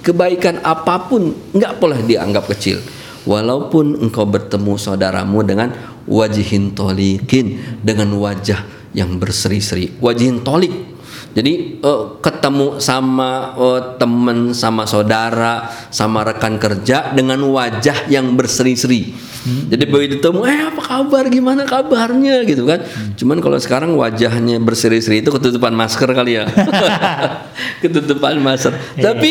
Kebaikan 0.00 0.64
apa 0.66 1.06
pun 1.06 1.30
nggak 1.54 1.78
boleh 1.78 2.02
dianggap 2.02 2.50
kecil. 2.50 2.82
Walaupun 3.28 4.00
engkau 4.00 4.24
bertemu 4.24 4.74
saudaramu 4.80 5.44
dengan 5.44 5.70
wajhin 6.08 6.72
toliqin 6.74 7.78
dengan 7.84 8.10
wajah 8.16 8.64
yang 8.96 9.20
berseri-seri. 9.20 9.92
Wajhin 10.00 10.42
tolik 10.42 10.90
jadi 11.30 11.78
uh, 11.86 12.18
ketemu 12.18 12.82
sama 12.82 13.54
uh, 13.54 13.94
teman 14.02 14.50
sama 14.50 14.82
saudara 14.82 15.70
sama 15.94 16.26
rekan 16.26 16.58
kerja 16.58 17.14
dengan 17.14 17.38
wajah 17.46 18.10
yang 18.10 18.34
berseri-seri 18.34 19.14
Hmm. 19.40 19.72
Jadi 19.72 19.84
begitu 19.88 20.14
ketemu, 20.20 20.44
eh 20.44 20.60
apa 20.68 20.82
kabar, 20.84 21.24
gimana 21.32 21.62
kabarnya 21.64 22.44
gitu 22.44 22.68
kan. 22.68 22.84
Hmm. 22.84 23.16
Cuman 23.16 23.40
kalau 23.40 23.56
sekarang 23.56 23.96
wajahnya 23.96 24.60
berseri-seri 24.60 25.24
itu 25.24 25.32
ketutupan 25.32 25.72
masker 25.72 26.12
kali 26.12 26.40
ya. 26.40 26.44
ketutupan 27.84 28.36
masker. 28.40 28.76
Yeah. 29.00 29.12
Tapi 29.12 29.30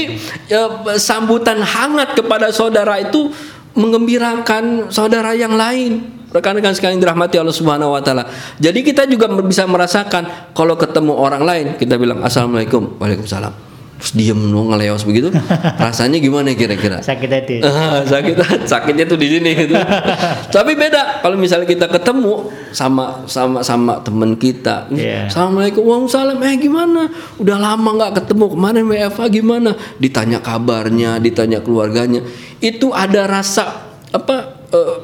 ya, 0.49 0.61
sambutan 0.97 1.61
hangat 1.61 2.17
kepada 2.17 2.49
saudara 2.49 2.97
itu 2.97 3.29
mengembirakan 3.77 4.89
saudara 4.89 5.37
yang 5.37 5.53
lain. 5.53 6.17
Rekan-rekan 6.29 6.77
sekalian 6.77 7.01
dirahmati 7.01 7.41
Allah 7.41 7.53
Subhanahu 7.53 7.93
wa 7.93 8.01
taala. 8.05 8.29
Jadi 8.61 8.85
kita 8.85 9.09
juga 9.09 9.29
bisa 9.41 9.65
merasakan 9.65 10.53
kalau 10.53 10.77
ketemu 10.77 11.13
orang 11.17 11.41
lain 11.41 11.65
kita 11.77 11.97
bilang 11.97 12.21
assalamualaikum, 12.21 13.01
waalaikumsalam 13.01 13.68
terus 13.99 14.15
diem 14.15 14.39
dong 14.39 14.71
ngeleos 14.71 15.03
begitu. 15.03 15.27
Rasanya 15.83 16.23
gimana 16.23 16.55
kira-kira? 16.55 17.03
Sakit 17.03 17.27
hati. 17.27 17.55
Sakit 18.11 18.35
sakitnya 18.63 19.03
tuh 19.03 19.19
di 19.19 19.27
sini 19.27 19.51
gitu. 19.53 19.75
Tapi 20.55 20.71
beda. 20.79 21.19
Kalau 21.19 21.35
misalnya 21.35 21.67
kita 21.67 21.91
ketemu 21.91 22.47
sama 22.71 23.27
sama 23.27 23.59
sama 23.59 23.99
teman 23.99 24.39
kita. 24.39 24.87
Yeah. 24.95 25.27
assalamualaikum 25.27 25.83
waalaikumsalam. 25.83 26.39
Eh 26.39 26.55
gimana? 26.63 27.11
Udah 27.43 27.59
lama 27.59 27.89
nggak 27.99 28.23
ketemu. 28.23 28.45
Kemarin 28.55 28.83
WFA 28.87 29.25
gimana? 29.27 29.71
Ditanya 29.99 30.39
kabarnya 30.39 31.19
ditanya 31.19 31.59
keluarganya. 31.59 32.23
Itu 32.63 32.95
ada 32.95 33.27
rasa 33.27 33.83
apa 34.15 34.63
uh, 34.71 34.97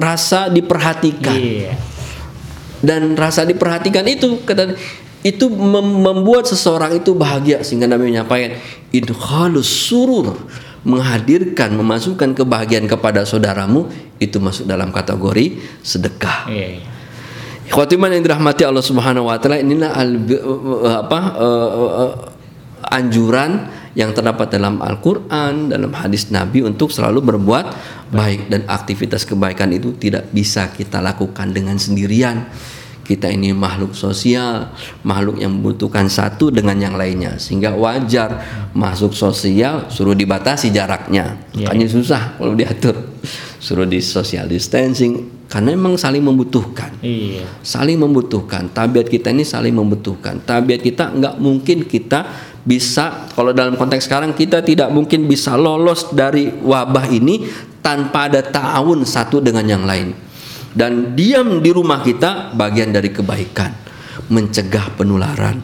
rasa 0.00 0.48
diperhatikan. 0.48 1.36
Yeah. 1.36 1.76
dan 2.84 3.16
rasa 3.16 3.48
diperhatikan 3.48 4.04
itu 4.04 4.44
kata 4.44 4.76
itu 5.24 5.48
mem 5.48 6.04
membuat 6.04 6.44
seseorang 6.44 7.00
itu 7.00 7.16
bahagia 7.16 7.64
sehingga 7.64 7.88
Nabi 7.88 8.12
menyampaikan 8.12 8.60
idkhalus 8.92 9.88
surur 9.88 10.36
menghadirkan 10.84 11.72
memasukkan 11.72 12.36
kebahagiaan 12.36 12.84
kepada 12.84 13.24
saudaramu 13.24 13.88
itu 14.20 14.36
masuk 14.36 14.68
dalam 14.68 14.92
kategori 14.92 15.64
sedekah. 15.80 16.52
Iya, 16.52 16.68
iya. 16.76 16.84
Khotimah 17.72 18.12
yang 18.12 18.20
dirahmati 18.20 18.68
Allah 18.68 18.84
Subhanahu 18.84 19.32
wa 19.32 19.40
taala 19.40 19.64
inilah 19.64 19.96
al, 19.96 20.12
apa 21.00 21.20
uh, 21.40 21.68
uh, 21.72 22.12
anjuran 22.92 23.72
yang 23.96 24.12
terdapat 24.12 24.52
dalam 24.52 24.82
Al-Qur'an, 24.84 25.72
dalam 25.72 25.94
hadis 25.96 26.28
Nabi 26.28 26.60
untuk 26.60 26.92
selalu 26.92 27.24
berbuat 27.32 27.66
baik 28.12 28.52
dan 28.52 28.68
aktivitas 28.68 29.24
kebaikan 29.24 29.72
itu 29.72 29.96
tidak 29.96 30.28
bisa 30.34 30.68
kita 30.68 31.00
lakukan 31.00 31.54
dengan 31.54 31.80
sendirian 31.80 32.44
kita 33.04 33.28
ini 33.28 33.52
makhluk 33.52 33.92
sosial, 33.92 34.72
makhluk 35.04 35.38
yang 35.38 35.52
membutuhkan 35.60 36.08
satu 36.08 36.48
dengan 36.48 36.80
yang 36.80 36.96
lainnya, 36.96 37.36
sehingga 37.36 37.76
wajar 37.76 38.40
masuk 38.72 39.12
sosial 39.12 39.92
suruh 39.92 40.16
dibatasi 40.16 40.72
jaraknya, 40.72 41.36
yeah. 41.52 41.68
makanya 41.68 41.88
susah 41.92 42.40
kalau 42.40 42.56
diatur, 42.56 42.96
suruh 43.60 43.84
di 43.84 44.00
social 44.00 44.48
distancing, 44.48 45.44
karena 45.52 45.76
memang 45.76 46.00
saling 46.00 46.24
membutuhkan, 46.24 46.96
yeah. 47.04 47.44
saling 47.60 48.00
membutuhkan. 48.00 48.72
Tabiat 48.72 49.12
kita 49.12 49.30
ini 49.30 49.44
saling 49.44 49.76
membutuhkan. 49.76 50.40
Tabiat 50.40 50.80
kita 50.80 51.12
nggak 51.12 51.36
mungkin 51.36 51.84
kita 51.84 52.24
bisa 52.64 53.28
kalau 53.36 53.52
dalam 53.52 53.76
konteks 53.76 54.08
sekarang 54.08 54.32
kita 54.32 54.64
tidak 54.64 54.88
mungkin 54.88 55.28
bisa 55.28 55.52
lolos 55.52 56.08
dari 56.16 56.48
wabah 56.48 57.12
ini 57.12 57.44
tanpa 57.84 58.32
ada 58.32 58.40
tahun 58.40 59.04
satu 59.04 59.44
dengan 59.44 59.68
yang 59.68 59.84
lain 59.84 60.16
dan 60.74 61.14
diam 61.14 61.62
di 61.62 61.70
rumah 61.70 62.02
kita 62.02 62.50
bagian 62.52 62.90
dari 62.90 63.14
kebaikan, 63.14 63.70
mencegah 64.28 64.90
penularan. 64.98 65.62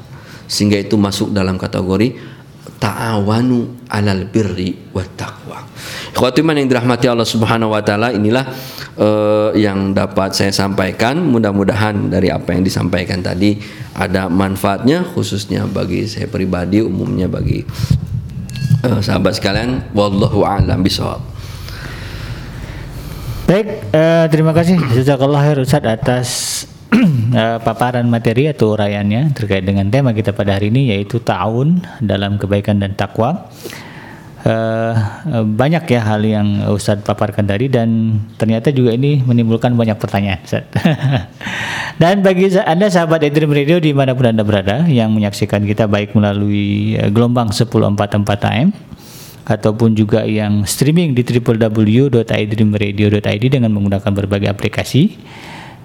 Sehingga 0.51 0.79
itu 0.79 0.99
masuk 0.99 1.31
dalam 1.31 1.55
kategori 1.55 2.39
ta'awanu 2.81 3.87
alal 3.93 4.25
birri 4.27 4.91
wa 4.91 5.05
taqwa. 5.15 5.63
Ikhwatiman 6.11 6.59
yang 6.59 6.67
dirahmati 6.67 7.07
Allah 7.07 7.29
Subhanahu 7.29 7.77
wa 7.77 7.83
taala 7.85 8.11
inilah 8.11 8.51
uh, 8.99 9.51
yang 9.55 9.93
dapat 9.93 10.33
saya 10.35 10.51
sampaikan. 10.51 11.21
Mudah-mudahan 11.21 12.11
dari 12.11 12.33
apa 12.33 12.57
yang 12.57 12.65
disampaikan 12.65 13.21
tadi 13.21 13.61
ada 13.95 14.27
manfaatnya 14.27 15.05
khususnya 15.07 15.69
bagi 15.69 16.09
saya 16.09 16.27
pribadi, 16.27 16.83
umumnya 16.83 17.31
bagi 17.31 17.63
uh, 18.87 18.99
sahabat 18.99 19.39
sekalian. 19.39 19.93
Wallahu 19.93 20.43
a'lam. 20.43 20.81
Baik, 23.51 23.83
uh, 23.91 24.31
terima 24.31 24.55
kasih 24.55 24.79
Jazakallah 24.95 25.43
khair 25.43 25.59
Ustaz 25.59 25.83
atas 25.83 26.29
uh, 27.35 27.59
paparan 27.67 28.07
materi 28.07 28.47
atau 28.47 28.79
uraiannya 28.79 29.35
terkait 29.35 29.67
dengan 29.67 29.91
tema 29.91 30.15
kita 30.15 30.31
pada 30.31 30.55
hari 30.55 30.71
ini 30.71 30.95
yaitu 30.95 31.19
ta'awun 31.19 31.83
dalam 31.99 32.39
kebaikan 32.39 32.79
dan 32.79 32.95
takwa. 32.95 33.51
Uh, 34.47 34.95
banyak 35.51 35.83
ya 35.83 35.99
hal 35.99 36.23
yang 36.23 36.63
Ustadz 36.71 37.03
paparkan 37.03 37.43
tadi 37.43 37.67
dan 37.67 38.23
ternyata 38.39 38.71
juga 38.71 38.95
ini 38.95 39.19
menimbulkan 39.19 39.75
banyak 39.75 39.99
pertanyaan 39.99 40.39
Ustaz. 40.47 40.71
dan 42.01 42.23
bagi 42.23 42.55
Anda 42.55 42.87
sahabat 42.87 43.27
Edream 43.27 43.51
Radio 43.51 43.83
di 43.83 43.91
mana 43.91 44.15
pun 44.15 44.31
Anda 44.31 44.47
berada 44.47 44.87
yang 44.87 45.11
menyaksikan 45.11 45.67
kita 45.67 45.91
baik 45.91 46.15
melalui 46.15 46.95
gelombang 47.11 47.51
1044 47.51 48.15
AM 48.47 48.71
ataupun 49.51 49.99
juga 49.99 50.23
yang 50.23 50.63
streaming 50.63 51.19
di 51.19 51.27
www.idreamradio.id 51.27 53.45
dengan 53.51 53.75
menggunakan 53.75 54.15
berbagai 54.15 54.47
aplikasi 54.47 55.19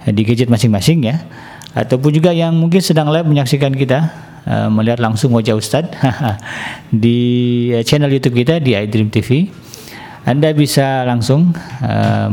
eh, 0.06 0.14
di 0.14 0.22
gadget 0.22 0.46
masing-masing 0.46 1.02
ya. 1.02 1.26
Ataupun 1.74 2.14
juga 2.14 2.30
yang 2.32 2.54
mungkin 2.54 2.78
sedang 2.80 3.12
live 3.12 3.28
menyaksikan 3.28 3.76
kita 3.76 4.08
uh, 4.48 4.72
melihat 4.72 4.96
langsung 4.96 5.28
wajah 5.36 5.52
Ustadz 5.52 5.92
di 7.04 7.18
eh, 7.74 7.84
channel 7.84 8.08
YouTube 8.08 8.40
kita 8.40 8.56
di 8.62 8.72
iDream 8.72 9.12
TV 9.12 9.52
anda 10.26 10.50
bisa 10.50 11.06
langsung 11.06 11.54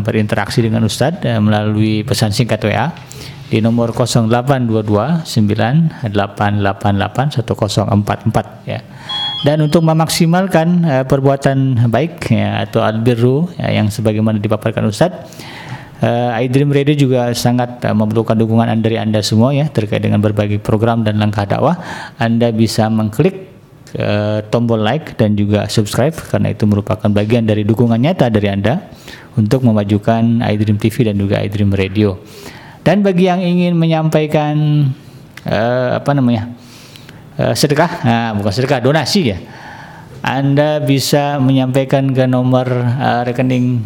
berinteraksi 0.02 0.66
dengan 0.66 0.82
Ustadz 0.82 1.30
melalui 1.38 2.02
pesan 2.02 2.34
singkat 2.34 2.66
WA 2.66 2.90
di 3.54 3.62
nomor 3.62 3.94
0822 3.94 5.30
9888 5.30 7.38
1044 7.38 8.66
ya 8.66 8.82
dan 9.44 9.60
untuk 9.60 9.84
memaksimalkan 9.84 10.68
uh, 10.88 11.04
perbuatan 11.04 11.88
baik 11.91 12.32
ya, 12.32 12.64
atau 12.64 12.80
albirru 12.80 13.52
ya, 13.60 13.76
yang 13.84 13.91
sebagaimana 13.91 14.39
dipaparkan 14.39 14.88
Ustadz 14.88 15.28
uh, 16.00 16.32
iDream 16.39 16.72
Radio 16.72 16.96
juga 16.96 17.30
sangat 17.36 17.84
uh, 17.84 17.91
memerlukan 17.91 18.39
dukungan 18.39 18.72
dari 18.80 18.96
Anda 18.96 19.20
semua 19.20 19.52
ya 19.52 19.68
terkait 19.68 20.00
dengan 20.00 20.24
berbagai 20.24 20.64
program 20.64 21.04
dan 21.04 21.20
langkah 21.20 21.44
dakwah. 21.44 21.76
Anda 22.18 22.56
bisa 22.56 22.88
mengklik 22.88 23.52
tombol 24.50 24.82
like 24.82 25.22
dan 25.22 25.38
juga 25.38 25.70
subscribe 25.70 26.18
karena 26.18 26.50
itu 26.50 26.66
merupakan 26.66 27.06
bagian 27.14 27.46
dari 27.46 27.62
dukungan 27.62 28.02
nyata 28.02 28.26
dari 28.34 28.50
Anda 28.50 28.89
untuk 29.38 29.62
memajukan 29.62 30.41
iDream 30.41 30.82
TV 30.82 31.14
dan 31.14 31.22
juga 31.22 31.38
iDream 31.46 31.70
Radio. 31.78 32.18
Dan 32.82 33.06
bagi 33.06 33.30
yang 33.30 33.38
ingin 33.39 33.78
menyampaikan 33.78 34.89
uh, 35.46 36.02
apa 36.02 36.12
namanya 36.12 36.62
uh, 37.40 37.54
sedekah, 37.54 37.92
nah, 38.04 38.30
bukan 38.38 38.54
sedekah, 38.54 38.80
donasi 38.84 39.34
ya. 39.34 39.38
Anda 40.24 40.80
bisa 40.80 41.36
menyampaikan 41.44 42.16
ke 42.16 42.24
nomor 42.24 42.64
uh, 42.72 43.22
rekening 43.28 43.84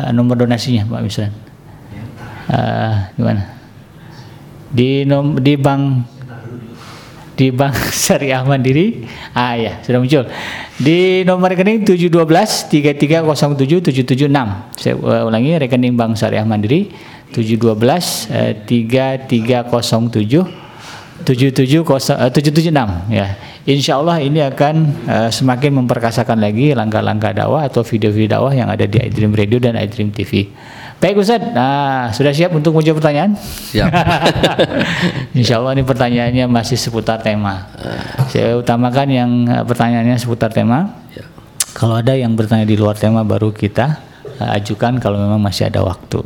uh, 0.00 0.10
nomor 0.10 0.40
donasinya, 0.40 0.88
Pak 0.88 1.00
Misran. 1.04 1.32
Uh, 2.50 2.94
gimana? 3.14 3.42
Di 4.70 5.04
nom 5.04 5.38
di 5.38 5.54
bank 5.60 5.82
di 7.40 7.48
Bank 7.48 7.72
Syariah 8.04 8.44
Mandiri. 8.44 9.08
Ah 9.32 9.56
ya, 9.56 9.80
sudah 9.80 9.96
muncul. 9.96 10.28
Di 10.76 11.24
nomor 11.24 11.56
rekening 11.56 11.88
712 11.88 12.68
3307 12.68 13.88
776. 14.04 14.76
Saya 14.76 14.94
ulangi 15.24 15.56
rekening 15.56 15.96
Bank 15.96 16.20
Syariah 16.20 16.44
Mandiri 16.44 16.92
712 17.32 18.28
uh, 18.28 18.52
3307 18.68 19.72
770 20.12 20.69
776 21.24 22.72
ya. 23.12 23.26
Insya 23.68 24.00
Allah 24.00 24.24
ini 24.24 24.40
akan 24.40 24.74
uh, 25.04 25.28
semakin 25.28 25.84
memperkasakan 25.84 26.40
lagi 26.40 26.72
langkah-langkah 26.72 27.36
dakwah 27.36 27.68
atau 27.68 27.84
video-video 27.84 28.40
dakwah 28.40 28.52
yang 28.56 28.72
ada 28.72 28.88
di 28.88 28.96
iDream 28.96 29.36
Radio 29.36 29.60
dan 29.60 29.76
iDream 29.76 30.10
TV. 30.10 30.48
Baik 31.00 31.20
Ustaz, 31.20 31.40
nah 31.40 32.12
sudah 32.12 32.32
siap 32.32 32.52
untuk 32.52 32.76
menjawab 32.76 33.00
pertanyaan? 33.00 33.32
Siap. 33.72 33.88
Insya 35.38 35.56
Allah 35.60 35.72
ini 35.76 35.84
pertanyaannya 35.84 36.44
masih 36.44 36.76
seputar 36.76 37.24
tema. 37.24 37.72
Saya 38.28 38.60
utamakan 38.60 39.08
yang 39.08 39.30
uh, 39.48 39.64
pertanyaannya 39.64 40.16
seputar 40.20 40.52
tema. 40.52 41.00
Ya. 41.16 41.24
Kalau 41.72 41.96
ada 41.96 42.12
yang 42.12 42.36
bertanya 42.36 42.68
di 42.68 42.76
luar 42.76 43.00
tema 43.00 43.24
baru 43.24 43.48
kita 43.48 44.09
ajukan 44.40 44.96
kalau 45.02 45.20
memang 45.20 45.40
masih 45.40 45.68
ada 45.68 45.84
waktu. 45.84 46.24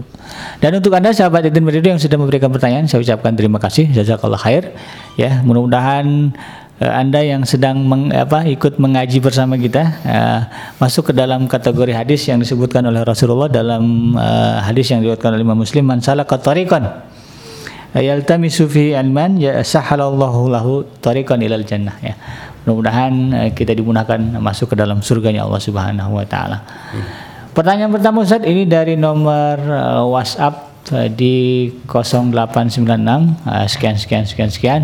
Dan 0.58 0.80
untuk 0.80 0.94
Anda 0.94 1.12
sahabat 1.12 1.46
Edin 1.46 1.66
Radio 1.68 1.94
yang 1.94 2.02
sudah 2.02 2.16
memberikan 2.16 2.50
pertanyaan, 2.50 2.88
saya 2.88 3.02
ucapkan 3.02 3.34
terima 3.36 3.60
kasih. 3.60 3.90
Jazakallah 3.92 4.40
khair. 4.40 4.72
Ya, 5.20 5.44
mudah-mudahan 5.44 6.32
uh, 6.80 6.92
Anda 6.94 7.20
yang 7.22 7.42
sedang 7.44 7.84
meng, 7.84 8.10
apa, 8.10 8.46
ikut 8.48 8.80
mengaji 8.80 9.20
bersama 9.20 9.60
kita 9.60 9.82
uh, 10.04 10.40
masuk 10.80 11.10
ke 11.10 11.12
dalam 11.14 11.46
kategori 11.46 11.92
hadis 11.94 12.26
yang 12.26 12.40
disebutkan 12.40 12.82
oleh 12.88 13.04
Rasulullah 13.04 13.50
dalam 13.50 14.14
uh, 14.16 14.64
hadis 14.64 14.90
yang 14.90 15.04
diriwayatkan 15.04 15.30
oleh 15.36 15.44
Imam 15.44 15.60
Muslim 15.60 15.84
man 15.86 16.00
salaka 16.00 16.40
tariqan 16.40 16.88
yaltamisu 17.94 18.66
fi 18.66 18.90
alman 18.98 19.38
ya 19.38 19.62
sahalallahu 19.62 20.50
lahu 20.50 20.82
tariqan 20.98 21.38
ilal 21.46 21.62
jannah 21.62 21.94
ya. 22.02 22.18
Mudah-mudahan 22.64 23.12
kita 23.52 23.76
dimudahkan 23.76 24.40
masuk 24.40 24.72
ke 24.72 24.76
dalam 24.80 25.04
surganya 25.04 25.44
Allah 25.44 25.60
Subhanahu 25.60 26.16
wa 26.16 26.24
taala. 26.24 26.64
Hmm. 26.90 27.33
Pertanyaan 27.54 27.94
pertama 27.94 28.26
Ustaz 28.26 28.42
ini 28.42 28.66
dari 28.66 28.98
nomor 28.98 29.54
uh, 29.62 30.02
WhatsApp 30.10 30.74
uh, 30.90 31.06
di 31.06 31.70
0896 31.86 32.82
uh, 32.82 33.66
sekian 33.70 33.94
sekian 33.94 34.26
sekian 34.26 34.50
sekian. 34.50 34.82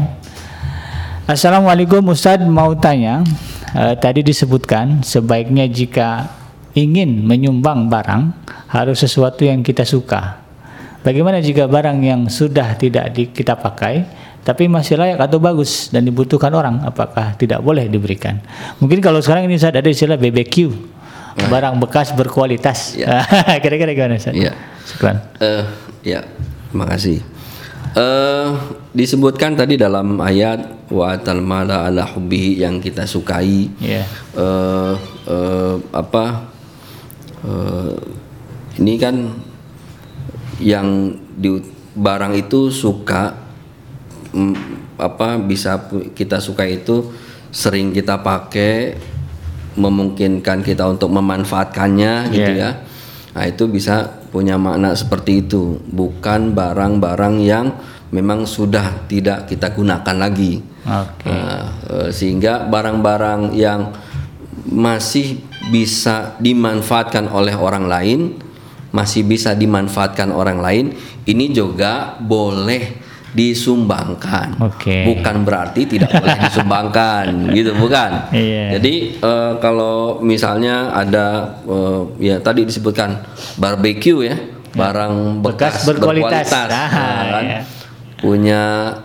Assalamualaikum 1.27 1.99
Ustaz 2.07 2.39
mau 2.47 2.71
tanya 2.79 3.27
uh, 3.75 3.99
tadi 3.99 4.23
disebutkan 4.23 5.03
sebaiknya 5.03 5.67
jika 5.67 6.31
ingin 6.79 7.27
menyumbang 7.27 7.91
barang 7.91 8.39
harus 8.71 9.03
sesuatu 9.03 9.43
yang 9.43 9.67
kita 9.67 9.83
suka. 9.83 10.39
Bagaimana 11.03 11.43
jika 11.43 11.67
barang 11.67 11.99
yang 12.07 12.31
sudah 12.31 12.79
tidak 12.79 13.11
di, 13.11 13.35
kita 13.35 13.59
pakai 13.59 14.07
tapi 14.47 14.71
masih 14.71 14.95
layak 14.95 15.19
atau 15.19 15.43
bagus 15.43 15.91
dan 15.91 16.07
dibutuhkan 16.07 16.55
orang 16.55 16.87
apakah 16.87 17.35
tidak 17.35 17.67
boleh 17.67 17.91
diberikan? 17.91 18.39
Mungkin 18.79 19.03
kalau 19.03 19.19
sekarang 19.19 19.51
ini 19.51 19.59
saya 19.59 19.75
ada 19.75 19.91
istilah 19.91 20.15
BBQ 20.15 20.55
barang 21.49 21.79
bekas 21.81 22.13
berkualitas. 22.13 22.99
Ya. 22.99 23.25
Kira-kira 23.63 23.95
gimana 23.95 24.21
Ustaz? 24.21 24.37
Ya. 24.37 24.53
Sekian. 24.85 25.17
Uh, 25.41 25.65
ya, 26.05 26.27
makasih. 26.75 27.23
Uh, 27.91 28.55
disebutkan 28.95 29.59
tadi 29.59 29.75
dalam 29.75 30.23
ayat 30.23 30.91
wa 30.91 31.15
mala 31.43 31.91
ala 31.91 32.07
hubbihi 32.07 32.63
yang 32.63 32.79
kita 32.79 33.07
sukai. 33.07 33.71
Yeah. 33.81 34.07
Uh, 34.37 34.95
uh, 35.27 35.77
apa? 35.95 36.51
Uh, 37.41 37.97
ini 38.79 38.95
kan 39.01 39.17
yang 40.61 41.17
di 41.35 41.57
barang 41.97 42.37
itu 42.37 42.69
suka 42.71 43.35
mm, 44.31 44.55
apa 45.01 45.41
bisa 45.41 45.89
kita 46.13 46.39
suka 46.39 46.69
itu 46.69 47.11
sering 47.51 47.91
kita 47.91 48.21
pakai 48.23 48.95
memungkinkan 49.79 50.67
kita 50.67 50.87
untuk 50.89 51.11
memanfaatkannya 51.15 52.33
gitu 52.35 52.53
yeah. 52.57 52.75
ya. 52.75 52.89
Nah, 53.31 53.45
itu 53.47 53.71
bisa 53.71 54.11
punya 54.35 54.59
makna 54.59 54.95
seperti 54.95 55.47
itu, 55.47 55.79
bukan 55.91 56.51
barang-barang 56.51 57.35
yang 57.43 57.67
memang 58.11 58.43
sudah 58.43 59.07
tidak 59.07 59.47
kita 59.47 59.71
gunakan 59.71 60.17
lagi. 60.19 60.59
Okay. 60.83 61.31
Nah, 61.31 61.63
eh, 61.87 62.09
sehingga 62.11 62.67
barang-barang 62.67 63.55
yang 63.55 63.95
masih 64.67 65.39
bisa 65.71 66.35
dimanfaatkan 66.43 67.31
oleh 67.31 67.55
orang 67.55 67.87
lain, 67.87 68.21
masih 68.91 69.23
bisa 69.23 69.55
dimanfaatkan 69.55 70.35
orang 70.35 70.59
lain, 70.59 70.85
ini 71.27 71.55
juga 71.55 72.19
boleh 72.19 73.10
disumbangkan. 73.31 74.59
Okay. 74.59 75.07
Bukan 75.07 75.47
berarti 75.47 75.87
tidak 75.87 76.11
boleh 76.11 76.39
disumbangkan, 76.51 77.55
gitu 77.55 77.75
bukan? 77.79 78.31
Yeah. 78.35 78.79
Jadi 78.79 79.23
uh, 79.23 79.53
kalau 79.63 80.19
misalnya 80.19 80.91
ada 80.91 81.59
uh, 81.65 82.11
ya 82.19 82.43
tadi 82.43 82.67
disebutkan 82.67 83.23
barbecue 83.59 84.27
ya, 84.27 84.37
barang 84.75 85.43
bekas, 85.43 85.87
bekas 85.87 85.89
berkualitas, 85.95 86.51
berkualitas 86.51 86.71
ah, 86.75 86.89
ya 86.91 87.31
kan? 87.31 87.45
yeah. 87.47 87.63
punya 88.19 88.63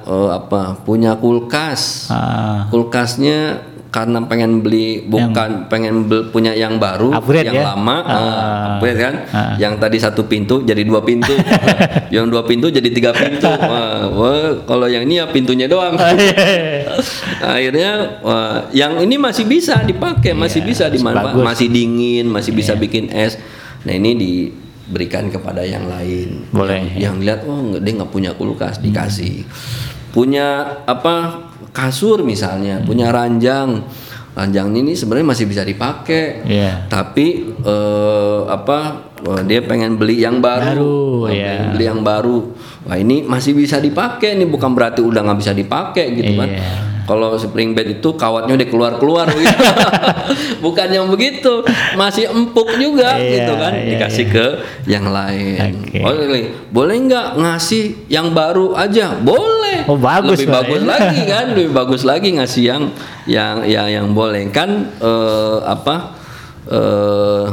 uh, 0.10 0.30
apa? 0.34 0.82
Punya 0.82 1.18
kulkas, 1.22 2.10
ah. 2.10 2.66
kulkasnya 2.74 3.75
karena 3.96 4.20
pengen 4.28 4.60
beli 4.60 5.00
bukan 5.00 5.72
pengen 5.72 6.04
bel- 6.04 6.28
punya 6.28 6.52
yang 6.52 6.76
baru 6.76 7.16
Upgrade 7.16 7.48
yang 7.48 7.56
ya? 7.56 7.72
lama 7.72 7.96
Ah. 7.98 8.12
eh, 8.12 8.36
upgrade 8.76 9.00
kan? 9.00 9.14
Ah. 9.32 9.56
yang 9.56 9.80
tadi 9.80 9.96
satu 9.96 10.28
pintu 10.28 10.60
jadi 10.62 10.84
dua 10.84 11.00
pintu. 11.00 11.32
Yang 12.12 12.26
dua 12.28 12.44
pintu 12.44 12.68
jadi 12.68 12.86
tiga 12.88 13.12
pintu. 13.12 13.48
Wah, 13.72 14.08
wah, 14.08 14.52
kalau 14.64 14.88
yang 14.88 15.04
ini 15.04 15.18
ya 15.18 15.28
pintunya 15.28 15.66
doang. 15.66 15.96
Akhirnya 17.56 18.20
wah, 18.22 18.68
yang 18.72 19.00
ini 19.00 19.16
masih 19.16 19.44
bisa 19.46 19.80
dipakai 19.82 20.32
masih 20.34 20.60
Iya, 20.60 20.68
bisa 20.68 20.84
masih 20.86 20.96
dimanfaat 20.96 21.34
bagus. 21.34 21.46
masih 21.46 21.68
dingin 21.68 22.26
masih 22.28 22.52
bisa 22.52 22.74
bikin 22.74 23.08
es. 23.10 23.36
Nah 23.84 23.94
ini 23.94 24.12
diberikan 24.14 25.28
kepada 25.28 25.62
yang 25.62 25.86
lain. 25.86 26.48
Boleh, 26.50 26.84
yang, 26.94 27.16
yang 27.16 27.16
lihat 27.22 27.40
oh 27.44 27.76
dia 27.76 27.92
nggak 27.94 28.10
punya 28.10 28.32
kulkas 28.34 28.80
dikasih. 28.80 29.44
Punya 30.10 30.48
apa 30.86 31.45
kasur 31.76 32.24
misalnya 32.24 32.80
punya 32.82 33.12
ranjang. 33.12 33.84
Ranjang 34.36 34.76
ini 34.76 34.92
sebenarnya 34.96 35.32
masih 35.32 35.46
bisa 35.48 35.64
dipakai. 35.64 36.44
Iya. 36.44 36.92
tapi 36.92 37.56
eh, 37.64 38.40
apa 38.52 39.08
eh, 39.24 39.42
dia 39.48 39.64
pengen 39.64 39.96
beli 39.96 40.20
yang 40.24 40.44
baru, 40.44 40.76
Baru, 40.76 41.32
pengen 41.32 41.72
beli 41.76 41.86
yang 41.88 42.02
baru. 42.04 42.38
Wah 42.88 42.98
ini 43.00 43.24
masih 43.24 43.56
bisa 43.56 43.80
dipakai 43.80 44.36
ini 44.36 44.44
bukan 44.48 44.76
berarti 44.76 45.00
udah 45.04 45.24
nggak 45.24 45.40
bisa 45.40 45.54
dipakai 45.56 46.16
gitu 46.20 46.36
kan. 46.36 46.50
Iya. 46.52 46.95
Kalau 47.06 47.38
spring 47.38 47.78
bed 47.78 48.02
itu 48.02 48.10
kawatnya 48.18 48.58
udah 48.58 48.68
keluar 48.70 48.94
keluar 48.98 49.26
gitu. 49.30 49.56
Bukan 50.66 50.88
yang 50.90 51.06
begitu 51.08 51.62
masih 51.94 52.30
empuk 52.30 52.66
juga 52.82 53.16
Iya, 53.18 53.30
gitu 53.46 53.54
kan. 53.58 53.72
iya, 53.78 53.90
dikasih 53.96 54.26
ke 54.30 54.46
yang 54.90 55.10
lain. 55.14 55.86
Oke. 55.86 56.02
boleh 56.02 56.44
boleh 56.74 56.96
nggak 57.06 57.28
ngasih 57.38 58.10
yang 58.10 58.34
baru 58.34 58.74
aja? 58.74 59.14
Boleh. 59.22 59.86
Oh, 59.86 59.98
bagus, 60.02 60.42
lebih 60.42 60.50
bagus 60.50 60.82
lagi 60.82 61.22
kan 61.32 61.46
lebih 61.54 61.72
bagus 61.72 62.02
lagi 62.02 62.30
ngasih 62.34 62.64
yang 62.66 62.84
yang 63.30 63.56
yang 63.70 63.88
yang 63.88 64.08
boleh. 64.12 64.50
Kan 64.50 64.90
eh, 64.98 65.58
apa 65.62 66.18
eh, 66.70 67.46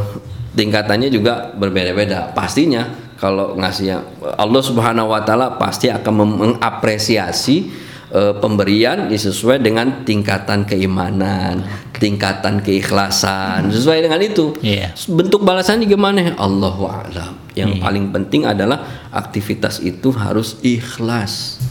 tingkatannya 0.56 1.08
juga 1.12 1.52
berbeda-beda. 1.52 2.32
Pastinya 2.32 2.88
kalau 3.20 3.54
ngasih 3.54 3.84
yang 3.86 4.02
Allah 4.34 4.62
Subhanahu 4.64 5.12
Wa 5.12 5.22
Taala 5.22 5.54
pasti 5.60 5.86
akan 5.92 6.12
mengapresiasi 6.40 7.70
eh, 8.12 8.34
pemberian 8.36 9.08
sesuai 9.08 9.64
dengan 9.64 10.04
tingkatan 10.04 10.68
keimanan 10.68 11.64
tingkatan 12.02 12.58
keikhlasan 12.58 13.70
sesuai 13.70 14.02
dengan 14.02 14.18
itu. 14.18 14.58
Iya. 14.58 14.90
bentuk 15.06 15.46
balasannya 15.46 15.86
gimana? 15.86 16.34
Allahu 16.34 16.90
a'lam. 16.90 17.38
Yang 17.54 17.78
paling 17.78 18.10
penting 18.10 18.42
adalah 18.42 19.06
aktivitas 19.14 19.78
itu 19.78 20.10
harus 20.10 20.58
ikhlas. 20.66 21.62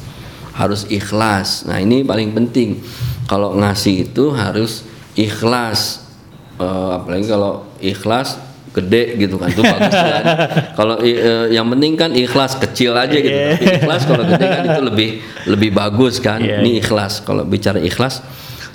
Harus 0.56 0.88
ikhlas. 0.88 1.68
Nah 1.68 1.84
ini 1.84 2.08
paling 2.08 2.32
penting. 2.32 2.80
Kalau 3.28 3.60
ngasih 3.60 4.08
itu 4.08 4.32
harus 4.32 4.88
ikhlas. 5.20 6.08
Eh, 6.56 6.89
apalagi 6.96 7.28
kalau 7.28 7.68
ikhlas 7.84 8.39
gede 8.72 9.20
gitu 9.20 9.36
kan 9.36 9.52
itu 9.52 9.60
bagus 9.60 9.92
kan 9.92 10.24
kalau 10.80 10.96
eh, 11.04 11.52
yang 11.52 11.68
penting 11.68 12.00
kan 12.00 12.16
ikhlas 12.16 12.56
kecil 12.56 12.96
aja 12.96 13.12
gitu 13.12 13.36
tapi 13.36 13.66
ikhlas 13.84 14.02
kalau 14.08 14.24
gede 14.24 14.46
kan 14.48 14.64
itu 14.64 14.82
lebih 14.82 15.10
lebih 15.46 15.70
bagus 15.72 16.24
kan 16.24 16.40
Iya, 16.40 16.64
ini 16.64 16.80
ikhlas 16.80 17.20
kalau 17.22 17.44
bicara 17.44 17.84
ikhlas 17.84 18.24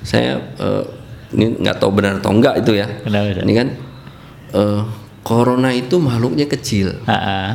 saya 0.05 0.37
eh, 0.61 0.85
ini 1.33 1.59
nggak 1.59 1.81
tahu 1.81 1.91
benar 1.97 2.21
atau 2.21 2.31
enggak 2.31 2.61
itu 2.61 2.77
ya 2.77 2.87
Kenapa, 3.03 3.33
Ustaz? 3.33 3.43
ini 3.49 3.53
kan 3.57 3.69
eh, 4.53 4.81
corona 5.25 5.71
itu 5.73 5.97
makhluknya 5.97 6.47
kecil 6.47 7.01
Ah, 7.05 7.17
ah. 7.17 7.49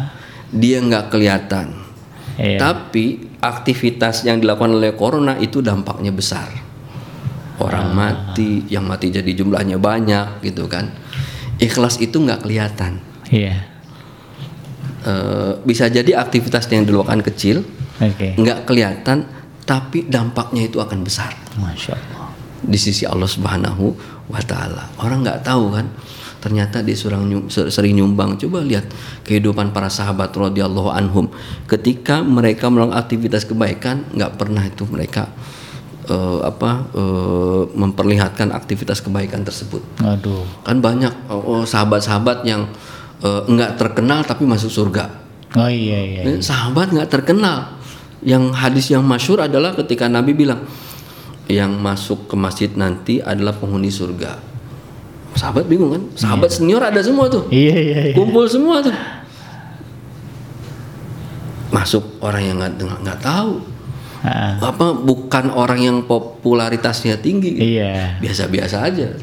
dia 0.49 0.81
nggak 0.81 1.13
kelihatan 1.13 1.77
Iya. 2.41 2.57
tapi 2.57 3.27
aktivitas 3.37 4.25
yang 4.25 4.39
dilakukan 4.39 4.73
oleh 4.73 4.95
corona 4.95 5.35
itu 5.37 5.59
dampaknya 5.59 6.09
besar. 6.09 6.47
Orang 7.59 7.93
mati, 7.93 8.65
yang 8.65 8.87
mati 8.87 9.13
jadi 9.13 9.29
jumlahnya 9.35 9.77
banyak 9.77 10.41
gitu 10.41 10.65
kan. 10.65 10.89
Ikhlas 11.61 12.01
itu 12.01 12.17
nggak 12.17 12.41
kelihatan. 12.41 12.97
Iya. 13.29 13.69
Eh, 15.01 15.53
bisa 15.65 15.89
jadi 15.89 16.13
aktivitas 16.13 16.69
yang 16.69 16.85
dilakukan 16.85 17.25
kecil, 17.25 17.65
nggak 18.37 18.69
kelihatan, 18.69 19.25
tapi 19.63 20.05
dampaknya 20.05 20.69
itu 20.69 20.77
akan 20.77 21.01
besar 21.01 21.33
Masya 21.57 21.97
Allah. 21.97 22.29
di 22.61 22.77
sisi 22.77 23.05
Allah 23.05 23.25
Subhanahu 23.25 23.97
wa 24.29 24.41
taala. 24.45 24.93
Orang 25.01 25.25
nggak 25.25 25.41
tahu 25.41 25.73
kan. 25.73 25.89
Ternyata 26.41 26.81
dia 26.81 26.97
sering, 26.97 27.29
nyum- 27.29 27.49
ser- 27.53 27.69
sering 27.69 27.93
nyumbang. 27.93 28.33
Coba 28.37 28.65
lihat 28.65 28.89
kehidupan 29.25 29.73
para 29.73 29.93
sahabat 29.93 30.33
radhiyallahu 30.33 30.89
anhum. 30.89 31.29
Ketika 31.69 32.25
mereka 32.25 32.65
melakukan 32.69 32.97
aktivitas 32.97 33.45
kebaikan, 33.45 34.09
nggak 34.13 34.41
pernah 34.41 34.65
itu 34.65 34.85
mereka 34.89 35.29
eh, 36.07 36.39
apa 36.41 36.87
eh, 36.95 37.61
memperlihatkan 37.75 38.49
aktivitas 38.55 39.03
kebaikan 39.03 39.45
tersebut. 39.45 39.81
Aduh. 40.01 40.45
Kan 40.65 40.79
banyak 40.81 41.29
oh, 41.29 41.61
oh, 41.61 41.63
sahabat-sahabat 41.67 42.47
yang 42.47 42.65
eh, 43.21 43.41
nggak 43.45 43.77
terkenal 43.77 44.25
tapi 44.25 44.47
masuk 44.47 44.71
surga. 44.71 45.21
Oh 45.59 45.67
iya 45.67 45.99
iya. 45.99 46.21
Eh, 46.23 46.39
Sahabat 46.39 46.95
nggak 46.95 47.11
terkenal. 47.11 47.77
Yang 48.21 48.43
hadis 48.53 48.85
yang 48.93 49.01
masyur 49.01 49.41
adalah 49.41 49.73
ketika 49.73 50.05
Nabi 50.05 50.37
bilang 50.37 50.61
yang 51.49 51.73
masuk 51.81 52.29
ke 52.29 52.35
masjid 52.37 52.69
nanti 52.71 53.17
adalah 53.19 53.57
penghuni 53.57 53.89
surga. 53.89 54.39
Sahabat 55.35 55.65
bingung 55.67 55.91
kan? 55.95 56.03
Sahabat 56.15 56.51
senior 56.51 56.83
ada 56.83 56.99
semua 57.01 57.27
tuh. 57.31 57.47
Iya 57.51 57.75
iya 57.75 57.99
iya. 58.11 58.15
Kumpul 58.15 58.45
semua 58.47 58.83
tuh. 58.83 58.93
Masuk 61.71 62.03
orang 62.19 62.43
yang 62.43 62.55
nggak 62.59 62.73
nggak 62.77 63.19
tahu. 63.23 63.70
Ah, 64.21 64.61
Apa 64.61 64.93
bukan 64.93 65.49
orang 65.49 65.81
yang 65.81 65.97
popularitasnya 66.05 67.17
tinggi. 67.17 67.57
Iya. 67.57 68.21
Biasa-biasa 68.21 68.77
aja. 68.85 69.17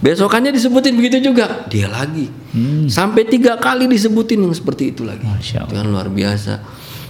Besokannya 0.00 0.52
disebutin 0.52 0.96
begitu 0.96 1.32
juga. 1.32 1.64
Dia 1.68 1.88
lagi. 1.88 2.28
Hmm. 2.52 2.88
Sampai 2.88 3.24
tiga 3.24 3.56
kali 3.56 3.88
disebutin 3.88 4.40
yang 4.40 4.52
seperti 4.52 4.92
itu 4.92 5.04
lagi. 5.04 5.24
Itu 5.40 5.64
kan 5.64 5.88
luar 5.88 6.08
biasa. 6.12 6.60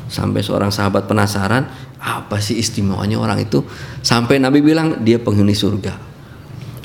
Sampai 0.07 0.47
seorang 0.47 0.71
sahabat 0.71 1.11
penasaran, 1.11 1.67
apa 1.99 2.39
sih 2.39 2.55
istimewanya 2.59 3.19
orang 3.19 3.43
itu? 3.43 3.67
Sampai 3.99 4.39
Nabi 4.39 4.63
bilang 4.63 5.03
dia 5.03 5.19
penghuni 5.19 5.55
surga. 5.55 5.95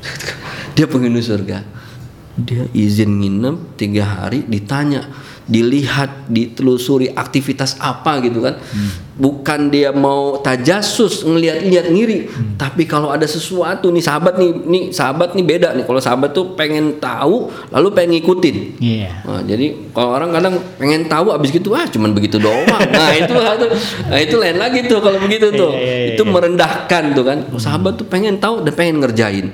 dia 0.77 0.86
penghuni 0.89 1.21
surga. 1.21 1.61
Dia 2.39 2.65
izin 2.71 3.19
nginep 3.19 3.75
tiga 3.75 4.03
hari, 4.07 4.47
ditanya, 4.47 5.03
dilihat, 5.50 6.30
ditelusuri 6.30 7.10
aktivitas 7.10 7.82
apa 7.82 8.22
gitu 8.22 8.45
kan. 8.45 8.62
Bukan 9.20 9.68
dia 9.68 9.91
mau 9.91 10.39
tajasus 10.39 11.28
ngeliat-liat 11.28 11.91
ngiri, 11.91 12.20
tapi 12.56 12.88
kalau 12.88 13.12
ada 13.12 13.28
sesuatu 13.28 13.91
nih 13.91 14.00
sahabat 14.00 14.39
nih, 14.39 14.52
nih 14.64 14.84
sahabat 14.95 15.36
nih 15.36 15.43
beda 15.43 15.76
nih. 15.76 15.84
Kalau 15.84 16.00
sahabat 16.00 16.32
tuh 16.32 16.56
pengen 16.56 17.02
tahu, 17.04 17.52
lalu 17.74 17.88
pengen 17.91 18.22
ngikutin. 18.22 18.58
Iya. 18.80 19.12
Nah, 19.28 19.41
jadi 19.43 19.76
kalau 19.91 20.16
orang 20.16 20.32
kadang 20.32 20.56
pengen 20.80 21.12
tahu 21.12 21.36
abis 21.36 21.52
gitu 21.52 21.76
ah 21.76 21.84
cuman 21.89 22.16
begitu 22.16 22.39
doang. 22.39 22.64
Nah, 23.00 23.16
itu 23.16 23.32
nah, 24.12 24.20
itu 24.20 24.36
lain 24.36 24.58
lagi 24.60 24.84
tuh 24.86 25.00
kalau 25.00 25.20
begitu 25.24 25.52
tuh. 25.56 25.72
Iya, 25.72 25.80
iya, 25.80 25.95
iya, 25.95 26.08
itu 26.16 26.24
merendahkan 26.24 27.04
tuh 27.16 27.24
kan. 27.26 27.38
Sahabat 27.58 28.00
tuh 28.00 28.08
pengen 28.08 28.38
tahu 28.38 28.64
dan 28.64 28.72
pengen 28.76 29.02
ngerjain. 29.04 29.52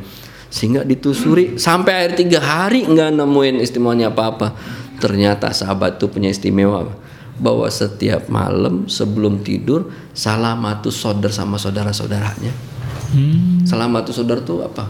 Sehingga 0.50 0.86
ditusuri 0.86 1.58
sampai 1.58 2.06
akhir 2.06 2.12
tiga 2.22 2.40
hari 2.40 2.86
nggak 2.86 3.18
nemuin 3.18 3.66
istimewanya 3.66 4.14
apa-apa. 4.14 4.56
Ternyata 4.98 5.52
sahabat 5.52 6.00
tuh 6.00 6.10
punya 6.10 6.32
istimewa 6.32 6.88
bahwa 7.36 7.68
setiap 7.68 8.32
malam 8.32 8.88
sebelum 8.88 9.44
tidur 9.44 9.92
salamatus 10.16 10.96
sodar 10.96 11.32
sama 11.32 11.60
saudara-saudaranya. 11.60 12.54
Hmm. 13.12 13.64
Selamatus 13.68 14.16
saudara 14.16 14.40
tuh 14.40 14.64
apa? 14.64 14.88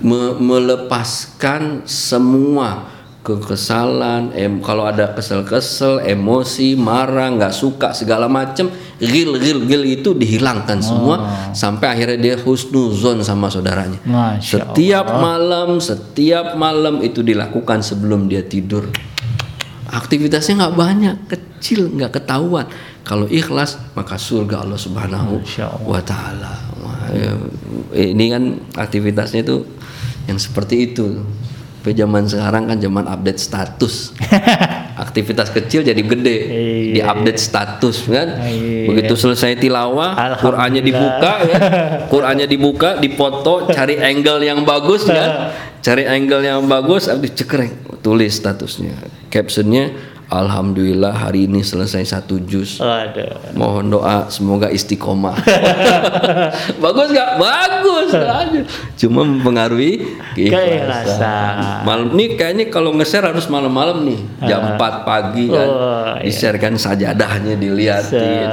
Me- 0.00 0.36
melepaskan 0.40 1.84
semua 1.88 2.88
kekesalan, 3.20 4.32
em 4.32 4.64
kalau 4.64 4.88
ada 4.88 5.12
kesel-kesel, 5.12 6.00
emosi, 6.08 6.72
marah, 6.72 7.28
nggak 7.28 7.52
suka 7.52 7.92
segala 7.92 8.32
macam, 8.32 8.72
gil 8.96 9.36
gil 9.36 9.68
gil 9.68 9.84
itu 9.84 10.16
dihilangkan 10.16 10.80
semua 10.80 11.16
sampai 11.52 11.92
akhirnya 11.92 12.16
dia 12.16 12.36
husnuzon 12.40 13.20
sama 13.20 13.52
saudaranya. 13.52 14.00
Masya 14.08 14.72
Setiap 14.72 15.06
malam, 15.20 15.76
setiap 15.84 16.56
malam 16.56 17.04
itu 17.04 17.20
dilakukan 17.20 17.84
sebelum 17.84 18.24
dia 18.24 18.40
tidur. 18.40 18.88
Aktivitasnya 19.90 20.54
nggak 20.66 20.76
banyak, 20.78 21.16
kecil, 21.26 21.90
nggak 21.90 22.22
ketahuan. 22.22 22.66
Kalau 23.02 23.26
ikhlas 23.26 23.74
maka 23.98 24.14
surga 24.14 24.62
Allah 24.62 24.78
Subhanahu 24.78 25.42
wa 25.82 25.98
taala. 25.98 26.54
Ya, 27.10 27.34
Ini 28.14 28.24
kan 28.30 28.42
aktivitasnya 28.78 29.42
itu 29.42 29.66
yang 30.30 30.38
seperti 30.38 30.94
itu. 30.94 31.26
Tapi 31.80 31.96
zaman 31.96 32.28
sekarang 32.28 32.68
kan 32.68 32.76
zaman 32.76 33.08
update 33.08 33.40
status. 33.40 34.12
Aktivitas 35.00 35.48
kecil 35.48 35.80
jadi 35.80 35.96
gede, 35.96 36.38
Iya. 36.44 36.92
di 36.92 37.00
update 37.00 37.40
status 37.40 38.04
kan. 38.04 38.36
Iya. 38.44 38.84
Begitu 38.84 39.16
selesai 39.16 39.56
tilawah, 39.56 40.12
Qurannya 40.44 40.84
dibuka, 40.84 41.32
ya. 41.40 41.58
Qurannya 42.12 42.44
dibuka, 42.44 43.00
dipoto, 43.00 43.64
cari 43.72 43.96
angle 43.96 44.44
yang 44.44 44.60
bagus 44.68 45.08
kan. 45.08 45.56
Cari 45.80 46.04
angle 46.04 46.44
yang 46.44 46.68
bagus, 46.68 47.08
habis 47.08 47.32
cekrek, 47.32 47.72
tulis 48.04 48.36
statusnya. 48.36 48.92
Captionnya 49.30 49.94
Alhamdulillah 50.30 51.10
hari 51.10 51.50
ini 51.50 51.58
selesai 51.58 52.06
satu 52.06 52.38
juz. 52.38 52.78
Waduh. 52.78 53.50
Mohon 53.58 53.98
doa 53.98 54.16
semoga 54.30 54.70
istiqomah. 54.70 55.34
Bagus 56.86 57.10
nggak? 57.10 57.30
Bagus. 57.34 58.14
Cuma 58.94 59.26
mempengaruhi 59.26 60.06
keikhlasan. 60.38 61.82
Malam 61.82 62.14
nih 62.14 62.38
kayaknya 62.38 62.70
kalau 62.70 62.94
nge-share 62.94 63.26
harus 63.26 63.50
malam-malam 63.50 64.06
nih. 64.06 64.22
Jam 64.46 64.78
4 64.78 65.02
pagi 65.02 65.50
kan. 65.50 65.66
Oh, 65.66 66.14
iya. 66.14 66.22
Di-share 66.22 66.62
kan 66.62 66.78
sajadahnya 66.78 67.58
dilihatin. 67.58 68.46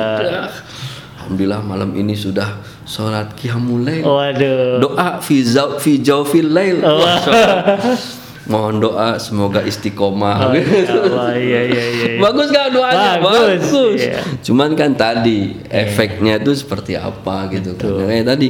Alhamdulillah 1.22 1.62
malam 1.62 1.94
ini 1.94 2.18
sudah 2.18 2.58
sholat 2.90 3.38
qiyamul 3.38 3.86
lail. 3.86 4.02
Waduh. 4.02 4.82
Doa 4.82 5.22
fi 5.22 5.46
zau- 5.46 5.78
fi 5.78 6.02
jawfil 6.02 6.50
lail. 6.50 6.82
Oh. 6.82 7.06
Mohon 8.48 8.76
doa 8.80 9.10
semoga 9.20 9.60
istiqomah. 9.60 10.52
Oh, 10.52 10.56
ya 10.56 10.64
Allah, 11.04 11.36
iya 11.36 11.62
iya 11.68 11.84
iya. 11.84 12.06
Bagus 12.24 12.48
gak 12.48 12.72
doanya? 12.72 13.20
Bagus, 13.20 13.64
Bagus. 13.68 14.00
iya. 14.00 14.24
Cuman 14.40 14.72
kan 14.80 14.96
tadi 14.96 15.52
efeknya 15.68 16.40
itu 16.40 16.56
seperti 16.56 16.96
apa 16.96 17.52
gitu 17.52 17.76
kan. 17.76 18.08
Kayak 18.08 18.26
tadi 18.32 18.48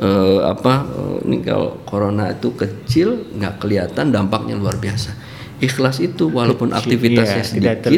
eh, 0.00 0.38
apa 0.44 0.74
eh, 0.84 1.16
ini 1.24 1.36
kalau 1.40 1.80
corona 1.88 2.32
itu 2.32 2.52
kecil 2.52 3.32
nggak 3.36 3.64
kelihatan 3.64 4.12
dampaknya 4.12 4.60
luar 4.60 4.76
biasa. 4.76 5.16
Ikhlas 5.60 6.00
itu 6.00 6.32
walaupun 6.32 6.72
Kecil, 6.72 6.80
aktivitasnya 6.80 7.44
iya, 7.44 7.76
sedikit 7.76 7.92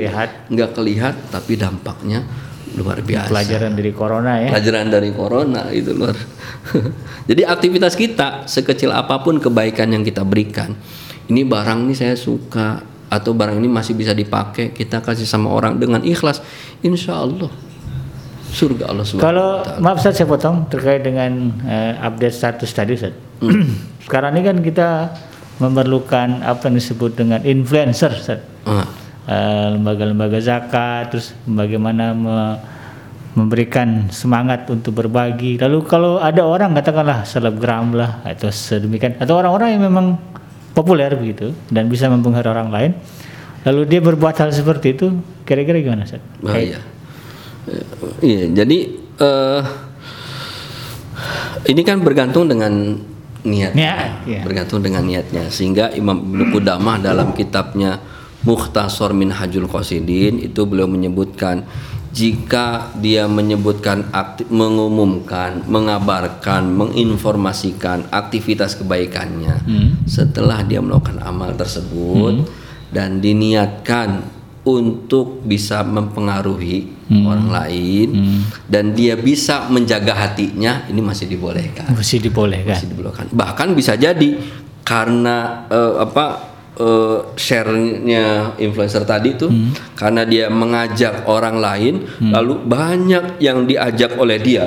nggak 0.51 0.71
kelihat 0.75 1.15
tapi 1.31 1.55
dampaknya 1.55 2.27
luar 2.75 3.05
biasa. 3.05 3.31
Pelajaran 3.31 3.73
dari 3.77 3.93
corona 3.93 4.33
ya. 4.41 4.49
Pelajaran 4.51 4.87
dari 4.89 5.11
corona 5.13 5.63
itu 5.71 5.91
luar. 5.93 6.17
Jadi 7.31 7.43
aktivitas 7.45 7.95
kita 7.95 8.49
sekecil 8.49 8.91
apa 8.91 9.21
pun 9.21 9.39
kebaikan 9.39 9.93
yang 9.93 10.03
kita 10.03 10.25
berikan, 10.25 10.75
ini 11.33 11.49
barang 11.49 11.89
ini 11.89 11.97
saya 11.97 12.13
suka 12.13 12.85
atau 13.09 13.33
barang 13.33 13.57
ini 13.57 13.69
masih 13.69 13.97
bisa 13.97 14.13
dipakai, 14.13 14.73
kita 14.73 15.01
kasih 15.01 15.25
sama 15.25 15.49
orang 15.49 15.81
dengan 15.81 16.05
ikhlas, 16.05 16.45
insya 16.85 17.17
Allah 17.17 17.49
surga 18.53 18.93
Allah 18.93 19.05
subhanahu 19.05 19.25
Kalau 19.25 19.51
maaf 19.81 19.97
Ustaz 20.05 20.21
saya 20.21 20.29
potong 20.29 20.69
terkait 20.69 21.01
dengan 21.01 21.57
eh, 21.65 21.97
update 21.97 22.37
status 22.37 22.69
tadi 22.69 22.93
Ustaz. 23.01 23.17
Hmm. 23.41 23.73
Sekarang 24.05 24.37
ini 24.37 24.45
kan 24.45 24.61
kita 24.61 24.89
memerlukan 25.57 26.45
apa 26.45 26.69
yang 26.69 26.77
disebut 26.77 27.17
dengan 27.17 27.41
influencer 27.49 28.13
Ustaz. 28.13 28.41
Ah, 28.69 28.85
Eh, 29.23 29.67
lembaga-lembaga 29.79 30.43
zakat 30.43 31.15
terus 31.15 31.31
bagaimana 31.47 32.11
me- 32.11 32.59
memberikan 33.39 34.11
semangat 34.11 34.67
untuk 34.67 34.99
berbagi 34.99 35.63
lalu 35.63 35.79
kalau 35.87 36.19
ada 36.19 36.43
orang 36.43 36.75
katakanlah 36.75 37.23
selebgram 37.23 37.95
lah 37.95 38.19
atau 38.27 38.51
sedemikian 38.51 39.15
atau 39.23 39.39
orang-orang 39.39 39.79
yang 39.79 39.87
memang 39.87 40.19
populer 40.73 41.13
begitu 41.15 41.53
dan 41.69 41.89
bisa 41.89 42.09
mempengaruhi 42.09 42.53
orang 42.53 42.71
lain 42.73 42.91
lalu 43.63 43.81
dia 43.87 44.01
berbuat 44.03 44.35
hal 44.43 44.51
seperti 44.51 44.99
itu 44.99 45.07
kira-kira 45.47 45.79
gimana 45.79 46.03
Ustaz? 46.09 46.23
bahaya. 46.43 46.81
Eh, 46.81 47.85
Iya, 48.23 48.51
jadi 48.51 48.79
eh, 49.23 49.63
ini 51.71 51.83
kan 51.87 52.03
bergantung 52.03 52.51
dengan 52.51 52.99
niat. 53.47 53.73
Niat, 53.75 54.27
iya. 54.27 54.43
Bergantung 54.43 54.83
dengan 54.83 55.07
niatnya. 55.07 55.47
Sehingga 55.47 55.95
Imam 55.95 56.19
Ibnu 56.19 56.51
Qudamah 56.51 56.99
dalam 56.99 57.35
kitabnya 57.35 58.03
Mukhtasar 58.43 59.15
Minhajul 59.15 59.71
Qasidin 59.71 60.43
itu 60.43 60.67
beliau 60.67 60.91
menyebutkan 60.91 61.63
jika 62.13 62.93
dia 62.95 63.25
menyebutkan 63.25 64.13
akti- 64.13 64.45
mengumumkan, 64.47 65.65
mengabarkan, 65.65 66.69
menginformasikan 66.69 68.13
aktivitas 68.13 68.77
kebaikannya 68.77 69.65
setelah 70.05 70.61
dia 70.61 70.85
melakukan 70.85 71.25
amal 71.25 71.57
tersebut 71.57 72.45
dan 72.93 73.19
diniatkan 73.19 74.21
untuk 74.63 75.43
bisa 75.43 75.83
mempengaruhi 75.83 76.87
orang 77.27 77.49
lain 77.51 78.09
dan 78.65 78.93
dia 78.93 79.17
bisa 79.17 79.67
menjaga 79.67 80.13
hatinya 80.15 80.85
ini 80.87 81.01
masih 81.01 81.27
dibolehkan. 81.27 81.89
Masih 81.93 82.21
dibolehkan. 82.21 82.77
masih 82.77 82.89
dibolehkan. 82.89 83.27
Bahkan 83.33 83.69
bisa 83.73 83.97
jadi 83.97 84.37
karena 84.85 85.65
eh, 85.67 85.95
apa 85.99 86.52
eh, 86.75 87.19
share-nya 87.37 88.25
influencer 88.57 89.05
tadi 89.05 89.35
itu 89.35 89.49
karena 89.93 90.23
dia 90.23 90.49
mengajak 90.49 91.27
orang 91.27 91.57
lain 91.57 91.95
lalu 92.25 92.55
banyak 92.59 93.39
yang 93.39 93.65
diajak 93.65 94.17
oleh 94.17 94.39
dia 94.39 94.67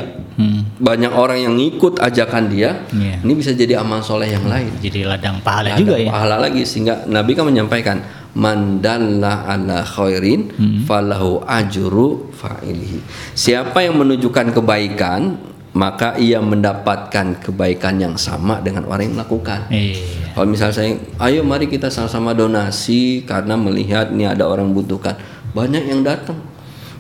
banyak 0.75 1.09
orang 1.09 1.39
yang 1.39 1.53
ngikut 1.55 1.97
ajakan 1.97 2.51
dia 2.51 2.83
Iya. 2.91 3.23
ini 3.23 3.33
bisa 3.33 3.51
jadi 3.51 3.79
amal 3.79 4.03
soleh 4.03 4.27
yang 4.27 4.43
lain 4.43 4.67
Jadi 4.77 5.01
ladang 5.01 5.39
pahala 5.39 5.71
ada 5.71 5.79
juga 5.79 5.95
ya. 5.95 6.11
pahala 6.11 6.35
lagi 6.41 6.67
sehingga 6.67 7.07
Nabi 7.07 7.31
kan 7.31 7.47
menyampaikan 7.47 7.97
man 8.35 8.83
dalla 8.83 9.47
ala 9.47 9.79
khairin 9.81 10.51
Hmm. 10.51 10.83
falahu 10.83 11.39
ajru 11.41 12.35
fa'ilihi. 12.35 12.99
Siapa 13.31 13.79
yang 13.79 13.95
menunjukkan 13.95 14.51
kebaikan 14.51 15.39
maka 15.71 16.15
ia 16.15 16.39
mendapatkan 16.39 17.39
kebaikan 17.39 17.95
yang 17.95 18.15
sama 18.15 18.59
dengan 18.59 18.83
orang 18.85 19.07
yang 19.07 19.15
melakukan. 19.15 19.71
Iya. 19.71 20.24
Kalau 20.36 20.51
misal 20.51 20.67
saya, 20.75 20.99
ayo 21.23 21.47
mari 21.47 21.71
kita 21.71 21.88
sama-sama 21.88 22.36
donasi 22.36 23.23
karena 23.23 23.55
melihat 23.55 24.11
ini 24.11 24.27
ada 24.27 24.43
orang 24.43 24.75
butuhkan. 24.75 25.15
Banyak 25.55 25.88
yang 25.88 26.03
datang. 26.03 26.36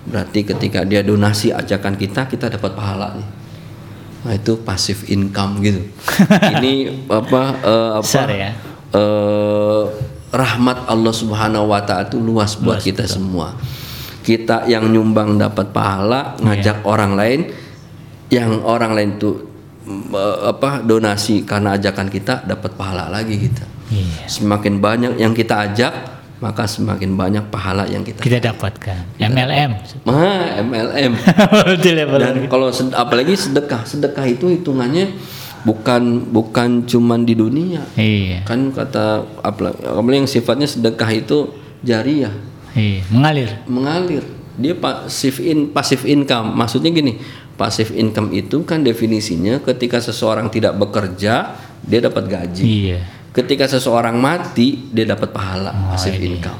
Berarti 0.07 0.47
ketika 0.47 0.87
dia 0.87 1.03
donasi 1.03 1.51
ajakan 1.51 1.99
kita, 1.99 2.31
kita 2.31 2.47
dapat 2.47 2.71
pahala 2.71 3.11
nih. 3.19 3.27
Nah 4.23 4.33
itu 4.39 4.55
passive 4.63 5.03
income 5.11 5.59
gitu. 5.59 5.83
ini 6.55 7.03
apa? 7.11 7.43
eh, 7.59 7.89
apa? 7.99 8.07
Besar 8.07 8.31
ya. 8.31 8.55
eh, 8.95 9.83
rahmat 10.31 10.87
Allah 10.87 11.13
Subhanahu 11.13 11.75
Wa 11.75 11.83
Taala 11.83 12.07
itu 12.07 12.23
luas 12.23 12.55
buat 12.55 12.79
kita 12.79 13.03
semua. 13.03 13.51
Kita 14.23 14.63
yang 14.65 14.89
nyumbang 14.89 15.35
dapat 15.35 15.75
pahala, 15.75 16.39
ngajak 16.39 16.87
orang 16.87 17.13
lain, 17.19 17.51
yang 18.33 18.63
orang 18.65 18.97
lain 18.97 19.21
tuh 19.21 19.44
apa 20.43 20.81
donasi 20.81 21.45
karena 21.45 21.73
ajakan 21.73 22.09
kita 22.09 22.41
dapat 22.43 22.73
pahala 22.73 23.07
lagi 23.07 23.37
kita. 23.37 23.65
Iya. 23.87 24.25
Semakin 24.25 24.81
banyak 24.81 25.11
yang 25.15 25.31
kita 25.31 25.61
ajak, 25.61 25.93
maka 26.41 26.65
semakin 26.65 27.13
banyak 27.13 27.45
pahala 27.47 27.85
yang 27.85 28.01
kita. 28.01 28.17
Kita 28.17 28.41
dapatkan 28.43 29.21
MLM. 29.21 29.71
Mah 30.03 30.57
MLM. 30.59 31.11
Dan 32.17 32.35
kalau 32.47 32.69
sed- 32.69 32.93
apalagi 32.93 33.37
sedekah, 33.37 33.85
sedekah 33.85 34.25
itu 34.25 34.49
hitungannya 34.49 35.13
bukan 35.61 36.29
bukan 36.29 36.85
cuman 36.85 37.21
di 37.21 37.33
dunia. 37.33 37.85
Iya. 37.93 38.41
Kan 38.41 38.73
kata 38.73 39.21
apalagi 39.41 39.79
apalagi 39.81 40.17
yang 40.17 40.29
sifatnya 40.29 40.65
sedekah 40.65 41.09
itu 41.09 41.53
jariah, 41.81 42.33
Iya, 42.73 43.05
mengalir. 43.13 43.49
mengalir. 43.65 44.23
Dia 44.55 44.73
pasif 44.73 45.37
in 45.37 45.69
pasif 45.69 46.07
income. 46.07 46.55
Maksudnya 46.55 46.89
gini, 46.89 47.19
pasif 47.55 47.91
income 47.95 48.35
itu 48.35 48.63
kan 48.67 48.83
definisinya 48.83 49.63
ketika 49.63 49.99
seseorang 50.03 50.51
tidak 50.51 50.75
bekerja, 50.75 51.55
dia 51.83 51.99
dapat 52.03 52.23
gaji. 52.27 52.63
Iya. 52.63 52.99
Ketika 53.35 53.67
seseorang 53.67 54.15
mati, 54.15 54.91
dia 54.91 55.03
dapat 55.03 55.35
pahala 55.35 55.71
pasif 55.91 56.15
income. 56.15 56.59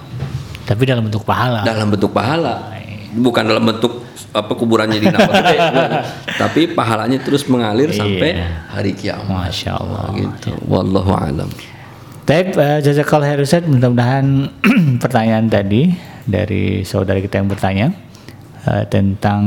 Tapi 0.65 0.83
dalam 0.83 1.07
bentuk 1.07 1.23
pahala. 1.23 1.63
Dalam 1.63 1.87
bentuk 1.93 2.11
pahala. 2.11 2.73
Bukan 3.15 3.43
dalam 3.47 3.63
bentuk 3.63 4.03
apa 4.35 4.51
kuburannya 4.51 4.99
di 4.99 5.07
nama 5.07 5.31
gede. 5.31 5.57
Tapi 6.41 6.61
pahalanya 6.75 7.23
terus 7.23 7.47
mengalir 7.47 7.95
sampai 7.95 8.43
hari 8.67 8.91
kiamat. 8.91 9.55
Masya 9.55 9.71
Allah. 9.71 10.11
Gitu. 10.11 10.51
Wallahu 10.67 11.15
alam. 11.15 11.47
Taib, 12.27 12.57
uh, 12.57 12.83
jazakallah 12.83 13.31
khair 13.31 13.39
Ustaz. 13.39 13.63
Mudah-mudahan 13.63 14.51
pertanyaan 15.03 15.47
tadi 15.47 15.95
dari 16.27 16.83
saudara 16.83 17.21
kita 17.21 17.39
yang 17.39 17.47
bertanya 17.47 17.87
eh, 18.65 18.83
tentang 18.89 19.41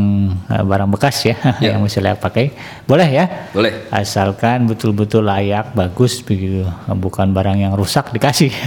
eh, 0.46 0.62
barang 0.62 0.90
bekas 0.94 1.26
ya, 1.26 1.36
Ya. 1.64 1.74
yang 1.74 1.82
masih 1.84 2.00
layak 2.00 2.18
pakai. 2.18 2.54
Boleh 2.86 3.08
ya? 3.08 3.24
Boleh. 3.52 3.90
Asalkan 3.90 4.66
betul-betul 4.66 5.26
layak, 5.26 5.74
bagus 5.74 6.22
begitu. 6.22 6.64
Bukan 6.88 7.34
barang 7.34 7.58
yang 7.58 7.72
rusak 7.74 8.10
dikasih. 8.14 8.50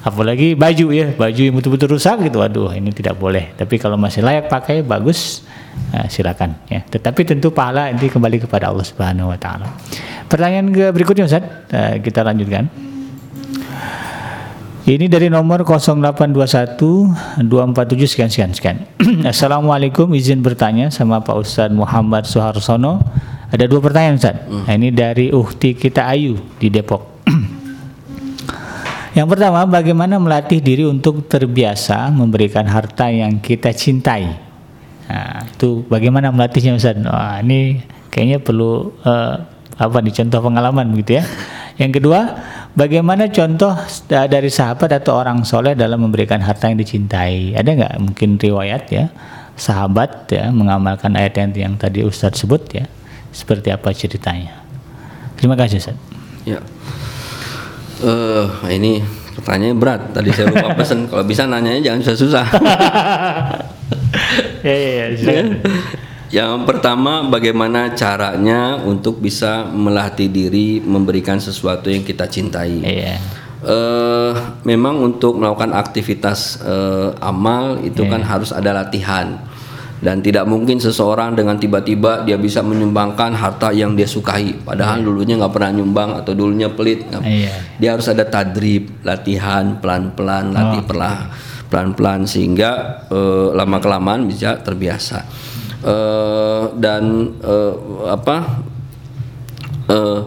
Apalagi 0.00 0.56
baju 0.56 0.86
ya, 0.96 1.12
baju 1.12 1.40
yang 1.44 1.54
betul-betul 1.60 2.00
rusak 2.00 2.24
gitu. 2.24 2.40
Waduh, 2.40 2.72
ini 2.72 2.88
tidak 2.88 3.20
boleh. 3.20 3.52
Tapi 3.52 3.76
kalau 3.76 4.00
masih 4.00 4.24
layak 4.24 4.48
pakai, 4.48 4.80
bagus, 4.80 5.44
eh, 5.92 6.08
silakan 6.08 6.56
ya. 6.72 6.80
Tetapi 6.80 7.20
tentu 7.28 7.52
pahala 7.52 7.92
nanti 7.92 8.08
kembali 8.08 8.48
kepada 8.48 8.72
Allah 8.72 8.84
Subhanahu 8.84 9.28
wa 9.28 9.36
taala. 9.36 9.68
Pertanyaan 10.24 10.72
ke 10.72 10.84
berikutnya 10.94 11.28
Ustaz, 11.28 11.44
Eh, 11.68 12.00
kita 12.00 12.24
lanjutkan. 12.24 12.89
Ini 14.90 15.06
dari 15.06 15.30
nomor 15.30 15.62
0821 15.62 17.46
247 17.46 18.10
sekian 18.10 18.26
sekian 18.26 18.50
sekian. 18.50 18.76
Assalamualaikum 19.30 20.10
izin 20.18 20.42
bertanya 20.42 20.90
sama 20.90 21.22
Pak 21.22 21.46
Ustadz 21.46 21.70
Muhammad 21.70 22.26
Suharsono. 22.26 22.98
Ada 23.54 23.70
dua 23.70 23.78
pertanyaan 23.78 24.18
Ustaz. 24.18 24.50
Nah, 24.50 24.74
ini 24.74 24.90
dari 24.90 25.30
Uhti 25.30 25.78
kita 25.78 26.10
Ayu 26.10 26.42
di 26.58 26.74
Depok. 26.74 27.22
Yang 29.14 29.26
pertama, 29.30 29.62
bagaimana 29.62 30.18
melatih 30.18 30.58
diri 30.58 30.82
untuk 30.82 31.22
terbiasa 31.30 32.10
memberikan 32.10 32.66
harta 32.66 33.14
yang 33.14 33.38
kita 33.38 33.70
cintai? 33.70 34.26
Nah, 35.06 35.46
itu 35.54 35.86
bagaimana 35.86 36.34
melatihnya 36.34 36.74
Ustaz? 36.74 36.98
Wah, 37.06 37.38
ini 37.38 37.78
kayaknya 38.10 38.42
perlu 38.42 38.90
eh, 39.06 39.38
apa 39.78 39.96
nih 40.02 40.18
contoh 40.18 40.50
pengalaman 40.50 40.90
begitu 40.90 41.22
ya. 41.22 41.24
Yang 41.78 42.02
kedua, 42.02 42.49
Bagaimana 42.70 43.26
contoh 43.28 43.74
da- 44.06 44.30
dari 44.30 44.46
sahabat 44.46 44.94
atau 45.02 45.18
orang 45.18 45.42
soleh 45.42 45.74
dalam 45.74 46.06
memberikan 46.06 46.38
harta 46.38 46.70
yang 46.70 46.78
dicintai? 46.78 47.58
Ada 47.58 47.70
nggak 47.74 47.94
mungkin 47.98 48.38
riwayat 48.38 48.86
ya 48.94 49.10
sahabat 49.60 50.30
ya 50.32 50.48
mengamalkan 50.48 51.12
ayat 51.18 51.36
yang, 51.36 51.50
yang 51.52 51.74
tadi 51.76 52.00
Ustadz 52.06 52.40
sebut 52.40 52.62
ya? 52.72 52.86
Seperti 53.34 53.68
apa 53.74 53.92
ceritanya? 53.92 54.62
Terima 55.36 55.58
kasih 55.58 55.82
Ustadz. 55.82 56.02
Ya. 56.46 56.62
Eh, 58.00 58.46
ini 58.72 59.04
pertanyaannya 59.36 59.76
berat. 59.76 60.00
Tadi 60.16 60.30
saya 60.32 60.48
lupa 60.48 60.72
pesen. 60.78 61.10
Kalau 61.10 61.24
bisa 61.26 61.44
nanyanya 61.44 61.92
jangan 61.92 62.00
susah-susah. 62.06 62.46
ya, 64.66 64.74
ya, 64.74 65.04
ya. 65.12 65.42
Yang 66.30 66.62
pertama, 66.62 67.26
bagaimana 67.26 67.90
caranya 67.98 68.78
untuk 68.78 69.18
bisa 69.18 69.66
melatih 69.66 70.30
diri 70.30 70.78
memberikan 70.78 71.42
sesuatu 71.42 71.90
yang 71.90 72.06
kita 72.06 72.30
cintai. 72.30 72.86
Iya. 72.86 73.18
Eh, 73.60 74.32
memang 74.64 75.02
untuk 75.02 75.36
melakukan 75.36 75.74
aktivitas 75.74 76.62
eh, 76.62 77.10
amal 77.18 77.82
itu 77.82 78.06
kan 78.06 78.22
harus 78.22 78.54
ada 78.54 78.70
latihan. 78.70 79.42
Dan 80.00 80.24
tidak 80.24 80.48
mungkin 80.48 80.80
seseorang 80.80 81.36
dengan 81.36 81.60
tiba-tiba 81.60 82.24
dia 82.24 82.40
bisa 82.40 82.64
menyumbangkan 82.64 83.36
harta 83.36 83.68
yang 83.74 83.92
dia 83.92 84.08
sukai. 84.08 84.56
Padahal 84.64 85.04
dulunya 85.04 85.36
nggak 85.36 85.52
pernah 85.52 85.76
nyumbang 85.76 86.16
atau 86.24 86.32
dulunya 86.32 86.72
pelit. 86.72 87.04
Iya. 87.10 87.52
dia 87.76 87.90
harus 87.92 88.08
ada 88.08 88.24
tadrib 88.24 89.04
latihan 89.04 89.76
pelan-pelan 89.76 90.56
latih 90.56 90.88
perlah 90.88 91.28
pelan-pelan. 91.68 92.24
Sehingga 92.24 93.02
eh, 93.12 93.48
lama 93.52 93.76
kelamaan 93.82 94.24
bisa 94.24 94.56
terbiasa 94.62 95.49
Eh, 95.80 96.64
dan 96.76 97.32
eh, 97.40 97.74
apa 98.04 98.60
eh, 99.88 100.20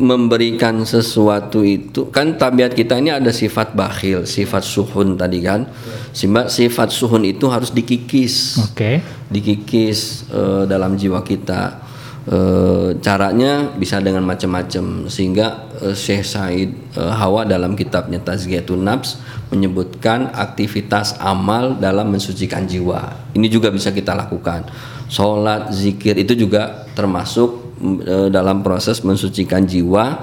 memberikan 0.00 0.80
sesuatu 0.88 1.60
itu 1.60 2.08
kan 2.08 2.40
tabiat 2.40 2.72
kita 2.72 2.96
ini 2.96 3.12
ada 3.12 3.28
sifat 3.28 3.76
bakhil, 3.76 4.24
sifat 4.24 4.64
suhun 4.64 5.20
tadi 5.20 5.44
kan. 5.44 5.68
Sehingga 6.16 6.48
sifat 6.48 6.88
suhun 6.88 7.28
itu 7.28 7.52
harus 7.52 7.68
dikikis. 7.68 8.64
Oke. 8.64 9.04
Dikikis 9.28 10.32
eh, 10.32 10.64
dalam 10.64 10.96
jiwa 10.96 11.20
kita. 11.20 11.81
Eh, 12.22 13.02
caranya 13.02 13.66
bisa 13.74 13.98
dengan 13.98 14.22
macam-macam 14.22 15.10
sehingga 15.10 15.66
eh, 15.82 15.90
Syekh 15.90 16.22
Said 16.22 16.70
eh, 16.94 17.12
Hawa 17.18 17.42
dalam 17.42 17.74
kitabnya 17.74 18.22
Tazkiyatun 18.22 18.78
Nafs 18.78 19.18
menyebutkan 19.50 20.30
aktivitas 20.30 21.18
amal 21.18 21.74
dalam 21.82 22.14
mensucikan 22.14 22.62
jiwa. 22.62 23.26
Ini 23.34 23.50
juga 23.50 23.74
bisa 23.74 23.90
kita 23.90 24.14
lakukan. 24.14 24.70
Sholat, 25.10 25.74
zikir 25.74 26.14
itu 26.14 26.38
juga 26.46 26.86
termasuk 26.94 27.82
eh, 28.06 28.30
dalam 28.30 28.62
proses 28.62 29.02
mensucikan 29.02 29.66
jiwa. 29.66 30.22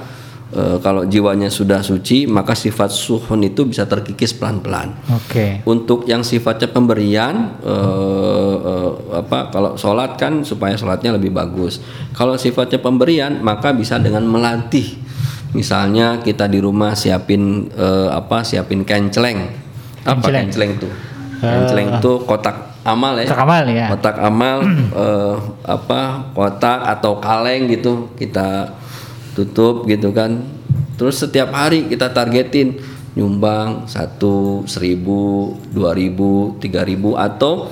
Eh, 0.50 0.82
kalau 0.82 1.06
jiwanya 1.06 1.46
sudah 1.46 1.86
suci, 1.86 2.26
maka 2.26 2.58
sifat 2.58 2.90
suhun 2.90 3.46
itu 3.46 3.70
bisa 3.70 3.86
terkikis 3.86 4.34
pelan-pelan. 4.34 4.98
Oke. 5.14 5.62
Untuk 5.62 6.10
yang 6.10 6.26
sifatnya 6.26 6.74
pemberian, 6.74 7.54
eh, 7.62 8.56
eh, 8.58 8.92
apa 9.14 9.54
kalau 9.54 9.78
sholat 9.78 10.18
kan 10.18 10.42
supaya 10.42 10.74
sholatnya 10.74 11.22
lebih 11.22 11.30
bagus. 11.30 11.78
Kalau 12.18 12.34
sifatnya 12.34 12.82
pemberian, 12.82 13.46
maka 13.46 13.78
bisa 13.78 14.02
dengan 14.02 14.26
melatih. 14.26 14.98
Misalnya 15.54 16.18
kita 16.18 16.50
di 16.50 16.58
rumah 16.58 16.98
siapin 16.98 17.70
eh, 17.70 18.10
apa? 18.10 18.42
Siapin 18.42 18.82
kenceleng. 18.82 19.54
Apa 20.02 20.18
Kenceleng. 20.34 20.50
kenceleng 20.50 20.72
tuh? 20.82 20.94
Kenceleng 21.46 21.88
itu 22.02 22.12
kotak 22.26 22.82
amal 22.90 23.14
ya. 23.22 23.30
Kotak 23.30 23.38
amal, 23.46 23.64
ya. 23.70 23.86
Kotak 23.94 24.18
amal 24.18 24.58
eh, 24.98 25.36
apa? 25.78 26.02
Kotak 26.34 26.90
atau 26.90 27.22
kaleng 27.22 27.70
gitu 27.70 28.10
kita 28.18 28.79
tutup 29.40 29.88
gitu 29.88 30.12
kan. 30.12 30.44
Terus 31.00 31.24
setiap 31.24 31.56
hari 31.56 31.88
kita 31.88 32.12
targetin 32.12 32.76
nyumbang 33.16 33.88
satu 33.90 34.64
seribu 34.70 35.56
dua 35.74 35.96
ribu 35.96 36.56
tiga 36.62 36.86
ribu 36.86 37.16
atau 37.18 37.68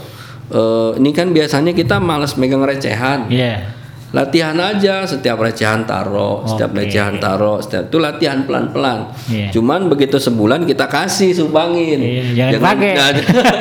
eh, 0.50 0.92
ini 0.98 1.12
kan 1.14 1.30
biasanya 1.36 1.72
kita 1.78 2.00
malas 2.02 2.36
megang 2.40 2.66
recehan 2.66 3.30
Iya. 3.30 3.77
Latihan 4.08 4.56
aja 4.56 5.04
setiap 5.04 5.36
recehan 5.38 5.84
taro 5.84 6.48
setiap 6.48 6.72
Oke. 6.72 6.88
recehan 6.88 7.20
taro 7.20 7.60
setiap 7.60 7.92
itu 7.92 7.98
latihan 8.00 8.48
pelan 8.48 8.72
pelan 8.72 9.00
Iya. 9.28 9.52
cuman 9.52 9.92
begitu 9.92 10.16
sebulan 10.16 10.64
kita 10.64 10.88
kasih 10.88 11.36
sumbangin. 11.36 12.00
Iya, 12.00 12.56
jangan 12.56 12.80
pakai. 12.80 12.96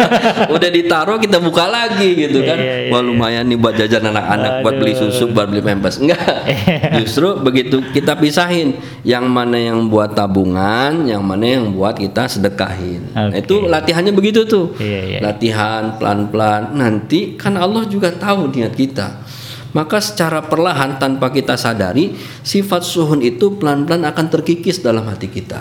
udah 0.54 0.70
ditaro 0.70 1.18
kita 1.18 1.42
buka 1.42 1.66
lagi 1.66 2.14
gitu 2.14 2.46
kan. 2.46 2.54
Iya, 2.54 2.76
iya, 2.86 2.92
wah 2.94 3.02
lumayan 3.02 3.50
nih 3.50 3.58
buat 3.58 3.74
jajan 3.74 4.06
anak-anak 4.06 4.62
buat 4.62 4.74
beli 4.78 4.94
susu 4.94 5.34
buat 5.34 5.50
beli 5.50 5.60
pampers. 5.60 5.98
Enggak 5.98 6.22
Iya. 6.46 7.02
justru 7.02 7.42
begitu 7.42 7.82
kita 7.90 8.14
pisahin. 8.14 8.78
Yang 9.02 9.26
mana 9.26 9.58
yang 9.58 9.86
buat 9.86 10.14
tabungan 10.14 11.06
yang 11.06 11.22
mana 11.22 11.58
yang 11.58 11.74
buat 11.74 11.98
kita 11.98 12.26
sedekahin. 12.26 13.10
Nah, 13.10 13.30
Oke. 13.30 13.42
itu 13.42 13.66
latihannya 13.66 14.12
begitu 14.14 14.46
tuh. 14.46 14.70
Iya, 14.78 15.00
iya. 15.08 15.18
latihan 15.18 15.98
pelan-pelan. 15.98 16.74
Nanti 16.74 17.34
kan 17.34 17.58
Allah 17.58 17.82
juga 17.86 18.14
tahu 18.14 18.50
niat 18.50 18.70
kita 18.72 19.25
maka 19.72 19.98
secara 19.98 20.44
perlahan 20.44 21.00
tanpa 21.00 21.32
kita 21.32 21.58
sadari 21.58 22.14
sifat 22.40 22.80
suhun 22.80 23.24
itu 23.24 23.58
pelan-pelan 23.58 24.06
akan 24.06 24.26
terkikis 24.30 24.84
dalam 24.84 25.08
hati 25.08 25.28
kita. 25.28 25.60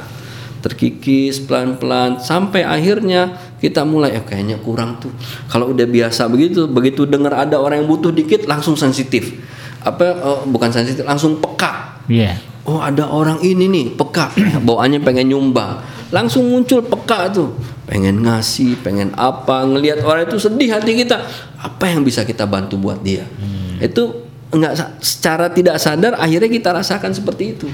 Terkikis 0.62 1.45
pelan-pelan 1.45 2.18
sampai 2.18 2.66
akhirnya 2.66 3.38
kita 3.62 3.86
mulai 3.86 4.18
eh 4.18 4.26
kayaknya 4.26 4.58
kurang 4.62 4.97
tuh. 4.97 5.14
Kalau 5.49 5.76
udah 5.76 5.86
biasa 5.86 6.26
begitu 6.26 6.66
begitu 6.66 7.06
dengar 7.06 7.38
ada 7.38 7.62
orang 7.62 7.86
yang 7.86 7.89
butuh 7.89 8.10
dikit 8.10 8.49
langsung 8.49 8.74
sensitif. 8.74 9.36
Apa 9.86 10.06
eh, 10.16 10.39
bukan 10.49 10.74
sensitif 10.74 11.06
langsung 11.06 11.38
peka. 11.38 12.01
Iya. 12.10 12.38
Oh 12.66 12.82
ada 12.82 13.06
orang 13.06 13.43
ini 13.45 13.70
nih 13.70 13.86
peka. 13.93 14.34
Bawaannya 14.66 15.06
pengen 15.06 15.30
nyumbang 15.34 15.86
langsung 16.10 16.49
muncul 16.49 16.82
peka 16.82 17.30
tuh. 17.30 17.53
Pengen 17.86 18.26
ngasih 18.26 18.82
pengen 18.82 19.14
apa 19.14 19.62
ngelihat 19.70 20.01
orang 20.01 20.26
itu 20.26 20.41
sedih 20.41 20.74
hati 20.74 20.97
kita. 20.97 21.22
Apa 21.62 21.93
yang 21.93 22.01
bisa 22.01 22.26
kita 22.26 22.49
bantu 22.49 22.82
buat 22.82 23.06
dia 23.06 23.30
itu 23.80 24.03
enggak 24.53 25.01
secara 25.03 25.51
tidak 25.51 25.82
sadar 25.82 26.15
akhirnya 26.15 26.47
kita 26.47 26.69
rasakan 26.71 27.11
seperti 27.11 27.57
itu 27.57 27.67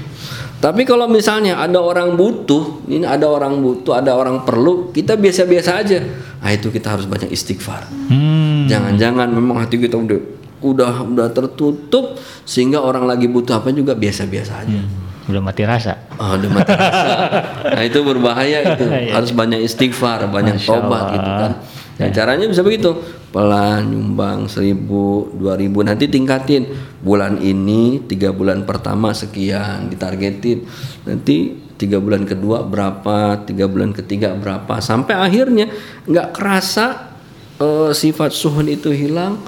tapi 0.58 0.82
kalau 0.82 1.06
misalnya 1.06 1.58
ada 1.58 1.78
orang 1.78 2.16
butuh 2.16 2.82
ini 2.88 3.06
ada 3.06 3.28
orang 3.28 3.60
butuh 3.60 3.98
ada 3.98 4.14
orang 4.16 4.42
perlu 4.42 4.90
kita 4.90 5.14
biasa-biasa 5.14 5.70
aja 5.78 6.00
nah 6.42 6.50
itu 6.50 6.72
kita 6.72 6.96
harus 6.98 7.06
banyak 7.06 7.30
istighfar 7.30 7.86
Hmm. 8.08 8.66
Jangan-jangan 8.68 9.26
memang 9.30 9.58
hati 9.58 9.76
kita 9.76 9.98
udah 9.98 10.20
udah 10.62 10.92
udah 11.02 11.26
tertutup 11.34 12.14
sehingga 12.46 12.78
orang 12.78 13.04
lagi 13.04 13.26
butuh 13.26 13.58
apa 13.58 13.74
juga 13.74 13.98
biasa-biasa 13.98 14.52
aja. 14.62 14.80
Udah 15.26 15.42
mati 15.42 15.62
rasa. 15.66 15.98
Oh, 16.18 16.34
udah 16.38 16.50
mati 16.50 16.70
rasa. 16.70 17.18
Nah, 17.74 17.82
itu 17.82 17.98
berbahaya 18.02 18.58
itu. 18.74 18.84
Iya. 18.86 19.18
Harus 19.18 19.34
banyak 19.34 19.64
istighfar, 19.64 20.30
banyak 20.30 20.62
tobat 20.62 21.14
gitu 21.14 21.30
kan. 21.30 21.52
Dan 21.96 22.08
caranya 22.10 22.48
bisa 22.48 22.64
begitu. 22.64 22.96
Pelan 23.32 23.92
nyumbang 23.92 24.48
seribu, 24.48 25.32
dua 25.36 25.56
ribu 25.56 25.84
nanti 25.84 26.08
tingkatin. 26.08 26.68
Bulan 27.00 27.40
ini 27.40 28.00
tiga 28.04 28.32
bulan 28.32 28.64
pertama 28.64 29.12
sekian 29.12 29.88
ditargetin. 29.92 30.64
Nanti 31.04 31.56
tiga 31.76 31.98
bulan 31.98 32.22
kedua 32.22 32.62
berapa, 32.62 33.42
tiga 33.42 33.66
bulan 33.66 33.90
ketiga 33.90 34.38
berapa, 34.38 34.78
sampai 34.78 35.18
akhirnya 35.18 35.66
nggak 36.06 36.28
kerasa 36.30 37.16
eh, 37.58 37.90
sifat 37.90 38.30
suhun 38.30 38.70
itu 38.70 38.94
hilang. 38.94 39.40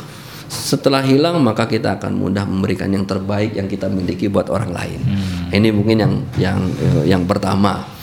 Setelah 0.44 1.00
hilang 1.02 1.40
maka 1.40 1.64
kita 1.64 1.96
akan 1.98 2.20
mudah 2.20 2.44
memberikan 2.44 2.86
yang 2.92 3.08
terbaik 3.08 3.56
yang 3.56 3.66
kita 3.66 3.88
miliki 3.88 4.28
buat 4.28 4.52
orang 4.52 4.70
lain. 4.70 5.00
Ini 5.50 5.68
mungkin 5.72 5.96
yang 6.02 6.14
yang 6.36 6.58
eh, 6.78 7.04
yang 7.08 7.22
pertama. 7.24 7.93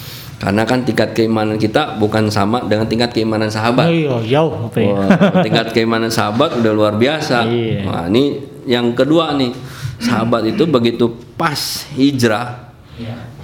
Karena 0.41 0.65
kan 0.65 0.81
tingkat 0.81 1.13
keimanan 1.13 1.61
kita 1.61 2.01
bukan 2.01 2.33
sama 2.33 2.65
dengan 2.65 2.89
tingkat 2.89 3.13
keimanan 3.13 3.53
sahabat. 3.53 3.85
Oh, 3.85 3.93
iya, 3.93 4.17
jauh? 4.25 4.73
Wah, 4.73 5.05
tingkat 5.45 5.69
keimanan 5.69 6.09
sahabat 6.09 6.57
udah 6.57 6.73
luar 6.73 6.97
biasa. 6.97 7.45
Iya. 7.45 7.85
Nah, 7.85 8.05
ini 8.09 8.41
yang 8.65 8.97
kedua 8.97 9.37
nih. 9.37 9.53
Sahabat 10.01 10.49
itu 10.49 10.65
begitu 10.65 11.13
pas 11.37 11.85
hijrah 11.93 12.73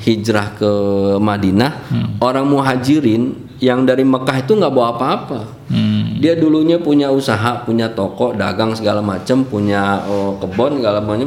hijrah 0.02 0.54
ke 0.58 0.72
Madinah, 1.18 1.89
orang 2.22 2.45
muhajirin 2.45 3.50
yang 3.58 3.89
dari 3.89 4.06
Mekah 4.06 4.45
itu 4.45 4.54
nggak 4.54 4.74
bawa 4.74 4.95
apa-apa. 4.95 5.39
Hmm. 5.68 6.22
Dia 6.22 6.38
dulunya 6.38 6.78
punya 6.78 7.10
usaha, 7.10 7.66
punya 7.66 7.89
toko, 7.89 8.34
dagang 8.38 8.78
segala 8.78 9.02
macam, 9.02 9.41
punya 9.45 10.06
oh, 10.06 10.38
kebun 10.38 10.78
segala 10.78 11.02
macam, 11.02 11.26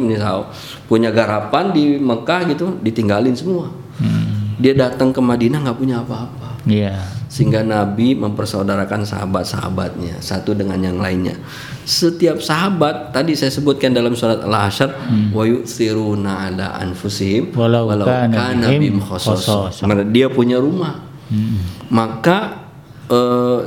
punya 0.87 1.11
garapan 1.11 1.75
di 1.75 1.99
Mekah 1.99 2.41
gitu, 2.55 2.79
ditinggalin 2.81 3.35
semua. 3.35 3.69
Hmm. 3.99 4.40
Dia 4.61 4.77
datang 4.77 5.11
ke 5.11 5.21
Madinah 5.25 5.65
nggak 5.65 5.79
punya 5.81 6.05
apa-apa. 6.05 6.61
Iya. 6.69 7.01
Sehingga 7.31 7.65
Nabi 7.65 8.19
mempersaudarakan 8.19 9.07
sahabat-sahabatnya 9.07 10.21
satu 10.21 10.53
dengan 10.53 10.77
yang 10.83 10.99
lainnya. 11.01 11.39
Setiap 11.87 12.43
sahabat 12.43 13.15
tadi 13.15 13.33
saya 13.33 13.49
sebutkan 13.49 13.97
dalam 13.97 14.13
surat 14.13 14.45
Al-Hasyr 14.45 14.91
wa 15.33 15.45
yu'thiruna 15.47 16.51
ala 16.51 16.77
anfusihim 16.83 17.55
Walau 17.57 17.89
kana 18.05 18.35
kana 18.61 18.67
khosos. 19.01 19.81
Karena 19.81 20.05
dia 20.05 20.29
punya 20.29 20.61
rumah. 20.61 21.01
Hmm. 21.31 21.63
Maka 21.89 22.67
eh, 23.09 23.59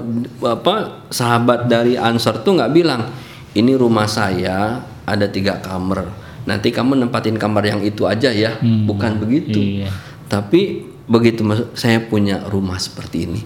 apa 0.43 1.07
sahabat 1.09 1.71
dari 1.71 1.95
Ansar 1.97 2.43
tuh 2.43 2.59
nggak 2.59 2.73
bilang 2.75 3.09
ini 3.55 3.73
rumah 3.73 4.05
saya 4.05 4.83
ada 5.07 5.25
tiga 5.31 5.57
kamar. 5.63 6.21
Nanti 6.43 6.75
kamu 6.75 6.99
nempatin 6.99 7.39
kamar 7.39 7.63
yang 7.63 7.79
itu 7.79 8.03
aja 8.03 8.27
ya. 8.27 8.59
Bukan 8.61 9.23
begitu. 9.23 9.81
Iya. 9.81 10.12
Tapi 10.33 10.61
begitu 11.05 11.45
saya 11.73 12.01
punya 12.01 12.41
rumah 12.47 12.75
seperti 12.75 13.17
ini 13.23 13.41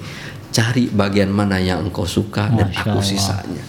cari 0.50 0.88
bagian 0.88 1.28
mana 1.28 1.60
yang 1.60 1.84
engkau 1.84 2.08
suka 2.08 2.48
dan 2.48 2.72
Masya 2.72 2.82
aku 2.82 2.90
Allah. 2.96 3.04
sisanya 3.04 3.64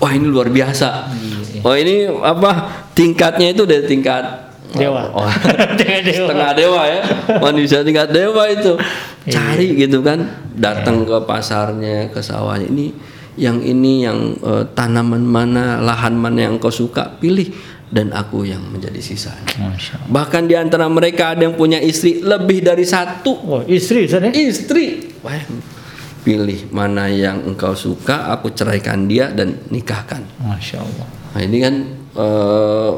wah 0.00 0.10
ini 0.10 0.26
luar 0.26 0.48
biasa 0.48 1.12
Iya, 1.12 1.60
oh 1.62 1.74
ini 1.74 1.94
apa 2.08 2.50
tingkatnya 2.90 3.52
itu 3.52 3.62
dari 3.62 3.84
tingkat 3.84 4.24
Dewa. 4.72 5.04
oh, 5.12 5.28
Tingkat 5.78 6.00
dewa. 6.00 6.16
setengah 6.32 6.50
dewa 6.56 6.82
ya 6.88 7.00
manusia 7.38 7.84
tingkat 7.84 8.08
dewa 8.08 8.48
itu 8.48 8.72
Iya. 9.22 9.32
cari 9.36 9.68
gitu 9.76 10.00
kan 10.00 10.18
datang 10.50 11.04
ke 11.04 11.14
pasarnya 11.22 12.08
ke 12.08 12.18
sawahnya 12.18 12.66
ini 12.66 12.90
yang 13.32 13.60
ini 13.60 14.02
yang 14.02 14.18
eh, 14.34 14.64
tanaman 14.72 15.22
mana 15.22 15.78
lahan 15.78 16.12
mana 16.12 16.48
yang 16.48 16.56
kau 16.56 16.68
suka 16.68 17.06
pilih 17.16 17.52
dan 17.92 18.08
aku 18.08 18.42
yang 18.42 18.64
menjadi 18.64 18.96
sisanya 18.98 19.44
Allah. 19.60 19.76
bahkan 20.08 20.42
di 20.42 20.56
antara 20.56 20.88
mereka 20.88 21.36
ada 21.36 21.44
yang 21.44 21.52
punya 21.52 21.76
istri 21.76 22.18
lebih 22.18 22.64
dari 22.64 22.82
satu 22.82 23.32
Oh, 23.36 23.60
istri 23.62 24.08
Ustaz 24.08 24.24
ya? 24.24 24.32
istri 24.32 25.12
Wah, 25.20 25.36
pilih 26.24 26.72
mana 26.72 27.06
yang 27.06 27.44
engkau 27.44 27.76
suka 27.76 28.32
aku 28.32 28.48
ceraikan 28.50 29.04
dia 29.04 29.28
dan 29.28 29.60
nikahkan 29.68 30.24
Masya 30.40 30.80
Allah. 30.80 31.06
nah 31.36 31.40
ini 31.40 31.58
kan 31.58 31.74
eh, 32.16 32.92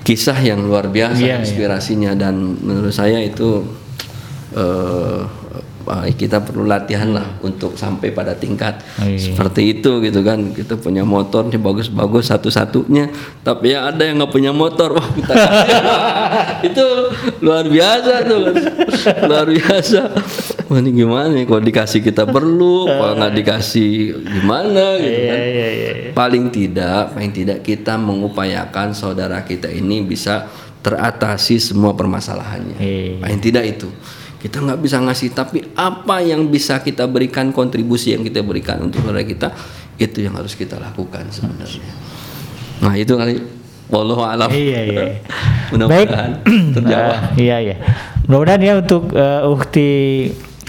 kisah 0.00 0.38
yang 0.38 0.60
luar 0.60 0.88
biasa 0.88 1.16
Iya, 1.16 1.26
iya. 1.26 1.40
inspirasinya 1.40 2.12
dan 2.12 2.34
menurut 2.58 2.92
saya 2.92 3.20
itu 3.20 3.64
eh, 4.52 5.22
kita 6.10 6.38
perlu 6.38 6.64
latihan 6.64 7.10
lah 7.10 7.38
untuk 7.40 7.74
sampai 7.74 8.10
pada 8.10 8.32
tingkat 8.32 8.78
Iya. 8.96 9.18
seperti 9.30 9.78
itu 9.78 9.98
gitu 10.00 10.20
kan. 10.20 10.50
Kita 10.50 10.74
punya 10.74 11.02
motor 11.02 11.46
nih 11.46 11.58
bagus-bagus 11.58 12.28
satu-satunya. 12.28 13.10
Tapi 13.40 13.72
ya 13.72 13.88
ada 13.88 14.02
yang 14.02 14.18
nggak 14.18 14.30
punya 14.30 14.50
motor 14.50 14.94
wah 14.94 15.08
kita 15.10 15.34
itu 16.70 16.86
luar 17.40 17.66
biasa 17.66 18.12
tuh. 18.22 18.42
Luar 19.26 19.46
biasa. 19.46 20.00
Wah 20.66 20.78
ini 20.78 20.90
gimana 20.94 21.28
nih 21.30 21.44
kalau 21.44 21.60
dikasih 21.60 22.00
kita 22.00 22.24
perlu 22.24 22.86
kalau 22.86 23.14
nggak 23.16 23.34
dikasih 23.36 23.90
gimana 24.22 24.84
gitu 24.96 25.18
Iya, 25.18 25.26
kan? 25.26 25.38
iya, 25.42 25.90
paling 26.12 26.44
tidak 26.48 27.02
paling 27.10 27.32
tidak 27.32 27.58
kita 27.60 27.94
mengupayakan 27.96 28.94
saudara 28.94 29.42
kita 29.42 29.66
ini 29.66 30.02
bisa 30.02 30.46
teratasi 30.80 31.58
semua 31.58 31.92
permasalahannya. 31.92 32.78
Paling 33.18 33.40
tidak 33.40 33.64
itu 33.68 33.90
kita 34.40 34.64
nggak 34.64 34.80
bisa 34.80 34.96
ngasih 35.04 35.28
tapi 35.36 35.60
apa 35.76 36.24
yang 36.24 36.48
bisa 36.48 36.80
kita 36.80 37.04
berikan 37.04 37.52
kontribusi 37.52 38.16
yang 38.16 38.24
kita 38.24 38.40
berikan 38.40 38.80
untuk 38.80 39.04
saudara 39.04 39.20
kita 39.20 39.52
itu 40.00 40.24
yang 40.24 40.32
harus 40.32 40.56
kita 40.56 40.80
lakukan 40.80 41.28
sebenarnya 41.28 41.92
nah 42.80 42.96
itu 42.96 43.12
kali 43.12 43.36
wallahu 43.92 44.24
alam 44.24 44.48
Iya, 44.48 44.80
iya. 44.88 45.04
mudah-mudahan 45.74 46.30
terjawab 46.74 47.14
Ah, 47.14 47.20
iya 47.36 47.56
iya. 47.60 47.76
Mudah-mudahan 48.30 48.62
ya 48.62 48.72
untuk 48.78 49.10
eh, 49.12 49.42
Ukti 49.50 49.90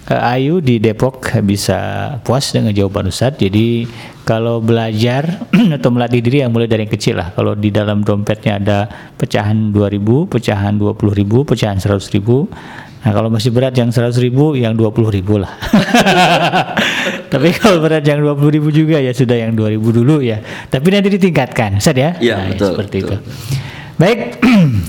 eh, 0.10 0.32
Ayu 0.34 0.60
di 0.60 0.82
Depok 0.82 1.22
bisa 1.46 2.12
puas 2.26 2.50
dengan 2.50 2.74
jawaban 2.74 3.08
Ustadz. 3.08 3.38
Jadi 3.38 3.86
kalau 4.26 4.60
belajar 4.60 5.46
atau 5.78 5.90
melatih 5.94 6.22
diri 6.26 6.42
yang 6.42 6.52
mulai 6.52 6.66
dari 6.66 6.90
yang 6.90 6.94
kecil 6.94 7.22
lah. 7.22 7.30
Kalau 7.38 7.54
di 7.54 7.70
dalam 7.70 8.02
dompetnya 8.02 8.58
ada 8.58 8.80
pecahan 9.16 9.70
2000, 9.70 10.34
pecahan 10.34 10.74
20000, 10.76 11.46
pecahan 11.46 11.78
100000. 11.78 12.91
Nah 13.02 13.12
kalau 13.12 13.34
masih 13.34 13.50
berat 13.50 13.74
yang 13.74 13.90
100 13.90 14.14
ribu, 14.22 14.54
yang 14.54 14.78
20 14.78 15.10
ribu 15.10 15.42
lah. 15.42 15.58
Tapi 17.34 17.50
kalau 17.58 17.82
berat 17.82 18.06
yang 18.06 18.22
20 18.22 18.56
ribu 18.62 18.70
juga 18.70 19.02
ya 19.02 19.10
sudah 19.10 19.42
yang 19.42 19.58
2000 19.58 19.82
dulu 19.82 20.22
ya. 20.22 20.38
Tapi 20.70 20.88
nanti 20.94 21.10
ditingkatkan, 21.10 21.82
Ustadz 21.82 21.98
ya? 21.98 22.10
Iya, 22.22 22.36
Nah, 22.38 22.46
betul, 22.54 22.70
Seperti 22.78 22.98
betul. 23.02 23.10
itu. 23.10 23.16
Baik, 23.98 24.20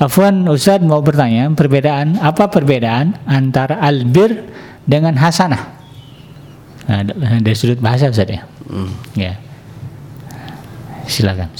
Afwan 0.00 0.48
Ustaz 0.48 0.80
mau 0.80 1.04
bertanya 1.04 1.52
perbedaan 1.52 2.16
apa 2.20 2.48
perbedaan 2.48 3.16
antara 3.28 3.76
albir 3.80 4.48
dengan 4.88 5.16
hasanah? 5.20 5.76
Nah, 6.86 7.02
dari 7.42 7.56
sudut 7.58 7.82
bahasa 7.82 8.08
Ustaz 8.08 8.30
ya. 8.30 8.42
Hmm. 8.70 8.92
Ya. 9.12 9.34
Silakan. 11.06 11.50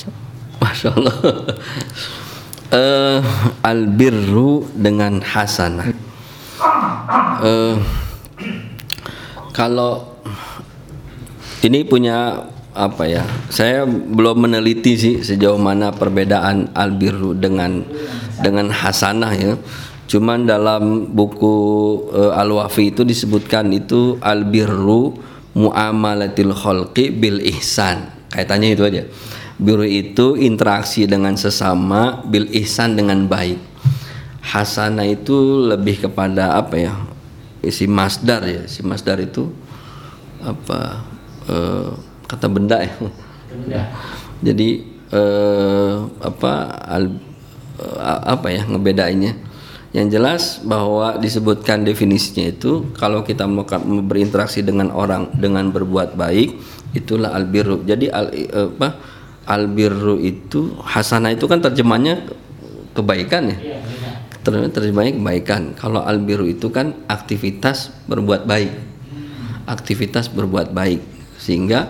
Masya 0.61 0.89
Allah. 0.95 1.17
Eh, 2.67 3.23
albirru 3.63 4.67
dengan 4.75 5.23
hasanah. 5.23 5.87
Eh, 7.47 7.77
kalau 9.55 10.19
ini 11.63 11.87
punya 11.87 12.43
apa 12.77 13.09
ya? 13.09 13.25
Saya 13.49 13.89
belum 13.89 14.45
meneliti 14.45 14.95
sih 15.01 15.15
sejauh 15.25 15.57
mana 15.57 15.91
perbedaan 15.97 16.71
albirru 16.77 17.33
dengan 17.33 17.81
dengan 18.45 18.69
hasanah 18.69 19.33
ya. 19.33 19.57
Cuman 20.07 20.47
dalam 20.47 21.11
buku 21.17 21.57
eh, 22.15 22.33
Al-Wafi 22.37 22.95
itu 22.95 23.03
disebutkan 23.03 23.73
itu 23.73 24.21
albirru 24.21 25.17
muamalatil 25.57 26.53
khalqi 26.53 27.11
bil 27.11 27.41
ihsan. 27.57 28.13
Kaitannya 28.31 28.77
itu 28.77 28.85
aja. 28.85 29.03
Biru 29.57 29.89
itu 29.89 30.37
interaksi 30.37 31.09
dengan 31.09 31.33
sesama, 31.35 32.21
bil 32.29 32.45
ihsan 32.53 32.93
dengan 32.93 33.25
baik. 33.25 33.57
Hasanah 34.45 35.09
itu 35.09 35.65
lebih 35.65 36.07
kepada 36.07 36.61
apa 36.61 36.77
ya? 36.77 36.93
Si 37.67 37.89
masdar 37.89 38.45
ya, 38.47 38.63
si 38.69 38.85
masdar 38.85 39.19
itu 39.19 39.49
apa? 40.45 41.17
eh, 41.51 41.91
kata 42.27 42.47
benda 42.51 42.83
ya. 42.83 42.95
Jadi 44.43 44.69
eh, 45.11 45.95
apa 46.21 46.53
al- 46.85 47.23
eh, 47.81 48.21
apa 48.27 48.47
ya 48.53 48.67
ngebedainnya? 48.67 49.35
Yang 49.97 50.09
jelas 50.13 50.43
bahwa 50.61 51.17
disebutkan 51.17 51.87
definisinya 51.87 52.53
itu 52.53 52.93
kalau 53.01 53.25
kita 53.25 53.49
mau 53.49 53.65
berinteraksi 54.05 54.61
dengan 54.61 54.93
orang 54.93 55.33
dengan 55.33 55.73
berbuat 55.73 56.21
baik 56.21 56.53
itulah 56.93 57.33
albirru. 57.33 57.81
Jadi 57.87 58.13
al, 58.13 58.29
eh, 58.35 58.51
apa? 58.51 59.17
Albirru 59.47 60.19
itu 60.19 60.75
hasanah 60.83 61.33
itu 61.33 61.47
kan 61.47 61.63
terjemahnya 61.63 62.29
kebaikan 62.93 63.55
ya. 63.55 63.59
Ter- 64.43 64.69
Terjemahnya 64.75 65.17
kebaikan. 65.17 65.63
Kalau 65.79 66.03
albirru 66.03 66.51
itu 66.51 66.69
kan 66.69 66.93
aktivitas 67.07 67.95
berbuat 68.11 68.45
baik. 68.45 68.75
Aktivitas 69.71 70.29
berbuat 70.29 70.75
baik 70.75 71.01
sehingga 71.39 71.89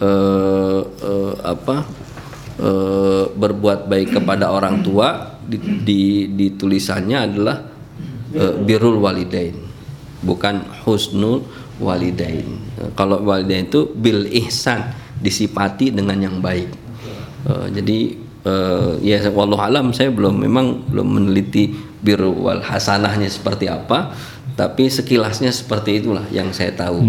eh, 0.00 0.80
eh, 0.84 1.34
apa? 1.44 1.76
eh, 2.56 3.24
berbuat 3.32 3.88
baik 3.88 4.16
kepada 4.20 4.48
orang 4.52 4.80
tua 4.80 5.38
di, 5.44 5.58
di, 5.84 6.02
di 6.32 6.46
tulisannya 6.56 7.18
adalah 7.20 7.56
eh, 8.32 8.54
birrul 8.60 8.98
walidain 9.00 9.56
bukan 10.24 10.64
husnul 10.88 11.44
walidain 11.76 12.48
kalau 12.96 13.20
walidain 13.20 13.68
itu 13.68 13.92
bil 13.92 14.24
ihsan 14.32 14.96
disipati 15.20 15.92
dengan 15.92 16.16
yang 16.16 16.40
baik 16.40 16.86
Eh, 17.46 17.66
jadi 17.78 17.98
eh, 18.42 18.92
ya 19.06 19.18
wallahu 19.30 19.62
alam 19.62 19.94
saya 19.94 20.10
belum 20.10 20.34
memang 20.34 20.90
belum 20.90 21.06
meneliti 21.06 21.70
biru 22.02 22.34
wal 22.34 22.58
hasanahnya 22.58 23.30
seperti 23.30 23.70
apa 23.70 24.10
tapi 24.58 24.90
sekilasnya 24.90 25.54
seperti 25.54 26.02
itulah 26.02 26.26
yang 26.34 26.50
saya 26.50 26.74
tahu 26.74 27.06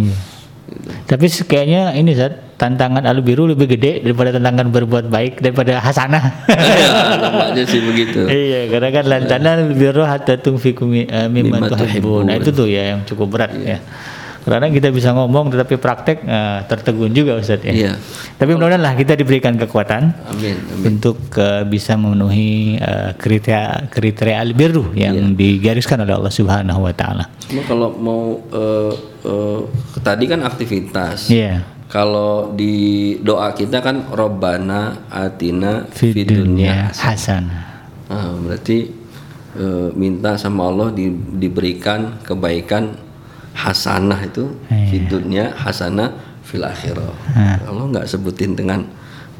Gitu. 0.68 0.91
Tapi 1.07 1.31
kayaknya 1.47 1.95
ini 1.95 2.11
Zat, 2.11 2.43
tantangan 2.58 3.06
Albiru 3.06 3.46
lebih 3.46 3.70
gede 3.70 4.02
daripada 4.02 4.34
tantangan 4.34 4.68
berbuat 4.68 5.06
baik 5.08 5.40
daripada 5.40 5.78
hasanah. 5.78 6.24
ya 6.50 6.90
nampaknya 7.22 7.64
sih 7.64 7.80
begitu 7.80 8.26
iya, 8.26 8.66
karena 8.68 8.90
kan 8.92 9.04
lantana 9.06 9.50
Albiru 9.62 10.02
hatta 10.02 10.36
tungfiku 10.36 10.84
mi- 10.84 11.06
eh, 11.06 11.30
mimman 11.30 11.62
Mimma 11.62 11.78
tuhibbun. 11.78 12.28
Nah, 12.28 12.36
itu 12.36 12.50
tuh 12.50 12.66
ya 12.66 12.98
yang 12.98 13.06
cukup 13.06 13.28
berat 13.30 13.54
ya. 13.56 13.78
Karena 14.48 14.72
kita 14.72 14.88
bisa 14.90 15.12
ngomong 15.12 15.52
tetapi 15.52 15.76
praktek 15.76 16.24
uh, 16.24 16.64
tertegun 16.64 17.12
juga 17.12 17.36
Ustaz 17.36 17.60
ya. 17.62 17.74
Iya. 17.76 17.92
Tapi 18.40 18.56
mudah-mudahan 18.56 18.80
lah 18.80 18.96
kita 18.96 19.14
diberikan 19.14 19.60
kekuatan 19.60 20.16
Amin. 20.24 20.56
Amin. 20.72 20.86
untuk 20.96 21.20
uh, 21.36 21.68
bisa 21.68 22.00
memenuhi 22.00 22.80
uh, 22.80 23.12
kriteria 23.14 23.92
kriteria 23.92 24.40
albirru 24.40 24.96
yang 24.96 25.20
Iya. 25.20 25.36
digariskan 25.36 26.00
oleh 26.00 26.16
Allah 26.16 26.32
Subhanahu 26.32 26.80
wa 26.80 26.96
taala. 26.96 27.28
Cuma 27.44 27.60
kalau 27.68 27.92
mau 27.92 28.40
eh, 28.48 28.94
eh, 29.28 29.60
tadi 30.00 30.24
kan 30.26 30.40
aktivitas. 30.40 31.28
Iya. 31.28 31.76
Kalau 31.88 32.51
di 32.51 33.15
doa 33.23 33.55
kita 33.55 33.80
kan 33.80 34.11
Robbana 34.11 35.07
atina 35.07 35.88
Fid 35.88 36.11
fid 36.11 36.27
dunya 36.27 36.43
dunya 36.43 36.76
hasanah. 36.91 37.64
Ah, 38.11 38.35
berarti 38.35 38.91
eh, 39.55 39.89
minta 39.95 40.35
sama 40.35 40.68
Allah 40.68 40.91
di- 40.91 41.15
diberikan 41.34 42.19
kebaikan 42.22 42.91
hasanah 43.55 44.19
itu 44.22 44.51
Iya. 44.68 44.84
di 44.91 44.97
dunia 45.07 45.45
hasanah 45.55 46.11
fil 46.43 46.61
akhirah. 46.61 47.11
Ah. 47.31 47.55
Kalau 47.64 47.88
nggak 47.88 48.03
sebutin 48.05 48.53
dengan 48.53 48.84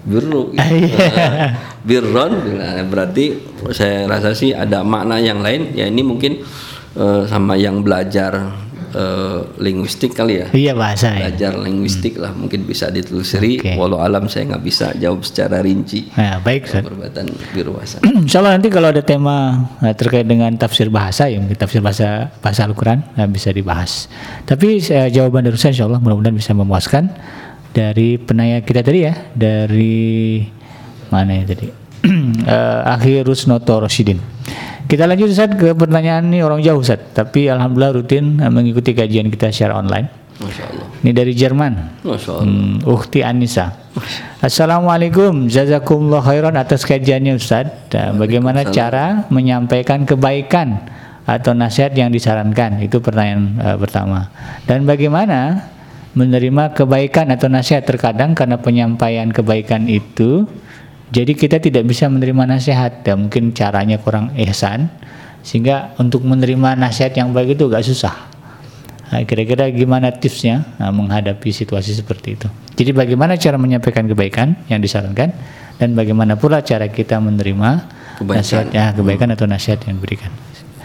birru, 0.08 0.56
gitu. 0.56 0.64
Iya. 0.88 1.52
birron, 1.84 2.32
nah, 2.56 2.80
berarti 2.88 3.44
saya 3.76 4.08
rasa 4.08 4.32
sih 4.32 4.56
ada 4.56 4.88
makna 4.88 5.20
yang 5.20 5.44
lain. 5.44 5.76
Ya 5.76 5.84
ini 5.84 6.00
mungkin 6.00 6.48
eh, 6.98 7.24
sama 7.30 7.54
yang 7.54 7.86
belajar 7.86 8.66
eh, 8.94 9.40
linguistik 9.62 10.18
kali 10.18 10.42
ya. 10.44 10.48
Iya 10.52 10.74
bahasa 10.74 11.14
ya. 11.14 11.30
Belajar 11.30 11.54
linguistik 11.62 12.18
lah 12.18 12.32
mungkin 12.34 12.66
bisa 12.66 12.90
ditelusuri. 12.90 13.62
Oke. 13.62 13.74
Walau 13.78 14.02
alam 14.02 14.26
saya 14.32 14.50
nggak 14.56 14.64
bisa 14.64 14.92
jawab 14.98 15.22
secara 15.24 15.62
rinci. 15.62 16.10
Nah, 16.18 16.42
baik 16.42 16.68
Ustaz. 16.68 16.84
Perbuatan 16.86 17.26
biru 17.54 17.78
hasanah. 17.78 18.12
Insya 18.26 18.40
Allah 18.42 18.54
nanti 18.58 18.70
kalau 18.74 18.88
ada 18.90 19.02
tema 19.06 19.70
eh, 19.84 19.94
terkait 19.94 20.26
dengan 20.26 20.52
tafsir 20.58 20.90
bahasa 20.90 21.30
ya 21.30 21.38
mungkin 21.38 21.58
tafsir 21.58 21.80
bahasa 21.84 22.34
bahasa 22.42 22.66
Al-Quran 22.66 23.04
eh, 23.16 23.28
bisa 23.30 23.54
dibahas. 23.54 24.10
Tapi 24.48 24.82
eh, 24.82 25.10
jawaban 25.12 25.46
dari 25.46 25.56
Ustaz 25.56 25.78
Insya 25.78 25.86
Allah 25.86 26.02
mudah-mudahan 26.02 26.36
bisa 26.36 26.52
memuaskan 26.58 27.14
dari 27.76 28.18
penanya 28.18 28.64
kita 28.66 28.82
tadi 28.82 29.00
ya 29.06 29.14
dari 29.38 30.42
mana 31.14 31.40
ya 31.40 31.46
tadi 31.46 31.87
Eh, 32.48 32.82
Akhir 32.88 33.28
Rusnoto 33.28 33.84
Rosidin. 33.84 34.24
Kita 34.88 35.04
lanjut 35.04 35.28
Ustaz 35.28 35.52
ke 35.60 35.76
pertanyaan 35.76 36.32
ini 36.32 36.40
orang 36.40 36.64
jauh 36.64 36.80
Ustaz, 36.80 37.12
tapi 37.12 37.52
alhamdulillah 37.52 37.92
rutin 37.92 38.40
eh, 38.40 38.48
mengikuti 38.48 38.96
kajian 38.96 39.28
kita 39.28 39.52
secara 39.52 39.84
online. 39.84 40.08
Masya 40.38 40.64
Allah. 40.70 40.86
Ini 41.04 41.12
dari 41.12 41.34
Jerman. 41.36 41.74
Masya 42.08 42.30
Allah. 42.40 42.46
Hmm, 42.48 42.76
Ukti 42.88 43.20
Anissa. 43.26 43.74
Assalamualaikum, 44.40 45.50
jazakumullah 45.50 46.24
khairan 46.24 46.56
atas 46.56 46.88
kajiannya 46.88 47.36
Ustaz. 47.36 47.68
Dan 47.92 48.16
bagaimana 48.16 48.64
cara 48.70 49.28
menyampaikan 49.34 50.08
kebaikan 50.08 50.88
atau 51.28 51.52
nasihat 51.52 51.92
yang 51.98 52.14
disarankan? 52.14 52.80
Itu 52.80 53.04
pertanyaan 53.04 53.60
eh, 53.60 53.78
pertama. 53.82 54.32
Dan 54.64 54.88
bagaimana 54.88 55.68
menerima 56.16 56.74
kebaikan 56.74 57.30
atau 57.34 57.52
nasihat 57.52 57.84
terkadang 57.84 58.34
karena 58.34 58.56
penyampaian 58.58 59.30
kebaikan 59.30 59.86
itu 59.86 60.48
jadi 61.08 61.32
kita 61.34 61.58
tidak 61.64 61.88
bisa 61.88 62.12
menerima 62.12 62.44
nasihat 62.44 63.04
dan 63.08 63.28
mungkin 63.28 63.56
caranya 63.56 63.96
kurang 63.96 64.36
ihsan 64.36 64.92
sehingga 65.40 65.96
untuk 65.96 66.28
menerima 66.28 66.76
nasihat 66.76 67.16
yang 67.16 67.32
baik 67.32 67.56
itu 67.56 67.72
agak 67.72 67.88
susah. 67.88 68.16
Nah, 69.08 69.24
kira-kira 69.24 69.72
gimana 69.72 70.12
tipsnya 70.12 70.68
nah, 70.76 70.92
menghadapi 70.92 71.48
situasi 71.56 71.96
seperti 71.96 72.36
itu? 72.36 72.48
Jadi 72.76 72.92
bagaimana 72.92 73.40
cara 73.40 73.56
menyampaikan 73.56 74.04
kebaikan 74.04 74.68
yang 74.68 74.84
disarankan 74.84 75.32
dan 75.80 75.96
bagaimana 75.96 76.36
pula 76.36 76.60
cara 76.60 76.92
kita 76.92 77.16
menerima 77.24 77.70
Kebaikan. 78.20 78.44
nasihat 78.44 78.68
ya, 78.76 78.92
kebaikan 78.92 79.32
atau 79.32 79.48
nasihat 79.48 79.80
yang 79.88 79.96
diberikan? 79.96 80.32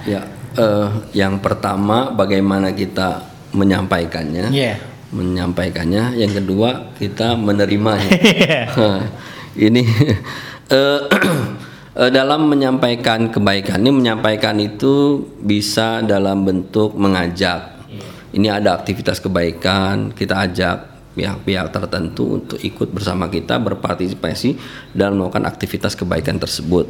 Ya, 0.06 0.22
eh, 0.54 0.88
yang 1.18 1.42
pertama 1.42 2.14
bagaimana 2.14 2.70
kita 2.70 3.26
menyampaikannya, 3.58 4.54
Iya. 4.54 4.78
menyampaikannya. 5.10 6.14
Yang 6.14 6.32
kedua 6.46 6.94
kita 7.02 7.34
menerimanya. 7.34 8.06
Ini 9.52 9.82
eh, 10.76 11.00
eh, 12.00 12.10
dalam 12.10 12.48
menyampaikan 12.48 13.28
kebaikan 13.28 13.84
ini 13.84 13.92
menyampaikan 13.92 14.56
itu 14.56 15.24
bisa 15.40 16.00
dalam 16.00 16.44
bentuk 16.44 16.96
mengajak. 16.96 17.84
Ini 18.32 18.48
ada 18.48 18.80
aktivitas 18.80 19.20
kebaikan, 19.20 20.16
kita 20.16 20.40
ajak 20.48 20.76
pihak-pihak 21.12 21.68
tertentu 21.68 22.40
untuk 22.40 22.56
ikut 22.56 22.88
bersama 22.88 23.28
kita 23.28 23.60
berpartisipasi 23.60 24.56
dalam 24.96 25.20
melakukan 25.20 25.44
aktivitas 25.44 25.92
kebaikan 25.92 26.40
tersebut. 26.40 26.88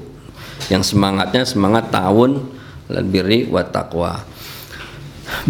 Yang 0.70 0.94
semangatnya 0.94 1.42
semangat 1.42 1.90
tahun 1.90 2.46
birri 2.86 3.50
wa 3.50 3.66
taqwa. 3.66 4.22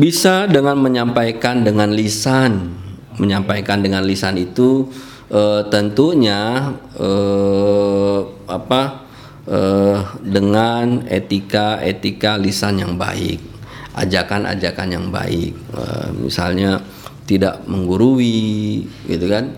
Bisa 0.00 0.48
dengan 0.48 0.80
menyampaikan 0.80 1.60
dengan 1.60 1.92
lisan, 1.92 2.72
menyampaikan 3.20 3.84
dengan 3.84 4.00
lisan 4.00 4.40
itu 4.40 4.88
eh, 5.32 5.62
tentunya 5.72 6.70
eh, 7.00 8.18
apa 8.46 8.82
eh, 9.48 9.98
dengan 10.20 11.08
etika-etika 11.08 12.36
lisan 12.36 12.78
yang 12.78 12.94
baik, 13.00 13.40
ajakan-ajakan 13.96 14.88
yang 14.92 15.06
baik, 15.08 15.56
Eh, 15.72 16.08
misalnya 16.20 16.84
tidak 17.24 17.64
menggurui, 17.64 18.84
gitu 19.08 19.26
kan? 19.26 19.56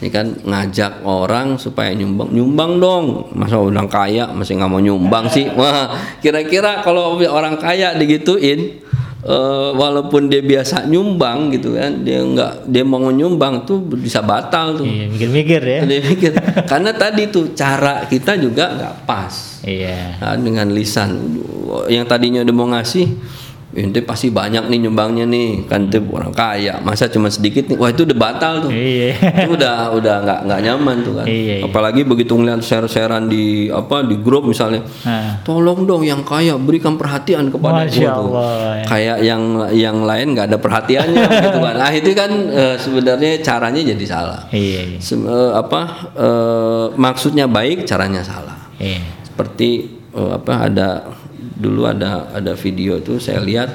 Ini 0.00 0.08
kan 0.08 0.32
ngajak 0.40 1.04
orang 1.04 1.60
supaya 1.60 1.92
nyumbang, 1.92 2.32
nyumbang 2.32 2.80
dong. 2.80 3.28
Masa 3.36 3.60
orang 3.60 3.84
kaya 3.84 4.32
masih 4.32 4.56
nggak 4.56 4.72
mau 4.72 4.80
nyumbang 4.80 5.28
sih? 5.28 5.44
Wah, 5.52 5.92
kira-kira 6.24 6.80
kalau 6.80 7.20
orang 7.20 7.60
kaya 7.60 7.92
digituin, 7.92 8.80
eh, 9.24 9.70
walaupun 9.74 10.28
dia 10.28 10.40
biasa 10.40 10.88
nyumbang 10.88 11.52
gitu 11.54 11.76
kan, 11.76 12.04
dia 12.04 12.20
nggak 12.24 12.68
dia 12.70 12.84
mau 12.86 13.08
nyumbang 13.10 13.68
tuh 13.68 13.80
bisa 13.80 14.24
batal 14.24 14.80
tuh. 14.80 14.86
Iya, 14.86 15.06
mikir-mikir 15.12 15.60
ya. 15.60 15.80
Dia 15.84 16.00
mikir, 16.04 16.32
karena 16.70 16.90
tadi 16.94 17.28
tuh 17.28 17.52
cara 17.52 18.04
kita 18.08 18.36
juga 18.40 18.72
nggak 18.72 18.94
pas 19.04 19.50
Iya. 19.64 20.16
Nah, 20.20 20.36
dengan 20.40 20.72
lisan 20.72 21.20
yang 21.92 22.08
tadinya 22.08 22.40
udah 22.40 22.54
mau 22.56 22.68
ngasih 22.72 23.06
ente 23.72 24.00
pasti 24.00 24.28
banyak 24.28 24.66
nih 24.66 24.82
nyumbangnya 24.82 25.22
nih 25.24 25.62
kan 25.64 25.86
itu 25.86 26.02
orang 26.08 26.30
kaya 26.30 26.78
masa 26.80 27.06
cuma 27.06 27.26
sedikit 27.26 27.64
nih 27.64 27.74
wah 27.74 27.86
itu 27.86 28.02
udah 28.02 28.18
batal 28.18 28.54
tuh 28.60 28.70
Iya. 28.70 29.14
itu 29.14 29.54
udah 29.54 29.74
udah 29.92 30.16
nggak 30.20 30.40
nggak 30.44 30.60
nyaman 30.60 30.96
tuh 31.00 31.12
kan 31.14 31.24
Iya, 31.24 31.54
iya. 31.56 31.56
apalagi 31.62 32.02
begitu 32.02 32.34
ngeliat 32.34 32.58
share-sharean 32.60 33.26
di 33.26 33.44
apa 33.66 34.02
di 34.02 34.16
grup 34.16 34.42
misalnya 34.44 34.82
Nah. 35.00 35.38
tolong 35.40 35.84
dong 35.84 36.02
yang 36.02 36.20
kaya 36.20 36.54
berikan 36.54 36.94
perhatian 36.94 37.46
kepada 37.48 37.86
Masya 37.86 38.02
gua 38.02 38.10
tuh 38.12 38.26
Allah, 38.34 38.50
ya. 38.74 38.84
kayak 38.84 39.16
yang 39.22 39.42
yang 39.70 39.96
lain 40.00 40.26
nggak 40.32 40.46
ada 40.46 40.58
perhatiannya 40.58 41.22
gitu 41.44 41.58
kan 41.60 41.74
nah 41.76 41.90
itu 41.90 42.10
kan 42.12 42.30
eh, 42.50 42.74
sebenarnya 42.74 43.30
caranya 43.40 43.80
jadi 43.86 44.04
salah 44.04 44.40
Iya. 44.50 44.80
iya. 44.88 44.98
Sem- 44.98 45.22
eh, 45.22 45.52
apa 45.52 45.80
eh, 46.16 46.84
maksudnya 46.92 47.46
baik 47.46 47.84
caranya 47.84 48.20
salah 48.20 48.58
Iya. 48.76 48.98
seperti 49.22 49.86
eh, 50.10 50.30
apa 50.34 50.52
ada 50.66 50.88
dulu 51.60 51.84
ada 51.84 52.32
ada 52.32 52.56
video 52.56 52.96
itu 52.96 53.20
saya 53.20 53.38
lihat 53.38 53.68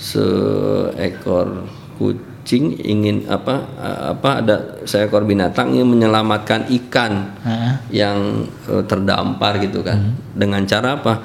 seekor 0.00 1.68
kucing 2.00 2.80
ingin 2.80 3.28
apa 3.28 3.68
apa 4.16 4.30
ada 4.40 4.56
seekor 4.82 5.22
binatang 5.22 5.76
yang 5.76 5.84
menyelamatkan 5.86 6.64
ikan 6.82 7.36
Heeh. 7.44 7.72
yang 7.92 8.48
eh, 8.66 8.82
terdampar 8.84 9.60
gitu 9.60 9.84
kan 9.84 10.16
dengan 10.32 10.64
cara 10.64 10.96
apa 10.96 11.20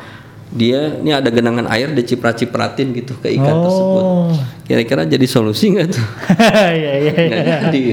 dia 0.45 1.01
ini 1.01 1.09
ada 1.09 1.33
genangan 1.33 1.65
air 1.67 1.89
diciprat-cipratin 1.91 2.93
gitu 2.93 3.17
ke 3.17 3.33
ikan 3.33 3.55
tersebut 3.65 4.03
Oh. 4.05 4.31
kira-kira 4.65 5.03
jadi 5.03 5.25
solusi 5.25 5.73
nggak 5.73 5.87
tuh 5.89 6.05
Iya, 6.79 6.91
iya. 7.01 7.11
Nggak 7.15 7.45
jadi 7.67 7.83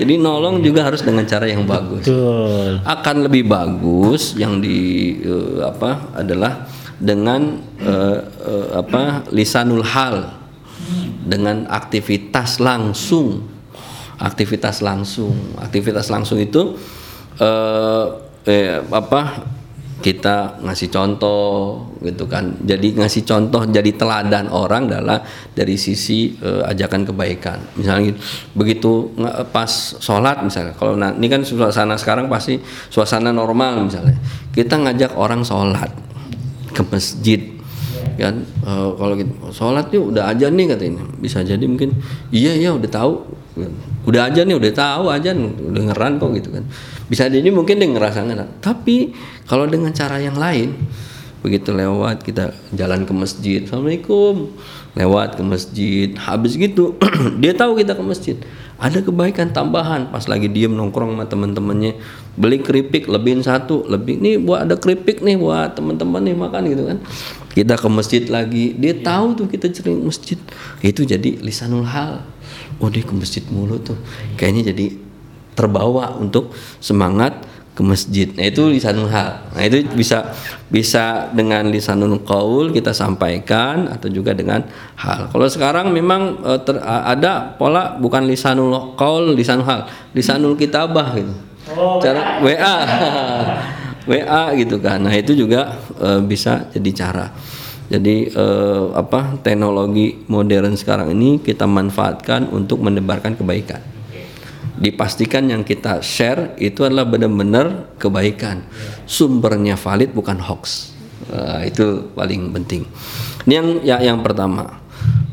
jadi 0.00 0.12
nolong 0.16 0.62
juga 0.62 0.86
harus 0.88 1.04
dengan 1.04 1.24
cara 1.24 1.44
yang 1.44 1.62
bagus 1.64 2.06
Betul. 2.08 2.80
akan 2.82 3.16
lebih 3.28 3.44
bagus 3.44 4.32
yang 4.34 4.58
di 4.58 4.78
eh, 5.20 5.60
apa 5.62 6.14
adalah 6.16 6.64
dengan 6.98 7.62
eh, 7.78 8.20
eh, 8.26 8.68
apa 8.74 9.26
lisanul 9.30 9.86
hal 9.86 10.34
dengan 11.22 11.66
aktivitas 11.70 12.58
langsung. 12.58 13.46
Aktivitas 14.18 14.82
langsung. 14.82 15.54
Aktivitas 15.62 16.10
langsung 16.10 16.42
itu 16.42 16.74
eh, 17.38 18.04
eh, 18.50 18.82
apa 18.90 19.46
kita 19.98 20.62
ngasih 20.62 20.94
contoh 20.94 21.46
gitu 22.02 22.30
kan. 22.30 22.54
Jadi 22.62 22.94
ngasih 22.94 23.26
contoh 23.26 23.66
jadi 23.66 23.90
teladan 23.98 24.46
orang 24.50 24.86
adalah 24.90 25.22
dari 25.54 25.78
sisi 25.78 26.34
eh, 26.38 26.62
ajakan 26.66 27.06
kebaikan. 27.06 27.58
Misalnya 27.78 28.14
gitu, 28.14 28.18
begitu 28.58 28.92
pas 29.54 29.70
sholat 30.02 30.42
misalnya. 30.42 30.74
Kalau 30.74 30.98
na- 30.98 31.14
ini 31.14 31.30
kan 31.30 31.46
suasana 31.46 31.94
sekarang 31.94 32.26
pasti 32.26 32.58
suasana 32.90 33.30
normal 33.30 33.86
misalnya. 33.86 34.18
Kita 34.50 34.78
ngajak 34.82 35.14
orang 35.14 35.46
sholat 35.46 36.07
ke 36.78 36.82
masjid 36.86 37.40
kan? 38.18 38.42
Eh, 38.42 38.90
kalau 38.94 39.14
gitu. 39.18 39.32
Sholat 39.50 39.90
yuk 39.90 40.14
udah 40.14 40.30
aja 40.30 40.46
nih 40.50 40.66
katanya. 40.70 41.02
Bisa 41.18 41.42
jadi 41.42 41.62
mungkin. 41.66 41.94
Iya 42.30 42.54
iya 42.54 42.70
udah 42.74 42.90
tahu. 42.90 43.12
Udah 44.06 44.30
aja 44.30 44.46
nih 44.46 44.54
udah 44.54 44.70
tahu 44.70 45.10
aja. 45.10 45.34
Udah 45.34 45.82
ngeran 45.90 46.22
kok 46.22 46.30
gitu 46.38 46.54
kan? 46.54 46.64
Bisa 47.10 47.26
jadi 47.26 47.46
mungkin 47.50 47.82
dia 47.82 47.88
ngerasa 47.88 48.22
ngeran 48.26 48.62
tapi 48.62 49.16
kalau 49.48 49.64
dengan 49.64 49.90
cara 49.96 50.20
yang 50.20 50.36
lain 50.36 50.76
begitu 51.38 51.70
lewat 51.70 52.26
kita 52.26 52.50
jalan 52.74 53.06
ke 53.06 53.12
masjid 53.14 53.58
assalamualaikum. 53.66 54.54
Lewat 54.98 55.38
ke 55.38 55.42
masjid 55.46 56.10
habis 56.18 56.58
gitu 56.58 56.98
dia 57.42 57.54
tahu 57.54 57.78
kita 57.78 57.94
ke 57.94 58.02
masjid 58.02 58.36
ada 58.78 59.02
kebaikan 59.02 59.50
tambahan. 59.50 60.08
Pas 60.14 60.24
lagi 60.30 60.46
diem 60.46 60.70
nongkrong 60.70 61.18
sama 61.18 61.26
teman-temannya 61.26 61.98
beli 62.38 62.62
keripik 62.62 63.10
lebihin 63.10 63.42
satu 63.42 63.84
lebih 63.90 64.22
nih 64.22 64.38
buat 64.38 64.64
ada 64.64 64.78
keripik 64.78 65.20
nih 65.20 65.34
buat 65.34 65.74
teman-teman 65.74 66.22
nih 66.22 66.34
makan 66.38 66.62
gitu 66.70 66.82
kan. 66.86 66.98
Kita 67.52 67.74
ke 67.74 67.88
masjid 67.90 68.22
lagi 68.30 68.78
dia 68.78 68.94
tahu 68.94 69.34
tuh 69.34 69.46
kita 69.50 69.66
sering 69.74 70.06
masjid. 70.06 70.38
Itu 70.78 71.02
jadi 71.02 71.42
lisanul 71.42 71.84
hal. 71.84 72.22
Oh 72.78 72.86
dia 72.86 73.02
ke 73.02 73.12
masjid 73.12 73.42
mulu 73.50 73.82
tuh. 73.82 73.98
Kayaknya 74.38 74.70
jadi 74.70 74.86
terbawa 75.58 76.14
untuk 76.14 76.54
semangat 76.78 77.34
ke 77.78 77.82
masjid. 77.86 78.26
Nah, 78.34 78.50
itu 78.50 78.66
lisanul 78.66 79.06
hal. 79.06 79.38
Nah, 79.54 79.62
itu 79.62 79.86
bisa 79.94 80.34
bisa 80.66 81.30
dengan 81.30 81.70
lisanul 81.70 82.18
qaul 82.26 82.74
kita 82.74 82.90
sampaikan 82.90 83.86
atau 83.86 84.10
juga 84.10 84.34
dengan 84.34 84.66
hal. 84.98 85.30
Kalau 85.30 85.46
sekarang 85.46 85.94
memang 85.94 86.42
e, 86.42 86.52
ter, 86.66 86.82
ada 86.82 87.54
pola 87.54 87.94
bukan 87.94 88.26
lisanul 88.26 88.98
qaul, 88.98 89.30
lisanul 89.38 89.62
hal, 89.62 89.86
lisanul 90.10 90.58
kitabah 90.58 91.14
gitu. 91.14 91.32
Oh, 91.70 92.02
cara 92.02 92.42
WA. 92.42 92.76
WA 94.10 94.42
gitu 94.66 94.82
kan. 94.82 94.98
Nah, 94.98 95.14
itu 95.14 95.38
juga 95.38 95.78
e, 96.02 96.18
bisa 96.26 96.66
jadi 96.74 96.90
cara. 96.90 97.30
Jadi 97.86 98.34
e, 98.34 98.46
apa 98.90 99.38
teknologi 99.38 100.26
modern 100.26 100.74
sekarang 100.74 101.14
ini 101.14 101.38
kita 101.38 101.62
manfaatkan 101.70 102.50
untuk 102.50 102.82
menebarkan 102.82 103.38
kebaikan 103.38 103.97
dipastikan 104.78 105.50
yang 105.50 105.66
kita 105.66 106.00
share 106.00 106.54
itu 106.56 106.86
adalah 106.86 107.04
benar-benar 107.04 107.98
kebaikan. 107.98 108.62
Sumbernya 109.04 109.74
valid 109.74 110.14
bukan 110.14 110.38
hoax. 110.38 110.94
Uh, 111.28 111.60
itu 111.66 112.08
paling 112.14 112.54
penting. 112.54 112.86
Ini 113.44 113.52
yang 113.58 113.68
yang, 113.84 114.00
yang 114.14 114.18
pertama. 114.22 114.80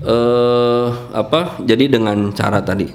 Uh, 0.06 0.94
apa? 1.14 1.62
Jadi 1.66 1.90
dengan 1.90 2.30
cara 2.34 2.62
tadi. 2.62 2.90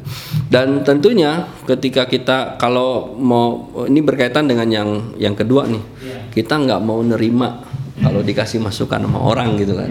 Dan 0.50 0.82
tentunya 0.86 1.46
ketika 1.66 2.06
kita 2.06 2.58
kalau 2.58 3.14
mau 3.18 3.70
ini 3.86 4.02
berkaitan 4.02 4.46
dengan 4.46 4.68
yang 4.70 4.90
yang 5.16 5.34
kedua 5.38 5.66
nih. 5.70 5.82
Kita 6.30 6.58
nggak 6.60 6.82
mau 6.82 7.02
nerima 7.02 7.66
kalau 8.00 8.20
dikasih 8.24 8.58
masukan 8.62 9.04
sama 9.04 9.20
orang 9.20 9.60
gitu 9.60 9.76
kan 9.76 9.90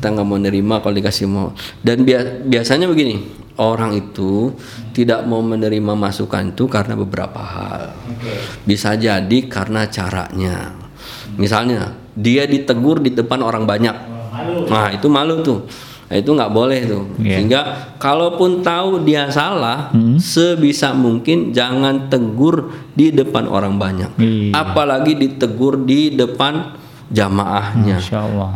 kita 0.00 0.16
nggak 0.16 0.24
mau 0.24 0.40
nerima 0.40 0.80
kalau 0.80 0.96
dikasih 0.96 1.28
mau 1.28 1.52
dan 1.84 2.08
biasanya 2.48 2.88
begini 2.88 3.20
orang 3.60 3.92
itu 3.92 4.56
tidak 4.96 5.28
mau 5.28 5.44
menerima 5.44 5.92
masukan 5.92 6.56
itu 6.56 6.64
karena 6.72 6.96
beberapa 6.96 7.36
hal 7.36 7.92
bisa 8.64 8.96
jadi 8.96 9.38
karena 9.44 9.84
caranya 9.92 10.72
misalnya 11.36 11.92
dia 12.16 12.48
ditegur 12.48 13.04
di 13.04 13.12
depan 13.12 13.44
orang 13.44 13.68
banyak 13.68 13.96
nah 14.72 14.88
itu 14.88 15.04
malu 15.12 15.44
tuh 15.44 15.68
Nah, 16.10 16.18
itu 16.18 16.34
nggak 16.34 16.50
boleh 16.50 16.80
tuh. 16.90 17.06
Yeah. 17.22 17.38
Sehingga 17.38 17.60
kalaupun 18.02 18.66
tahu 18.66 19.06
dia 19.06 19.30
salah, 19.30 19.94
hmm. 19.94 20.18
sebisa 20.18 20.90
mungkin 20.90 21.54
jangan 21.54 22.10
tegur 22.10 22.66
di 22.98 23.14
depan 23.14 23.46
orang 23.46 23.78
banyak. 23.78 24.18
Yeah. 24.18 24.58
Apalagi 24.58 25.14
ditegur 25.14 25.86
di 25.86 26.10
depan 26.18 26.79
jamaahnya. 27.10 27.98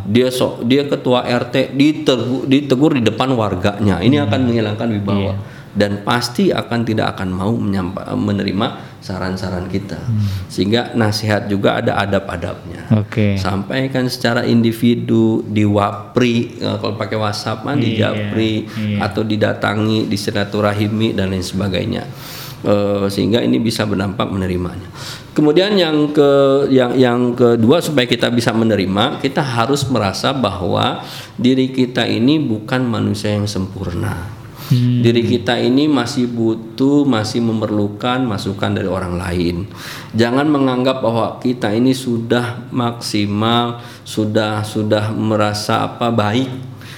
Dia 0.07 0.31
so, 0.31 0.63
dia 0.63 0.87
ketua 0.87 1.27
RT 1.27 1.75
ditegur, 1.75 2.47
ditegur 2.47 2.93
di 2.95 3.03
depan 3.03 3.35
warganya. 3.35 3.99
Ini 3.99 4.23
hmm. 4.23 4.27
akan 4.31 4.41
menghilangkan 4.47 4.89
wibawa 4.95 5.35
yeah. 5.35 5.37
dan 5.75 6.07
pasti 6.07 6.55
akan 6.55 6.87
tidak 6.87 7.19
akan 7.19 7.29
mau 7.35 7.53
menerima 8.15 8.95
saran-saran 9.03 9.67
kita. 9.67 9.99
Hmm. 9.99 10.23
Sehingga 10.47 10.95
nasihat 10.95 11.51
juga 11.51 11.83
ada 11.83 11.99
adab-adabnya. 11.99 12.89
Okay. 13.05 13.35
Sampaikan 13.37 14.07
secara 14.07 14.47
individu 14.47 15.43
di 15.45 15.67
wapri 15.67 16.57
e, 16.57 16.69
kalau 16.79 16.95
pakai 16.95 17.19
WhatsApp 17.19 17.67
mah 17.67 17.75
di 17.77 17.99
yeah, 17.99 18.15
japri 18.15 18.71
yeah. 18.71 19.03
atau 19.03 19.27
didatangi 19.27 20.07
di 20.07 20.17
silaturahimi 20.17 21.13
dan 21.13 21.35
lain 21.35 21.45
sebagainya. 21.45 22.07
Uh, 22.65 23.13
sehingga 23.13 23.45
ini 23.45 23.61
bisa 23.61 23.85
berdampak 23.85 24.25
menerimanya. 24.33 24.89
Kemudian 25.35 25.75
yang 25.75 26.15
ke 26.15 26.31
yang 26.71 26.95
yang 26.95 27.35
kedua 27.35 27.83
supaya 27.83 28.07
kita 28.07 28.31
bisa 28.31 28.55
menerima, 28.55 29.19
kita 29.19 29.43
harus 29.43 29.83
merasa 29.91 30.31
bahwa 30.31 31.03
diri 31.35 31.75
kita 31.75 32.07
ini 32.07 32.39
bukan 32.39 32.87
manusia 32.87 33.35
yang 33.35 33.51
sempurna. 33.51 34.31
Hmm. 34.71 35.03
Diri 35.05 35.27
kita 35.27 35.59
ini 35.59 35.91
masih 35.91 36.31
butuh, 36.31 37.05
masih 37.05 37.43
memerlukan 37.43 38.23
masukan 38.25 38.79
dari 38.79 38.87
orang 38.87 39.19
lain. 39.19 39.69
Jangan 40.15 40.47
menganggap 40.49 41.03
bahwa 41.03 41.43
kita 41.43 41.69
ini 41.75 41.93
sudah 41.93 42.71
maksimal, 42.71 43.83
sudah 44.07 44.63
sudah 44.63 45.11
merasa 45.13 45.85
apa 45.85 46.15
baik 46.15 46.49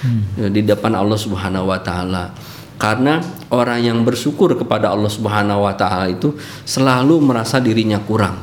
hmm. 0.05 0.53
di 0.53 0.61
depan 0.61 0.93
Allah 0.93 1.17
Subhanahu 1.17 1.73
wa 1.73 1.81
taala. 1.81 2.31
Karena 2.77 3.17
orang 3.49 3.81
yang 3.81 3.97
bersyukur 4.05 4.53
kepada 4.53 4.93
Allah 4.93 5.09
Subhanahu 5.09 5.65
wa 5.65 5.73
taala 5.73 6.13
itu 6.13 6.37
selalu 6.61 7.17
merasa 7.17 7.57
dirinya 7.57 7.97
kurang, 7.97 8.37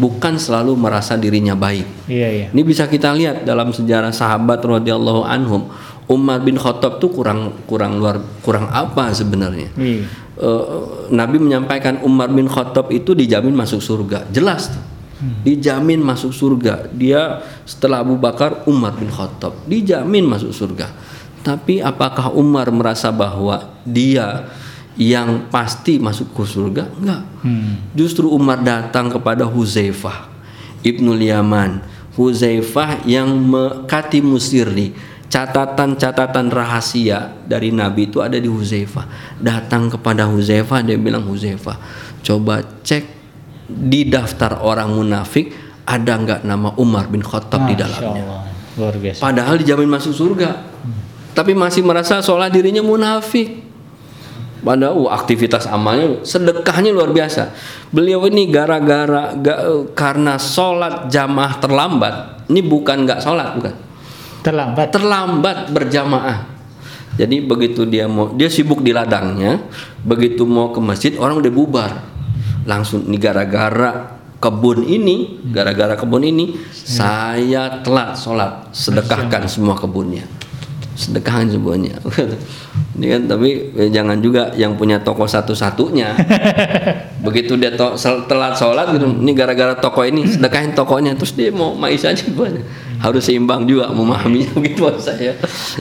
bukan 0.00 0.40
selalu 0.40 0.72
merasa 0.72 1.20
dirinya 1.20 1.52
baik. 1.52 2.08
Iya, 2.08 2.28
iya. 2.32 2.46
Ini 2.48 2.62
bisa 2.64 2.88
kita 2.88 3.12
lihat 3.12 3.44
dalam 3.44 3.76
sejarah 3.76 4.08
sahabat 4.08 4.64
radhiyallahu 4.64 5.28
anhum. 5.28 5.68
Umar 6.04 6.44
bin 6.44 6.60
Khattab 6.60 7.00
tuh 7.00 7.12
kurang 7.12 7.64
kurang 7.64 8.00
luar 8.00 8.20
kurang 8.40 8.72
apa 8.72 9.12
sebenarnya? 9.12 9.68
Iya. 9.76 10.08
Uh, 10.34 11.08
Nabi 11.12 11.36
menyampaikan 11.36 12.00
Umar 12.00 12.32
bin 12.32 12.48
Khattab 12.48 12.88
itu 12.88 13.12
dijamin 13.12 13.52
masuk 13.52 13.84
surga. 13.84 14.28
Jelas 14.32 14.72
tuh. 14.72 14.84
Hmm. 15.20 15.44
Dijamin 15.44 16.00
masuk 16.00 16.32
surga. 16.32 16.88
Dia 16.92 17.44
setelah 17.68 18.00
Abu 18.00 18.16
Bakar 18.16 18.64
Umar 18.64 18.96
bin 18.96 19.12
Khattab 19.12 19.68
dijamin 19.68 20.24
masuk 20.24 20.56
surga 20.56 21.03
tapi 21.44 21.84
apakah 21.84 22.32
Umar 22.32 22.72
merasa 22.72 23.12
bahwa 23.12 23.76
dia 23.84 24.48
yang 24.96 25.52
pasti 25.52 26.00
masuk 26.00 26.32
ke 26.32 26.42
surga? 26.48 26.88
Enggak. 26.96 27.22
Hmm. 27.44 27.84
Justru 27.92 28.32
Umar 28.32 28.64
datang 28.64 29.12
kepada 29.12 29.44
Huzaifah 29.44 30.32
Ibnu 30.80 31.20
Yaman. 31.20 31.84
Huzaifah 32.16 33.04
yang 33.04 33.28
mekati 33.28 34.24
musirni. 34.24 34.96
Catatan-catatan 35.28 36.46
rahasia 36.46 37.34
dari 37.42 37.74
Nabi 37.74 38.06
itu 38.06 38.22
ada 38.22 38.38
di 38.38 38.46
Huzaifah. 38.46 39.36
Datang 39.42 39.90
kepada 39.90 40.30
Huzaifah 40.30 40.80
dia 40.80 40.94
bilang 40.94 41.26
Huzaifah, 41.26 41.74
coba 42.22 42.62
cek 42.86 43.02
di 43.66 44.06
daftar 44.06 44.62
orang 44.62 44.94
munafik 44.94 45.50
ada 45.82 46.14
nggak 46.14 46.46
nama 46.46 46.70
Umar 46.78 47.10
bin 47.10 47.18
Khattab 47.18 47.66
di 47.66 47.74
dalamnya. 47.74 48.46
Luar 48.78 48.94
biasa. 48.94 49.18
Padahal 49.18 49.58
dijamin 49.58 49.90
masuk 49.90 50.14
surga. 50.14 50.50
Hmm 50.86 51.04
tapi 51.34 51.52
masih 51.52 51.82
merasa 51.82 52.22
seolah 52.22 52.48
dirinya 52.48 52.80
munafik. 52.80 53.66
Padahal 54.64 54.96
uh, 54.96 55.12
aktivitas 55.12 55.68
amalnya, 55.68 56.24
sedekahnya 56.24 56.88
luar 56.88 57.12
biasa. 57.12 57.52
Beliau 57.92 58.24
ini 58.32 58.48
gara-gara 58.48 59.36
karena 59.92 60.40
sholat 60.40 61.12
jamaah 61.12 61.60
terlambat. 61.60 62.14
Ini 62.48 62.64
bukan 62.64 63.04
nggak 63.04 63.20
sholat, 63.20 63.60
bukan. 63.60 63.74
Terlambat. 64.40 64.88
Terlambat 64.88 65.58
berjamaah. 65.68 66.48
Jadi 67.20 67.44
begitu 67.44 67.84
dia 67.84 68.08
mau, 68.08 68.32
dia 68.32 68.48
sibuk 68.48 68.80
di 68.80 68.96
ladangnya. 68.96 69.60
Begitu 70.00 70.48
mau 70.48 70.72
ke 70.72 70.80
masjid, 70.80 71.12
orang 71.20 71.44
udah 71.44 71.52
bubar. 71.52 71.92
Langsung 72.64 73.04
ini 73.04 73.20
gara-gara 73.20 74.16
kebun 74.40 74.88
ini, 74.88 75.44
gara-gara 75.44 75.92
kebun 75.92 76.24
ini, 76.24 76.56
saya 76.72 77.84
telat 77.84 78.16
sholat, 78.16 78.72
sedekahkan 78.72 79.44
semua 79.44 79.76
kebunnya 79.76 80.43
sedekahan 80.94 81.50
semuanya. 81.50 81.98
Ini 82.96 83.06
kan 83.10 83.22
tapi 83.26 83.74
ya 83.74 84.02
jangan 84.02 84.22
juga 84.22 84.54
yang 84.54 84.78
punya 84.78 85.02
toko 85.02 85.26
satu-satunya. 85.26 86.14
Begitu 87.26 87.58
dia 87.58 87.74
to, 87.74 87.98
telat 88.30 88.54
sholat 88.54 88.94
gitu 88.94 89.08
ini 89.08 89.32
gara-gara 89.32 89.74
toko 89.74 90.04
ini 90.04 90.28
sedekahin 90.28 90.76
tokonya 90.76 91.16
terus 91.16 91.32
dia 91.32 91.48
mau 91.48 91.72
mais 91.72 92.04
aja 92.04 92.20
banyak 92.28 92.60
harus 93.00 93.24
seimbang 93.24 93.64
juga 93.64 93.90
memahaminya 93.90 94.54
gitu 94.60 94.86
saya. 95.00 95.32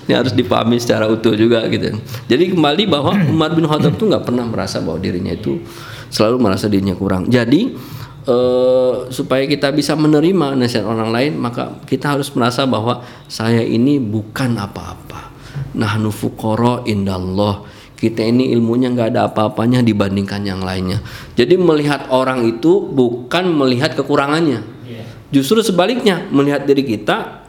Ini 0.07 0.13
harus 0.17 0.33
dipahami 0.33 0.79
secara 0.79 1.05
utuh 1.11 1.35
juga 1.35 1.67
gitu. 1.69 1.99
Jadi 2.31 2.55
kembali 2.55 2.83
bahwa 2.87 3.11
Umar 3.29 3.51
bin 3.53 3.67
Khattab 3.67 3.99
tuh 3.99 4.07
nggak 4.09 4.23
pernah 4.23 4.47
merasa 4.47 4.79
bahwa 4.79 4.97
dirinya 5.03 5.35
itu 5.35 5.61
selalu 6.09 6.37
merasa 6.41 6.65
dirinya 6.71 6.95
kurang. 6.97 7.29
Jadi 7.29 7.75
Uh, 8.23 9.11
supaya 9.11 9.43
kita 9.43 9.67
bisa 9.75 9.99
menerima 9.99 10.55
nasihat 10.55 10.87
orang 10.87 11.11
lain 11.11 11.35
maka 11.35 11.75
kita 11.83 12.15
harus 12.15 12.31
merasa 12.31 12.63
bahwa 12.63 13.03
saya 13.27 13.59
ini 13.59 13.99
bukan 13.99 14.55
apa-apa. 14.55 15.35
Nahnu 15.75 16.07
fuqara 16.07 16.87
indallah. 16.87 17.67
Kita 17.99 18.23
ini 18.23 18.51
ilmunya 18.55 18.91
nggak 18.95 19.15
ada 19.15 19.27
apa-apanya 19.27 19.83
dibandingkan 19.83 20.43
yang 20.43 20.63
lainnya. 20.63 21.03
Jadi 21.35 21.55
melihat 21.59 22.11
orang 22.11 22.47
itu 22.47 22.87
bukan 22.87 23.51
melihat 23.51 23.95
kekurangannya. 23.95 24.73
Iya. 24.83 25.03
justru 25.31 25.63
sebaliknya 25.63 26.27
melihat 26.29 26.67
diri 26.67 26.83
kita 26.83 27.43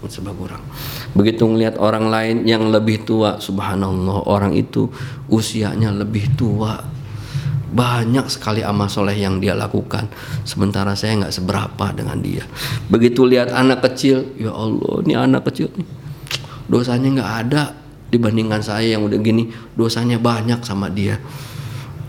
sebab 0.00 0.32
kurang 0.32 0.64
begitu 1.12 1.44
melihat 1.44 1.76
orang 1.76 2.08
lain 2.08 2.36
yang 2.48 2.72
lebih 2.72 3.04
tua 3.04 3.36
subhanallah 3.36 4.24
orang 4.24 4.56
itu 4.56 4.88
usianya 5.28 5.92
lebih 5.92 6.32
tua 6.40 6.80
banyak 7.70 8.26
sekali 8.26 8.66
amal 8.66 8.90
soleh 8.90 9.14
yang 9.14 9.38
dia 9.38 9.54
lakukan. 9.54 10.10
Sementara 10.42 10.98
saya 10.98 11.22
nggak 11.22 11.34
seberapa 11.34 11.86
dengan 11.94 12.18
dia. 12.18 12.42
Begitu 12.90 13.22
lihat 13.22 13.54
anak 13.54 13.86
kecil 13.86 14.34
ya 14.34 14.50
Allah 14.50 15.02
ini 15.06 15.14
anak 15.14 15.46
kecil 15.50 15.70
dosanya 16.66 17.08
nggak 17.22 17.32
ada 17.46 17.62
dibandingkan 18.10 18.60
saya 18.60 18.98
yang 18.98 19.06
udah 19.06 19.18
gini. 19.22 19.48
Dosanya 19.78 20.18
banyak 20.18 20.66
sama 20.66 20.90
dia. 20.90 21.16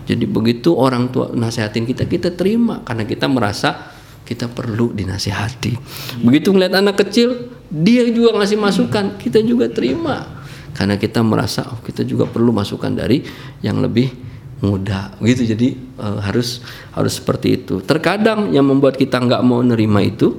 Jadi 0.02 0.26
begitu 0.26 0.74
orang 0.74 1.14
tua 1.14 1.30
nasihatin 1.30 1.86
kita 1.86 2.10
kita 2.10 2.34
terima. 2.34 2.82
Karena 2.82 3.06
kita 3.06 3.30
merasa 3.30 3.94
kita 4.22 4.46
perlu 4.46 4.94
dinasihati 4.94 5.74
begitu 6.22 6.54
ngeliat 6.54 6.78
anak 6.78 6.94
kecil 7.04 7.52
dia 7.68 8.06
juga 8.14 8.38
ngasih 8.38 8.58
masukan 8.58 9.04
kita 9.18 9.42
juga 9.42 9.66
terima. 9.68 10.40
Karena 10.72 10.96
kita 10.96 11.20
merasa 11.20 11.68
oh 11.68 11.84
kita 11.84 12.00
juga 12.00 12.24
perlu 12.24 12.48
masukan 12.48 12.96
dari 12.96 13.20
yang 13.60 13.84
lebih 13.84 14.31
muda 14.62 15.12
gitu. 15.18 15.42
Jadi 15.42 15.74
uh, 15.98 16.22
harus 16.22 16.62
harus 16.94 17.18
seperti 17.18 17.60
itu. 17.60 17.82
Terkadang 17.82 18.54
yang 18.54 18.64
membuat 18.64 18.94
kita 18.94 19.18
nggak 19.18 19.42
mau 19.42 19.58
nerima 19.60 19.98
itu 20.00 20.38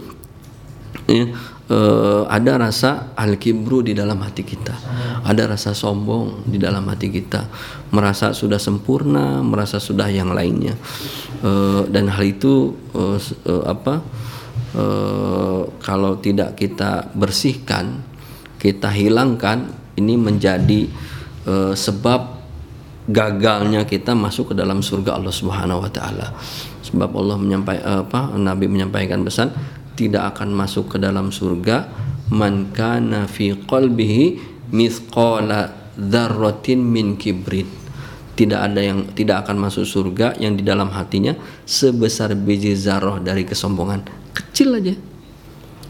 ya, 1.06 1.28
uh, 1.68 2.24
ada 2.32 2.56
rasa 2.56 3.12
al 3.20 3.36
kibru 3.36 3.84
di 3.84 3.92
dalam 3.92 4.18
hati 4.24 4.48
kita. 4.48 4.74
Ada 5.28 5.52
rasa 5.52 5.76
sombong 5.76 6.48
di 6.48 6.56
dalam 6.56 6.88
hati 6.88 7.12
kita. 7.12 7.52
Merasa 7.92 8.32
sudah 8.32 8.58
sempurna 8.58 9.44
merasa 9.44 9.78
sudah 9.78 10.08
yang 10.08 10.32
lainnya. 10.32 10.80
Uh, 11.44 11.84
dan 11.92 12.08
hal 12.08 12.24
itu 12.24 12.72
uh, 12.96 13.20
uh, 13.20 13.64
apa 13.68 14.00
uh, 14.80 15.68
kalau 15.84 16.16
tidak 16.24 16.56
kita 16.56 17.12
bersihkan 17.12 18.00
kita 18.64 18.88
hilangkan 18.88 19.68
ini 20.00 20.16
menjadi 20.16 20.88
uh, 21.44 21.76
sebab 21.76 22.33
gagalnya 23.10 23.84
kita 23.84 24.16
masuk 24.16 24.52
ke 24.52 24.54
dalam 24.56 24.80
surga 24.80 25.20
Allah 25.20 25.34
Subhanahu 25.34 25.84
wa 25.84 25.92
taala. 25.92 26.32
Sebab 26.84 27.10
Allah 27.16 27.38
menyampaikan 27.40 28.08
apa 28.08 28.32
Nabi 28.36 28.72
menyampaikan 28.72 29.24
pesan 29.24 29.52
tidak 29.94 30.36
akan 30.36 30.56
masuk 30.56 30.96
ke 30.96 30.98
dalam 31.02 31.30
surga 31.30 31.90
man 32.32 32.72
kana 32.72 33.28
fi 33.28 33.54
qalbihi 33.54 34.24
mithqala 34.72 35.92
dzarratin 35.96 36.80
min 36.80 37.20
kibrit. 37.20 37.68
Tidak 38.34 38.58
ada 38.58 38.82
yang 38.82 39.14
tidak 39.14 39.46
akan 39.46 39.62
masuk 39.62 39.86
surga 39.86 40.42
yang 40.42 40.58
di 40.58 40.66
dalam 40.66 40.90
hatinya 40.90 41.38
sebesar 41.70 42.34
biji 42.34 42.74
zarah 42.74 43.22
dari 43.22 43.46
kesombongan. 43.46 44.10
Kecil 44.34 44.74
aja. 44.74 44.96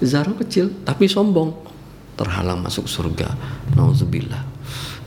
Zarah 0.03 0.35
kecil 0.35 0.83
tapi 0.83 1.07
sombong 1.07 1.55
terhalang 2.19 2.59
masuk 2.59 2.83
surga. 2.91 3.31
Nauzubillah. 3.79 4.43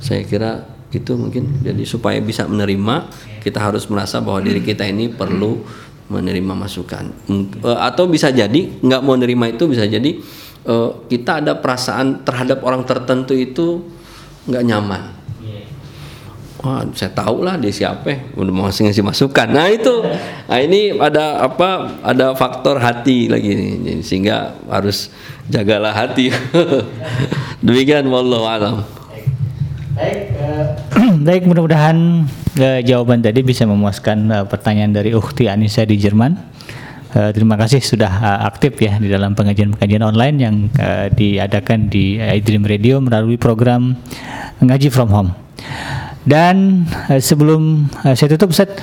Saya 0.01 0.25
kira 0.25 0.76
itu 0.95 1.19
mungkin 1.19 1.63
jadi 1.67 1.83
supaya 1.83 2.23
bisa 2.23 2.47
menerima 2.47 3.11
kita 3.43 3.59
harus 3.59 3.91
merasa 3.91 4.23
bahwa 4.23 4.43
diri 4.43 4.63
kita 4.63 4.87
ini 4.87 5.11
perlu 5.11 5.63
menerima 6.07 6.55
masukan 6.55 7.11
eh, 7.31 7.79
atau 7.83 8.07
bisa 8.07 8.31
jadi 8.31 8.79
nggak 8.79 9.01
mau 9.03 9.19
menerima 9.19 9.59
itu 9.59 9.67
bisa 9.67 9.83
jadi 9.83 10.11
eh, 10.67 10.91
kita 11.11 11.43
ada 11.43 11.59
perasaan 11.59 12.23
terhadap 12.23 12.63
orang 12.63 12.87
tertentu 12.87 13.35
itu 13.35 13.83
nggak 14.47 14.63
nyaman 14.63 15.17
Wah, 16.67 16.83
saya 16.99 17.15
tahu 17.15 17.47
lah 17.47 17.55
dia 17.61 17.71
siapa, 17.71 18.33
udah 18.35 18.51
mau 18.51 18.67
ngasih 18.67 19.05
masukan. 19.05 19.47
Nah 19.47 19.71
itu, 19.71 20.03
nah 20.51 20.59
ini 20.59 20.99
ada 20.99 21.47
apa? 21.47 22.01
Ada 22.03 22.35
faktor 22.35 22.83
hati 22.83 23.31
lagi 23.31 23.55
nih, 23.55 24.03
sehingga 24.03 24.57
harus 24.67 25.13
jagalah 25.47 25.95
hati. 25.95 26.33
Demikian, 27.67 28.11
wallahu 28.11 28.51
alam. 28.51 28.83
Baik, 29.97 30.37
uh, 30.37 30.65
baik 31.27 31.49
mudah-mudahan 31.49 32.29
uh, 32.61 32.81
jawaban 32.85 33.25
tadi 33.25 33.41
bisa 33.41 33.65
memuaskan 33.65 34.19
uh, 34.29 34.45
pertanyaan 34.45 34.93
dari 34.93 35.17
Ukti 35.17 35.49
Anissa 35.49 35.89
di 35.89 35.97
Jerman. 35.97 36.37
Uh, 37.17 37.33
terima 37.33 37.57
kasih 37.57 37.81
sudah 37.81 38.13
uh, 38.13 38.45
aktif 38.45 38.77
ya 38.77 39.01
di 39.01 39.09
dalam 39.09 39.33
pengajian-pengajian 39.33 40.05
online 40.05 40.37
yang 40.37 40.57
uh, 40.77 41.09
diadakan 41.09 41.89
di 41.89 42.21
iDream 42.21 42.69
Radio 42.69 43.01
melalui 43.01 43.41
program 43.41 43.97
ngaji 44.61 44.93
from 44.93 45.09
home. 45.09 45.33
Dan 46.29 46.85
uh, 47.09 47.17
sebelum 47.17 47.89
uh, 48.05 48.13
saya 48.13 48.37
tutup 48.37 48.53
set 48.53 48.77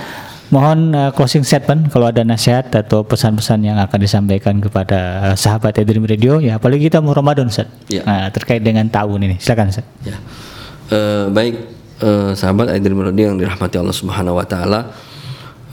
mohon 0.50 0.98
uh, 0.98 1.14
closing 1.14 1.46
statement 1.46 1.94
kalau 1.94 2.10
ada 2.10 2.26
nasihat 2.26 2.74
atau 2.74 3.06
pesan-pesan 3.06 3.62
yang 3.62 3.78
akan 3.78 4.00
disampaikan 4.02 4.58
kepada 4.58 5.30
uh, 5.30 5.36
sahabat 5.38 5.78
iDream 5.78 6.10
Radio 6.10 6.42
ya 6.42 6.58
apalagi 6.58 6.90
kita 6.90 7.06
mau 7.06 7.14
Ramadan 7.14 7.54
set 7.54 7.70
ya. 7.86 8.02
uh, 8.02 8.34
terkait 8.34 8.66
dengan 8.66 8.90
tahun 8.90 9.30
ini 9.30 9.36
silakan 9.38 9.70
set. 9.70 9.86
Ya. 10.02 10.18
Uh, 10.94 11.26
baik 11.34 11.58
uh, 12.06 12.38
sahabat 12.38 12.70
Aidil 12.70 12.94
Melodi 12.94 13.26
yang 13.26 13.34
dirahmati 13.34 13.82
Allah 13.82 13.98
Subhanahu 13.98 14.38
wa 14.38 14.46
taala. 14.46 14.94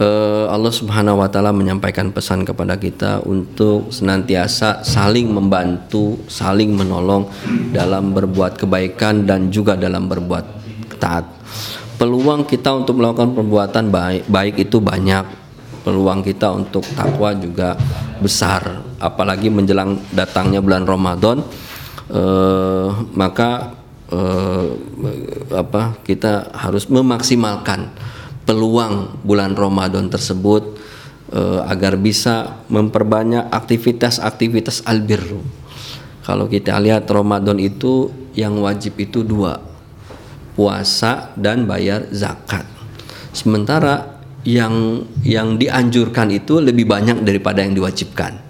Uh, 0.01 0.49
Allah 0.49 0.73
Subhanahu 0.73 1.21
wa 1.21 1.29
taala 1.29 1.53
menyampaikan 1.53 2.09
pesan 2.09 2.49
kepada 2.49 2.81
kita 2.81 3.21
untuk 3.29 3.93
senantiasa 3.93 4.81
saling 4.81 5.29
membantu, 5.29 6.25
saling 6.25 6.73
menolong 6.73 7.29
dalam 7.69 8.17
berbuat 8.17 8.57
kebaikan 8.57 9.29
dan 9.29 9.53
juga 9.53 9.77
dalam 9.77 10.09
berbuat 10.09 10.45
taat. 10.97 11.29
Peluang 12.01 12.49
kita 12.49 12.81
untuk 12.81 12.97
melakukan 13.05 13.37
perbuatan 13.37 13.93
baik 13.93 14.25
baik 14.25 14.57
itu 14.57 14.81
banyak. 14.81 15.37
Peluang 15.85 16.25
kita 16.25 16.49
untuk 16.49 16.81
takwa 16.97 17.37
juga 17.37 17.77
besar, 18.25 18.89
apalagi 18.97 19.53
menjelang 19.53 20.01
datangnya 20.17 20.65
bulan 20.65 20.89
Ramadan. 20.89 21.45
Uh, 22.09 23.05
maka 23.13 23.80
uh, 24.11 24.67
apa 25.55 25.99
kita 26.05 26.51
harus 26.55 26.87
memaksimalkan 26.91 27.91
peluang 28.45 29.23
bulan 29.23 29.55
Ramadan 29.55 30.11
tersebut 30.11 30.79
uh, 31.33 31.63
agar 31.71 31.97
bisa 31.97 32.63
memperbanyak 32.67 33.49
aktivitas-aktivitas 33.51 34.83
albirru. 34.87 35.43
Kalau 36.27 36.47
kita 36.47 36.77
lihat 36.79 37.11
Ramadan 37.11 37.59
itu 37.59 38.11
yang 38.39 38.59
wajib 38.63 38.99
itu 39.01 39.27
dua, 39.27 39.59
puasa 40.55 41.35
dan 41.35 41.67
bayar 41.67 42.07
zakat. 42.15 42.67
Sementara 43.35 44.21
yang 44.47 45.07
yang 45.23 45.61
dianjurkan 45.61 46.33
itu 46.33 46.59
lebih 46.59 46.89
banyak 46.89 47.23
daripada 47.23 47.61
yang 47.61 47.77
diwajibkan 47.77 48.50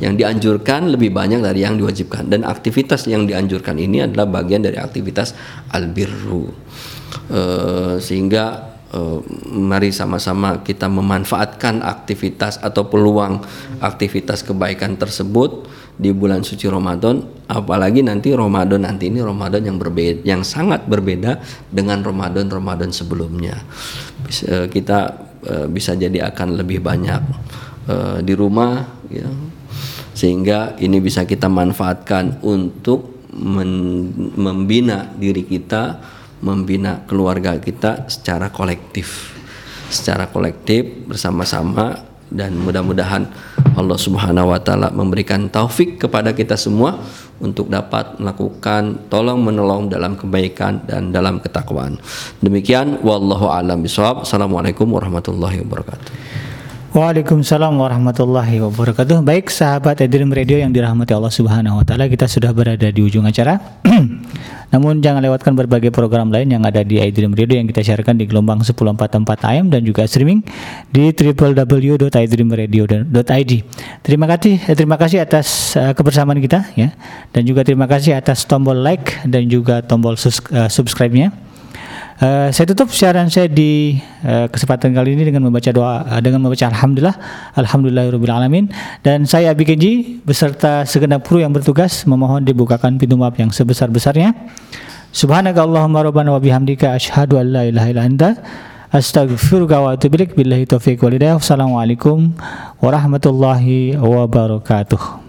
yang 0.00 0.16
dianjurkan 0.16 0.88
lebih 0.88 1.12
banyak 1.12 1.44
dari 1.44 1.62
yang 1.62 1.76
diwajibkan. 1.76 2.32
Dan 2.32 2.42
aktivitas 2.48 3.04
yang 3.06 3.28
dianjurkan 3.28 3.76
ini 3.76 4.08
adalah 4.08 4.26
bagian 4.26 4.64
dari 4.64 4.80
aktivitas 4.80 5.36
albirru. 5.70 6.48
E, 7.28 7.40
sehingga 8.00 8.74
e, 8.88 9.00
mari 9.52 9.92
sama-sama 9.92 10.64
kita 10.64 10.88
memanfaatkan 10.88 11.84
aktivitas 11.84 12.56
atau 12.64 12.88
peluang 12.88 13.44
aktivitas 13.84 14.40
kebaikan 14.40 14.96
tersebut 14.96 15.68
di 16.00 16.16
bulan 16.16 16.40
suci 16.40 16.64
Ramadan. 16.64 17.20
Apalagi 17.44 18.00
nanti 18.00 18.32
Ramadan 18.32 18.88
nanti 18.88 19.12
ini 19.12 19.20
Ramadan 19.20 19.68
yang 19.68 19.76
berbeda 19.76 20.24
yang 20.24 20.40
sangat 20.40 20.88
berbeda 20.88 21.44
dengan 21.68 22.00
Ramadan 22.00 22.48
Ramadan 22.48 22.88
sebelumnya. 22.88 23.60
Bisa, 24.24 24.64
kita 24.64 25.28
e, 25.44 25.68
bisa 25.68 25.92
jadi 25.92 26.32
akan 26.32 26.56
lebih 26.56 26.80
banyak 26.80 27.52
di 28.22 28.38
rumah 28.38 28.86
ya 29.10 29.26
sehingga 30.20 30.76
ini 30.76 31.00
bisa 31.00 31.24
kita 31.24 31.48
manfaatkan 31.48 32.44
untuk 32.44 33.24
membina 34.36 35.08
diri 35.16 35.48
kita, 35.48 35.96
membina 36.44 37.00
keluarga 37.08 37.56
kita 37.56 38.04
secara 38.12 38.52
kolektif, 38.52 39.32
secara 39.88 40.28
kolektif 40.28 41.08
bersama-sama 41.08 42.04
dan 42.28 42.52
mudah-mudahan 42.60 43.24
Allah 43.80 43.96
Subhanahu 43.96 44.52
wa 44.52 44.60
taala 44.60 44.92
memberikan 44.92 45.48
taufik 45.48 45.96
kepada 45.96 46.36
kita 46.36 46.60
semua 46.60 47.00
untuk 47.40 47.72
dapat 47.72 48.20
melakukan 48.20 49.08
tolong 49.08 49.40
menolong 49.40 49.88
dalam 49.88 50.20
kebaikan 50.20 50.84
dan 50.84 51.08
dalam 51.08 51.40
ketakwaan. 51.40 51.96
Demikian 52.44 53.00
wallahu 53.00 53.48
alam 53.48 53.80
bisawab. 53.80 54.28
Assalamualaikum 54.28 54.84
warahmatullahi 54.84 55.64
wabarakatuh. 55.64 56.49
Waalaikumsalam 56.90 57.78
warahmatullahi 57.78 58.58
wabarakatuh. 58.66 59.22
Baik 59.22 59.46
sahabat 59.46 60.02
Edrim 60.02 60.26
Radio 60.34 60.58
yang 60.58 60.74
dirahmati 60.74 61.14
Allah 61.14 61.30
Subhanahu 61.30 61.78
wa 61.78 61.86
taala, 61.86 62.10
kita 62.10 62.26
sudah 62.26 62.50
berada 62.50 62.90
di 62.90 62.98
ujung 62.98 63.22
acara. 63.22 63.62
Namun 64.74 64.98
jangan 64.98 65.22
lewatkan 65.22 65.54
berbagai 65.54 65.94
program 65.94 66.34
lain 66.34 66.50
yang 66.50 66.66
ada 66.66 66.82
di 66.82 66.98
iDream 66.98 67.30
Radio 67.38 67.62
yang 67.62 67.70
kita 67.70 67.86
siarkan 67.86 68.18
di 68.18 68.26
gelombang 68.26 68.66
1044 68.66 69.22
AM 69.22 69.70
dan 69.70 69.86
juga 69.86 70.02
streaming 70.02 70.42
di 70.90 71.14
www.idreamradio.id. 71.14 73.52
Terima 74.02 74.26
kasih 74.26 74.58
eh, 74.58 74.74
terima 74.74 74.98
kasih 74.98 75.22
atas 75.22 75.78
uh, 75.78 75.94
kebersamaan 75.94 76.42
kita 76.42 76.74
ya 76.74 76.90
dan 77.30 77.46
juga 77.46 77.62
terima 77.62 77.86
kasih 77.86 78.18
atas 78.18 78.42
tombol 78.50 78.74
like 78.74 79.14
dan 79.30 79.46
juga 79.46 79.78
tombol 79.78 80.18
uh, 80.18 80.66
subscribe-nya. 80.66 81.49
Uh, 82.20 82.52
saya 82.52 82.68
tutup 82.68 82.92
siaran 82.92 83.32
saya 83.32 83.48
di 83.48 83.96
uh, 84.28 84.44
kesempatan 84.52 84.92
kali 84.92 85.16
ini 85.16 85.32
dengan 85.32 85.48
membaca 85.48 85.72
doa 85.72 86.04
uh, 86.04 86.20
dengan 86.20 86.44
membaca 86.44 86.68
alhamdulillah 86.68 87.16
alhamdulillahirabbil 87.56 88.28
alamin 88.28 88.68
dan 89.00 89.24
saya 89.24 89.56
Abi 89.56 89.64
Kenji 89.64 90.20
beserta 90.20 90.84
segenap 90.84 91.24
kru 91.24 91.40
yang 91.40 91.48
bertugas 91.48 92.04
memohon 92.04 92.44
dibukakan 92.44 93.00
pintu 93.00 93.16
maaf 93.16 93.40
yang 93.40 93.48
sebesar-besarnya. 93.48 94.36
Subhanaka 95.16 95.64
Allahumma 95.64 96.04
rabbana 96.04 96.36
wa 96.36 96.40
bihamdika 96.44 96.92
asyhadu 96.92 97.40
an 97.40 97.56
la 97.56 97.62
ilaha 97.64 97.88
illa 97.88 98.04
anta 98.04 98.30
Astaghfiruka 98.90 99.78
wa 99.78 99.94
atubu 99.94 100.18
ilaik. 100.18 100.34
Billahi 100.34 100.66
taufiq 100.66 100.98
wal 100.98 101.14
hidayah. 101.14 101.38
Wassalamualaikum 101.38 102.34
warahmatullahi 102.82 103.94
wabarakatuh. 103.94 105.19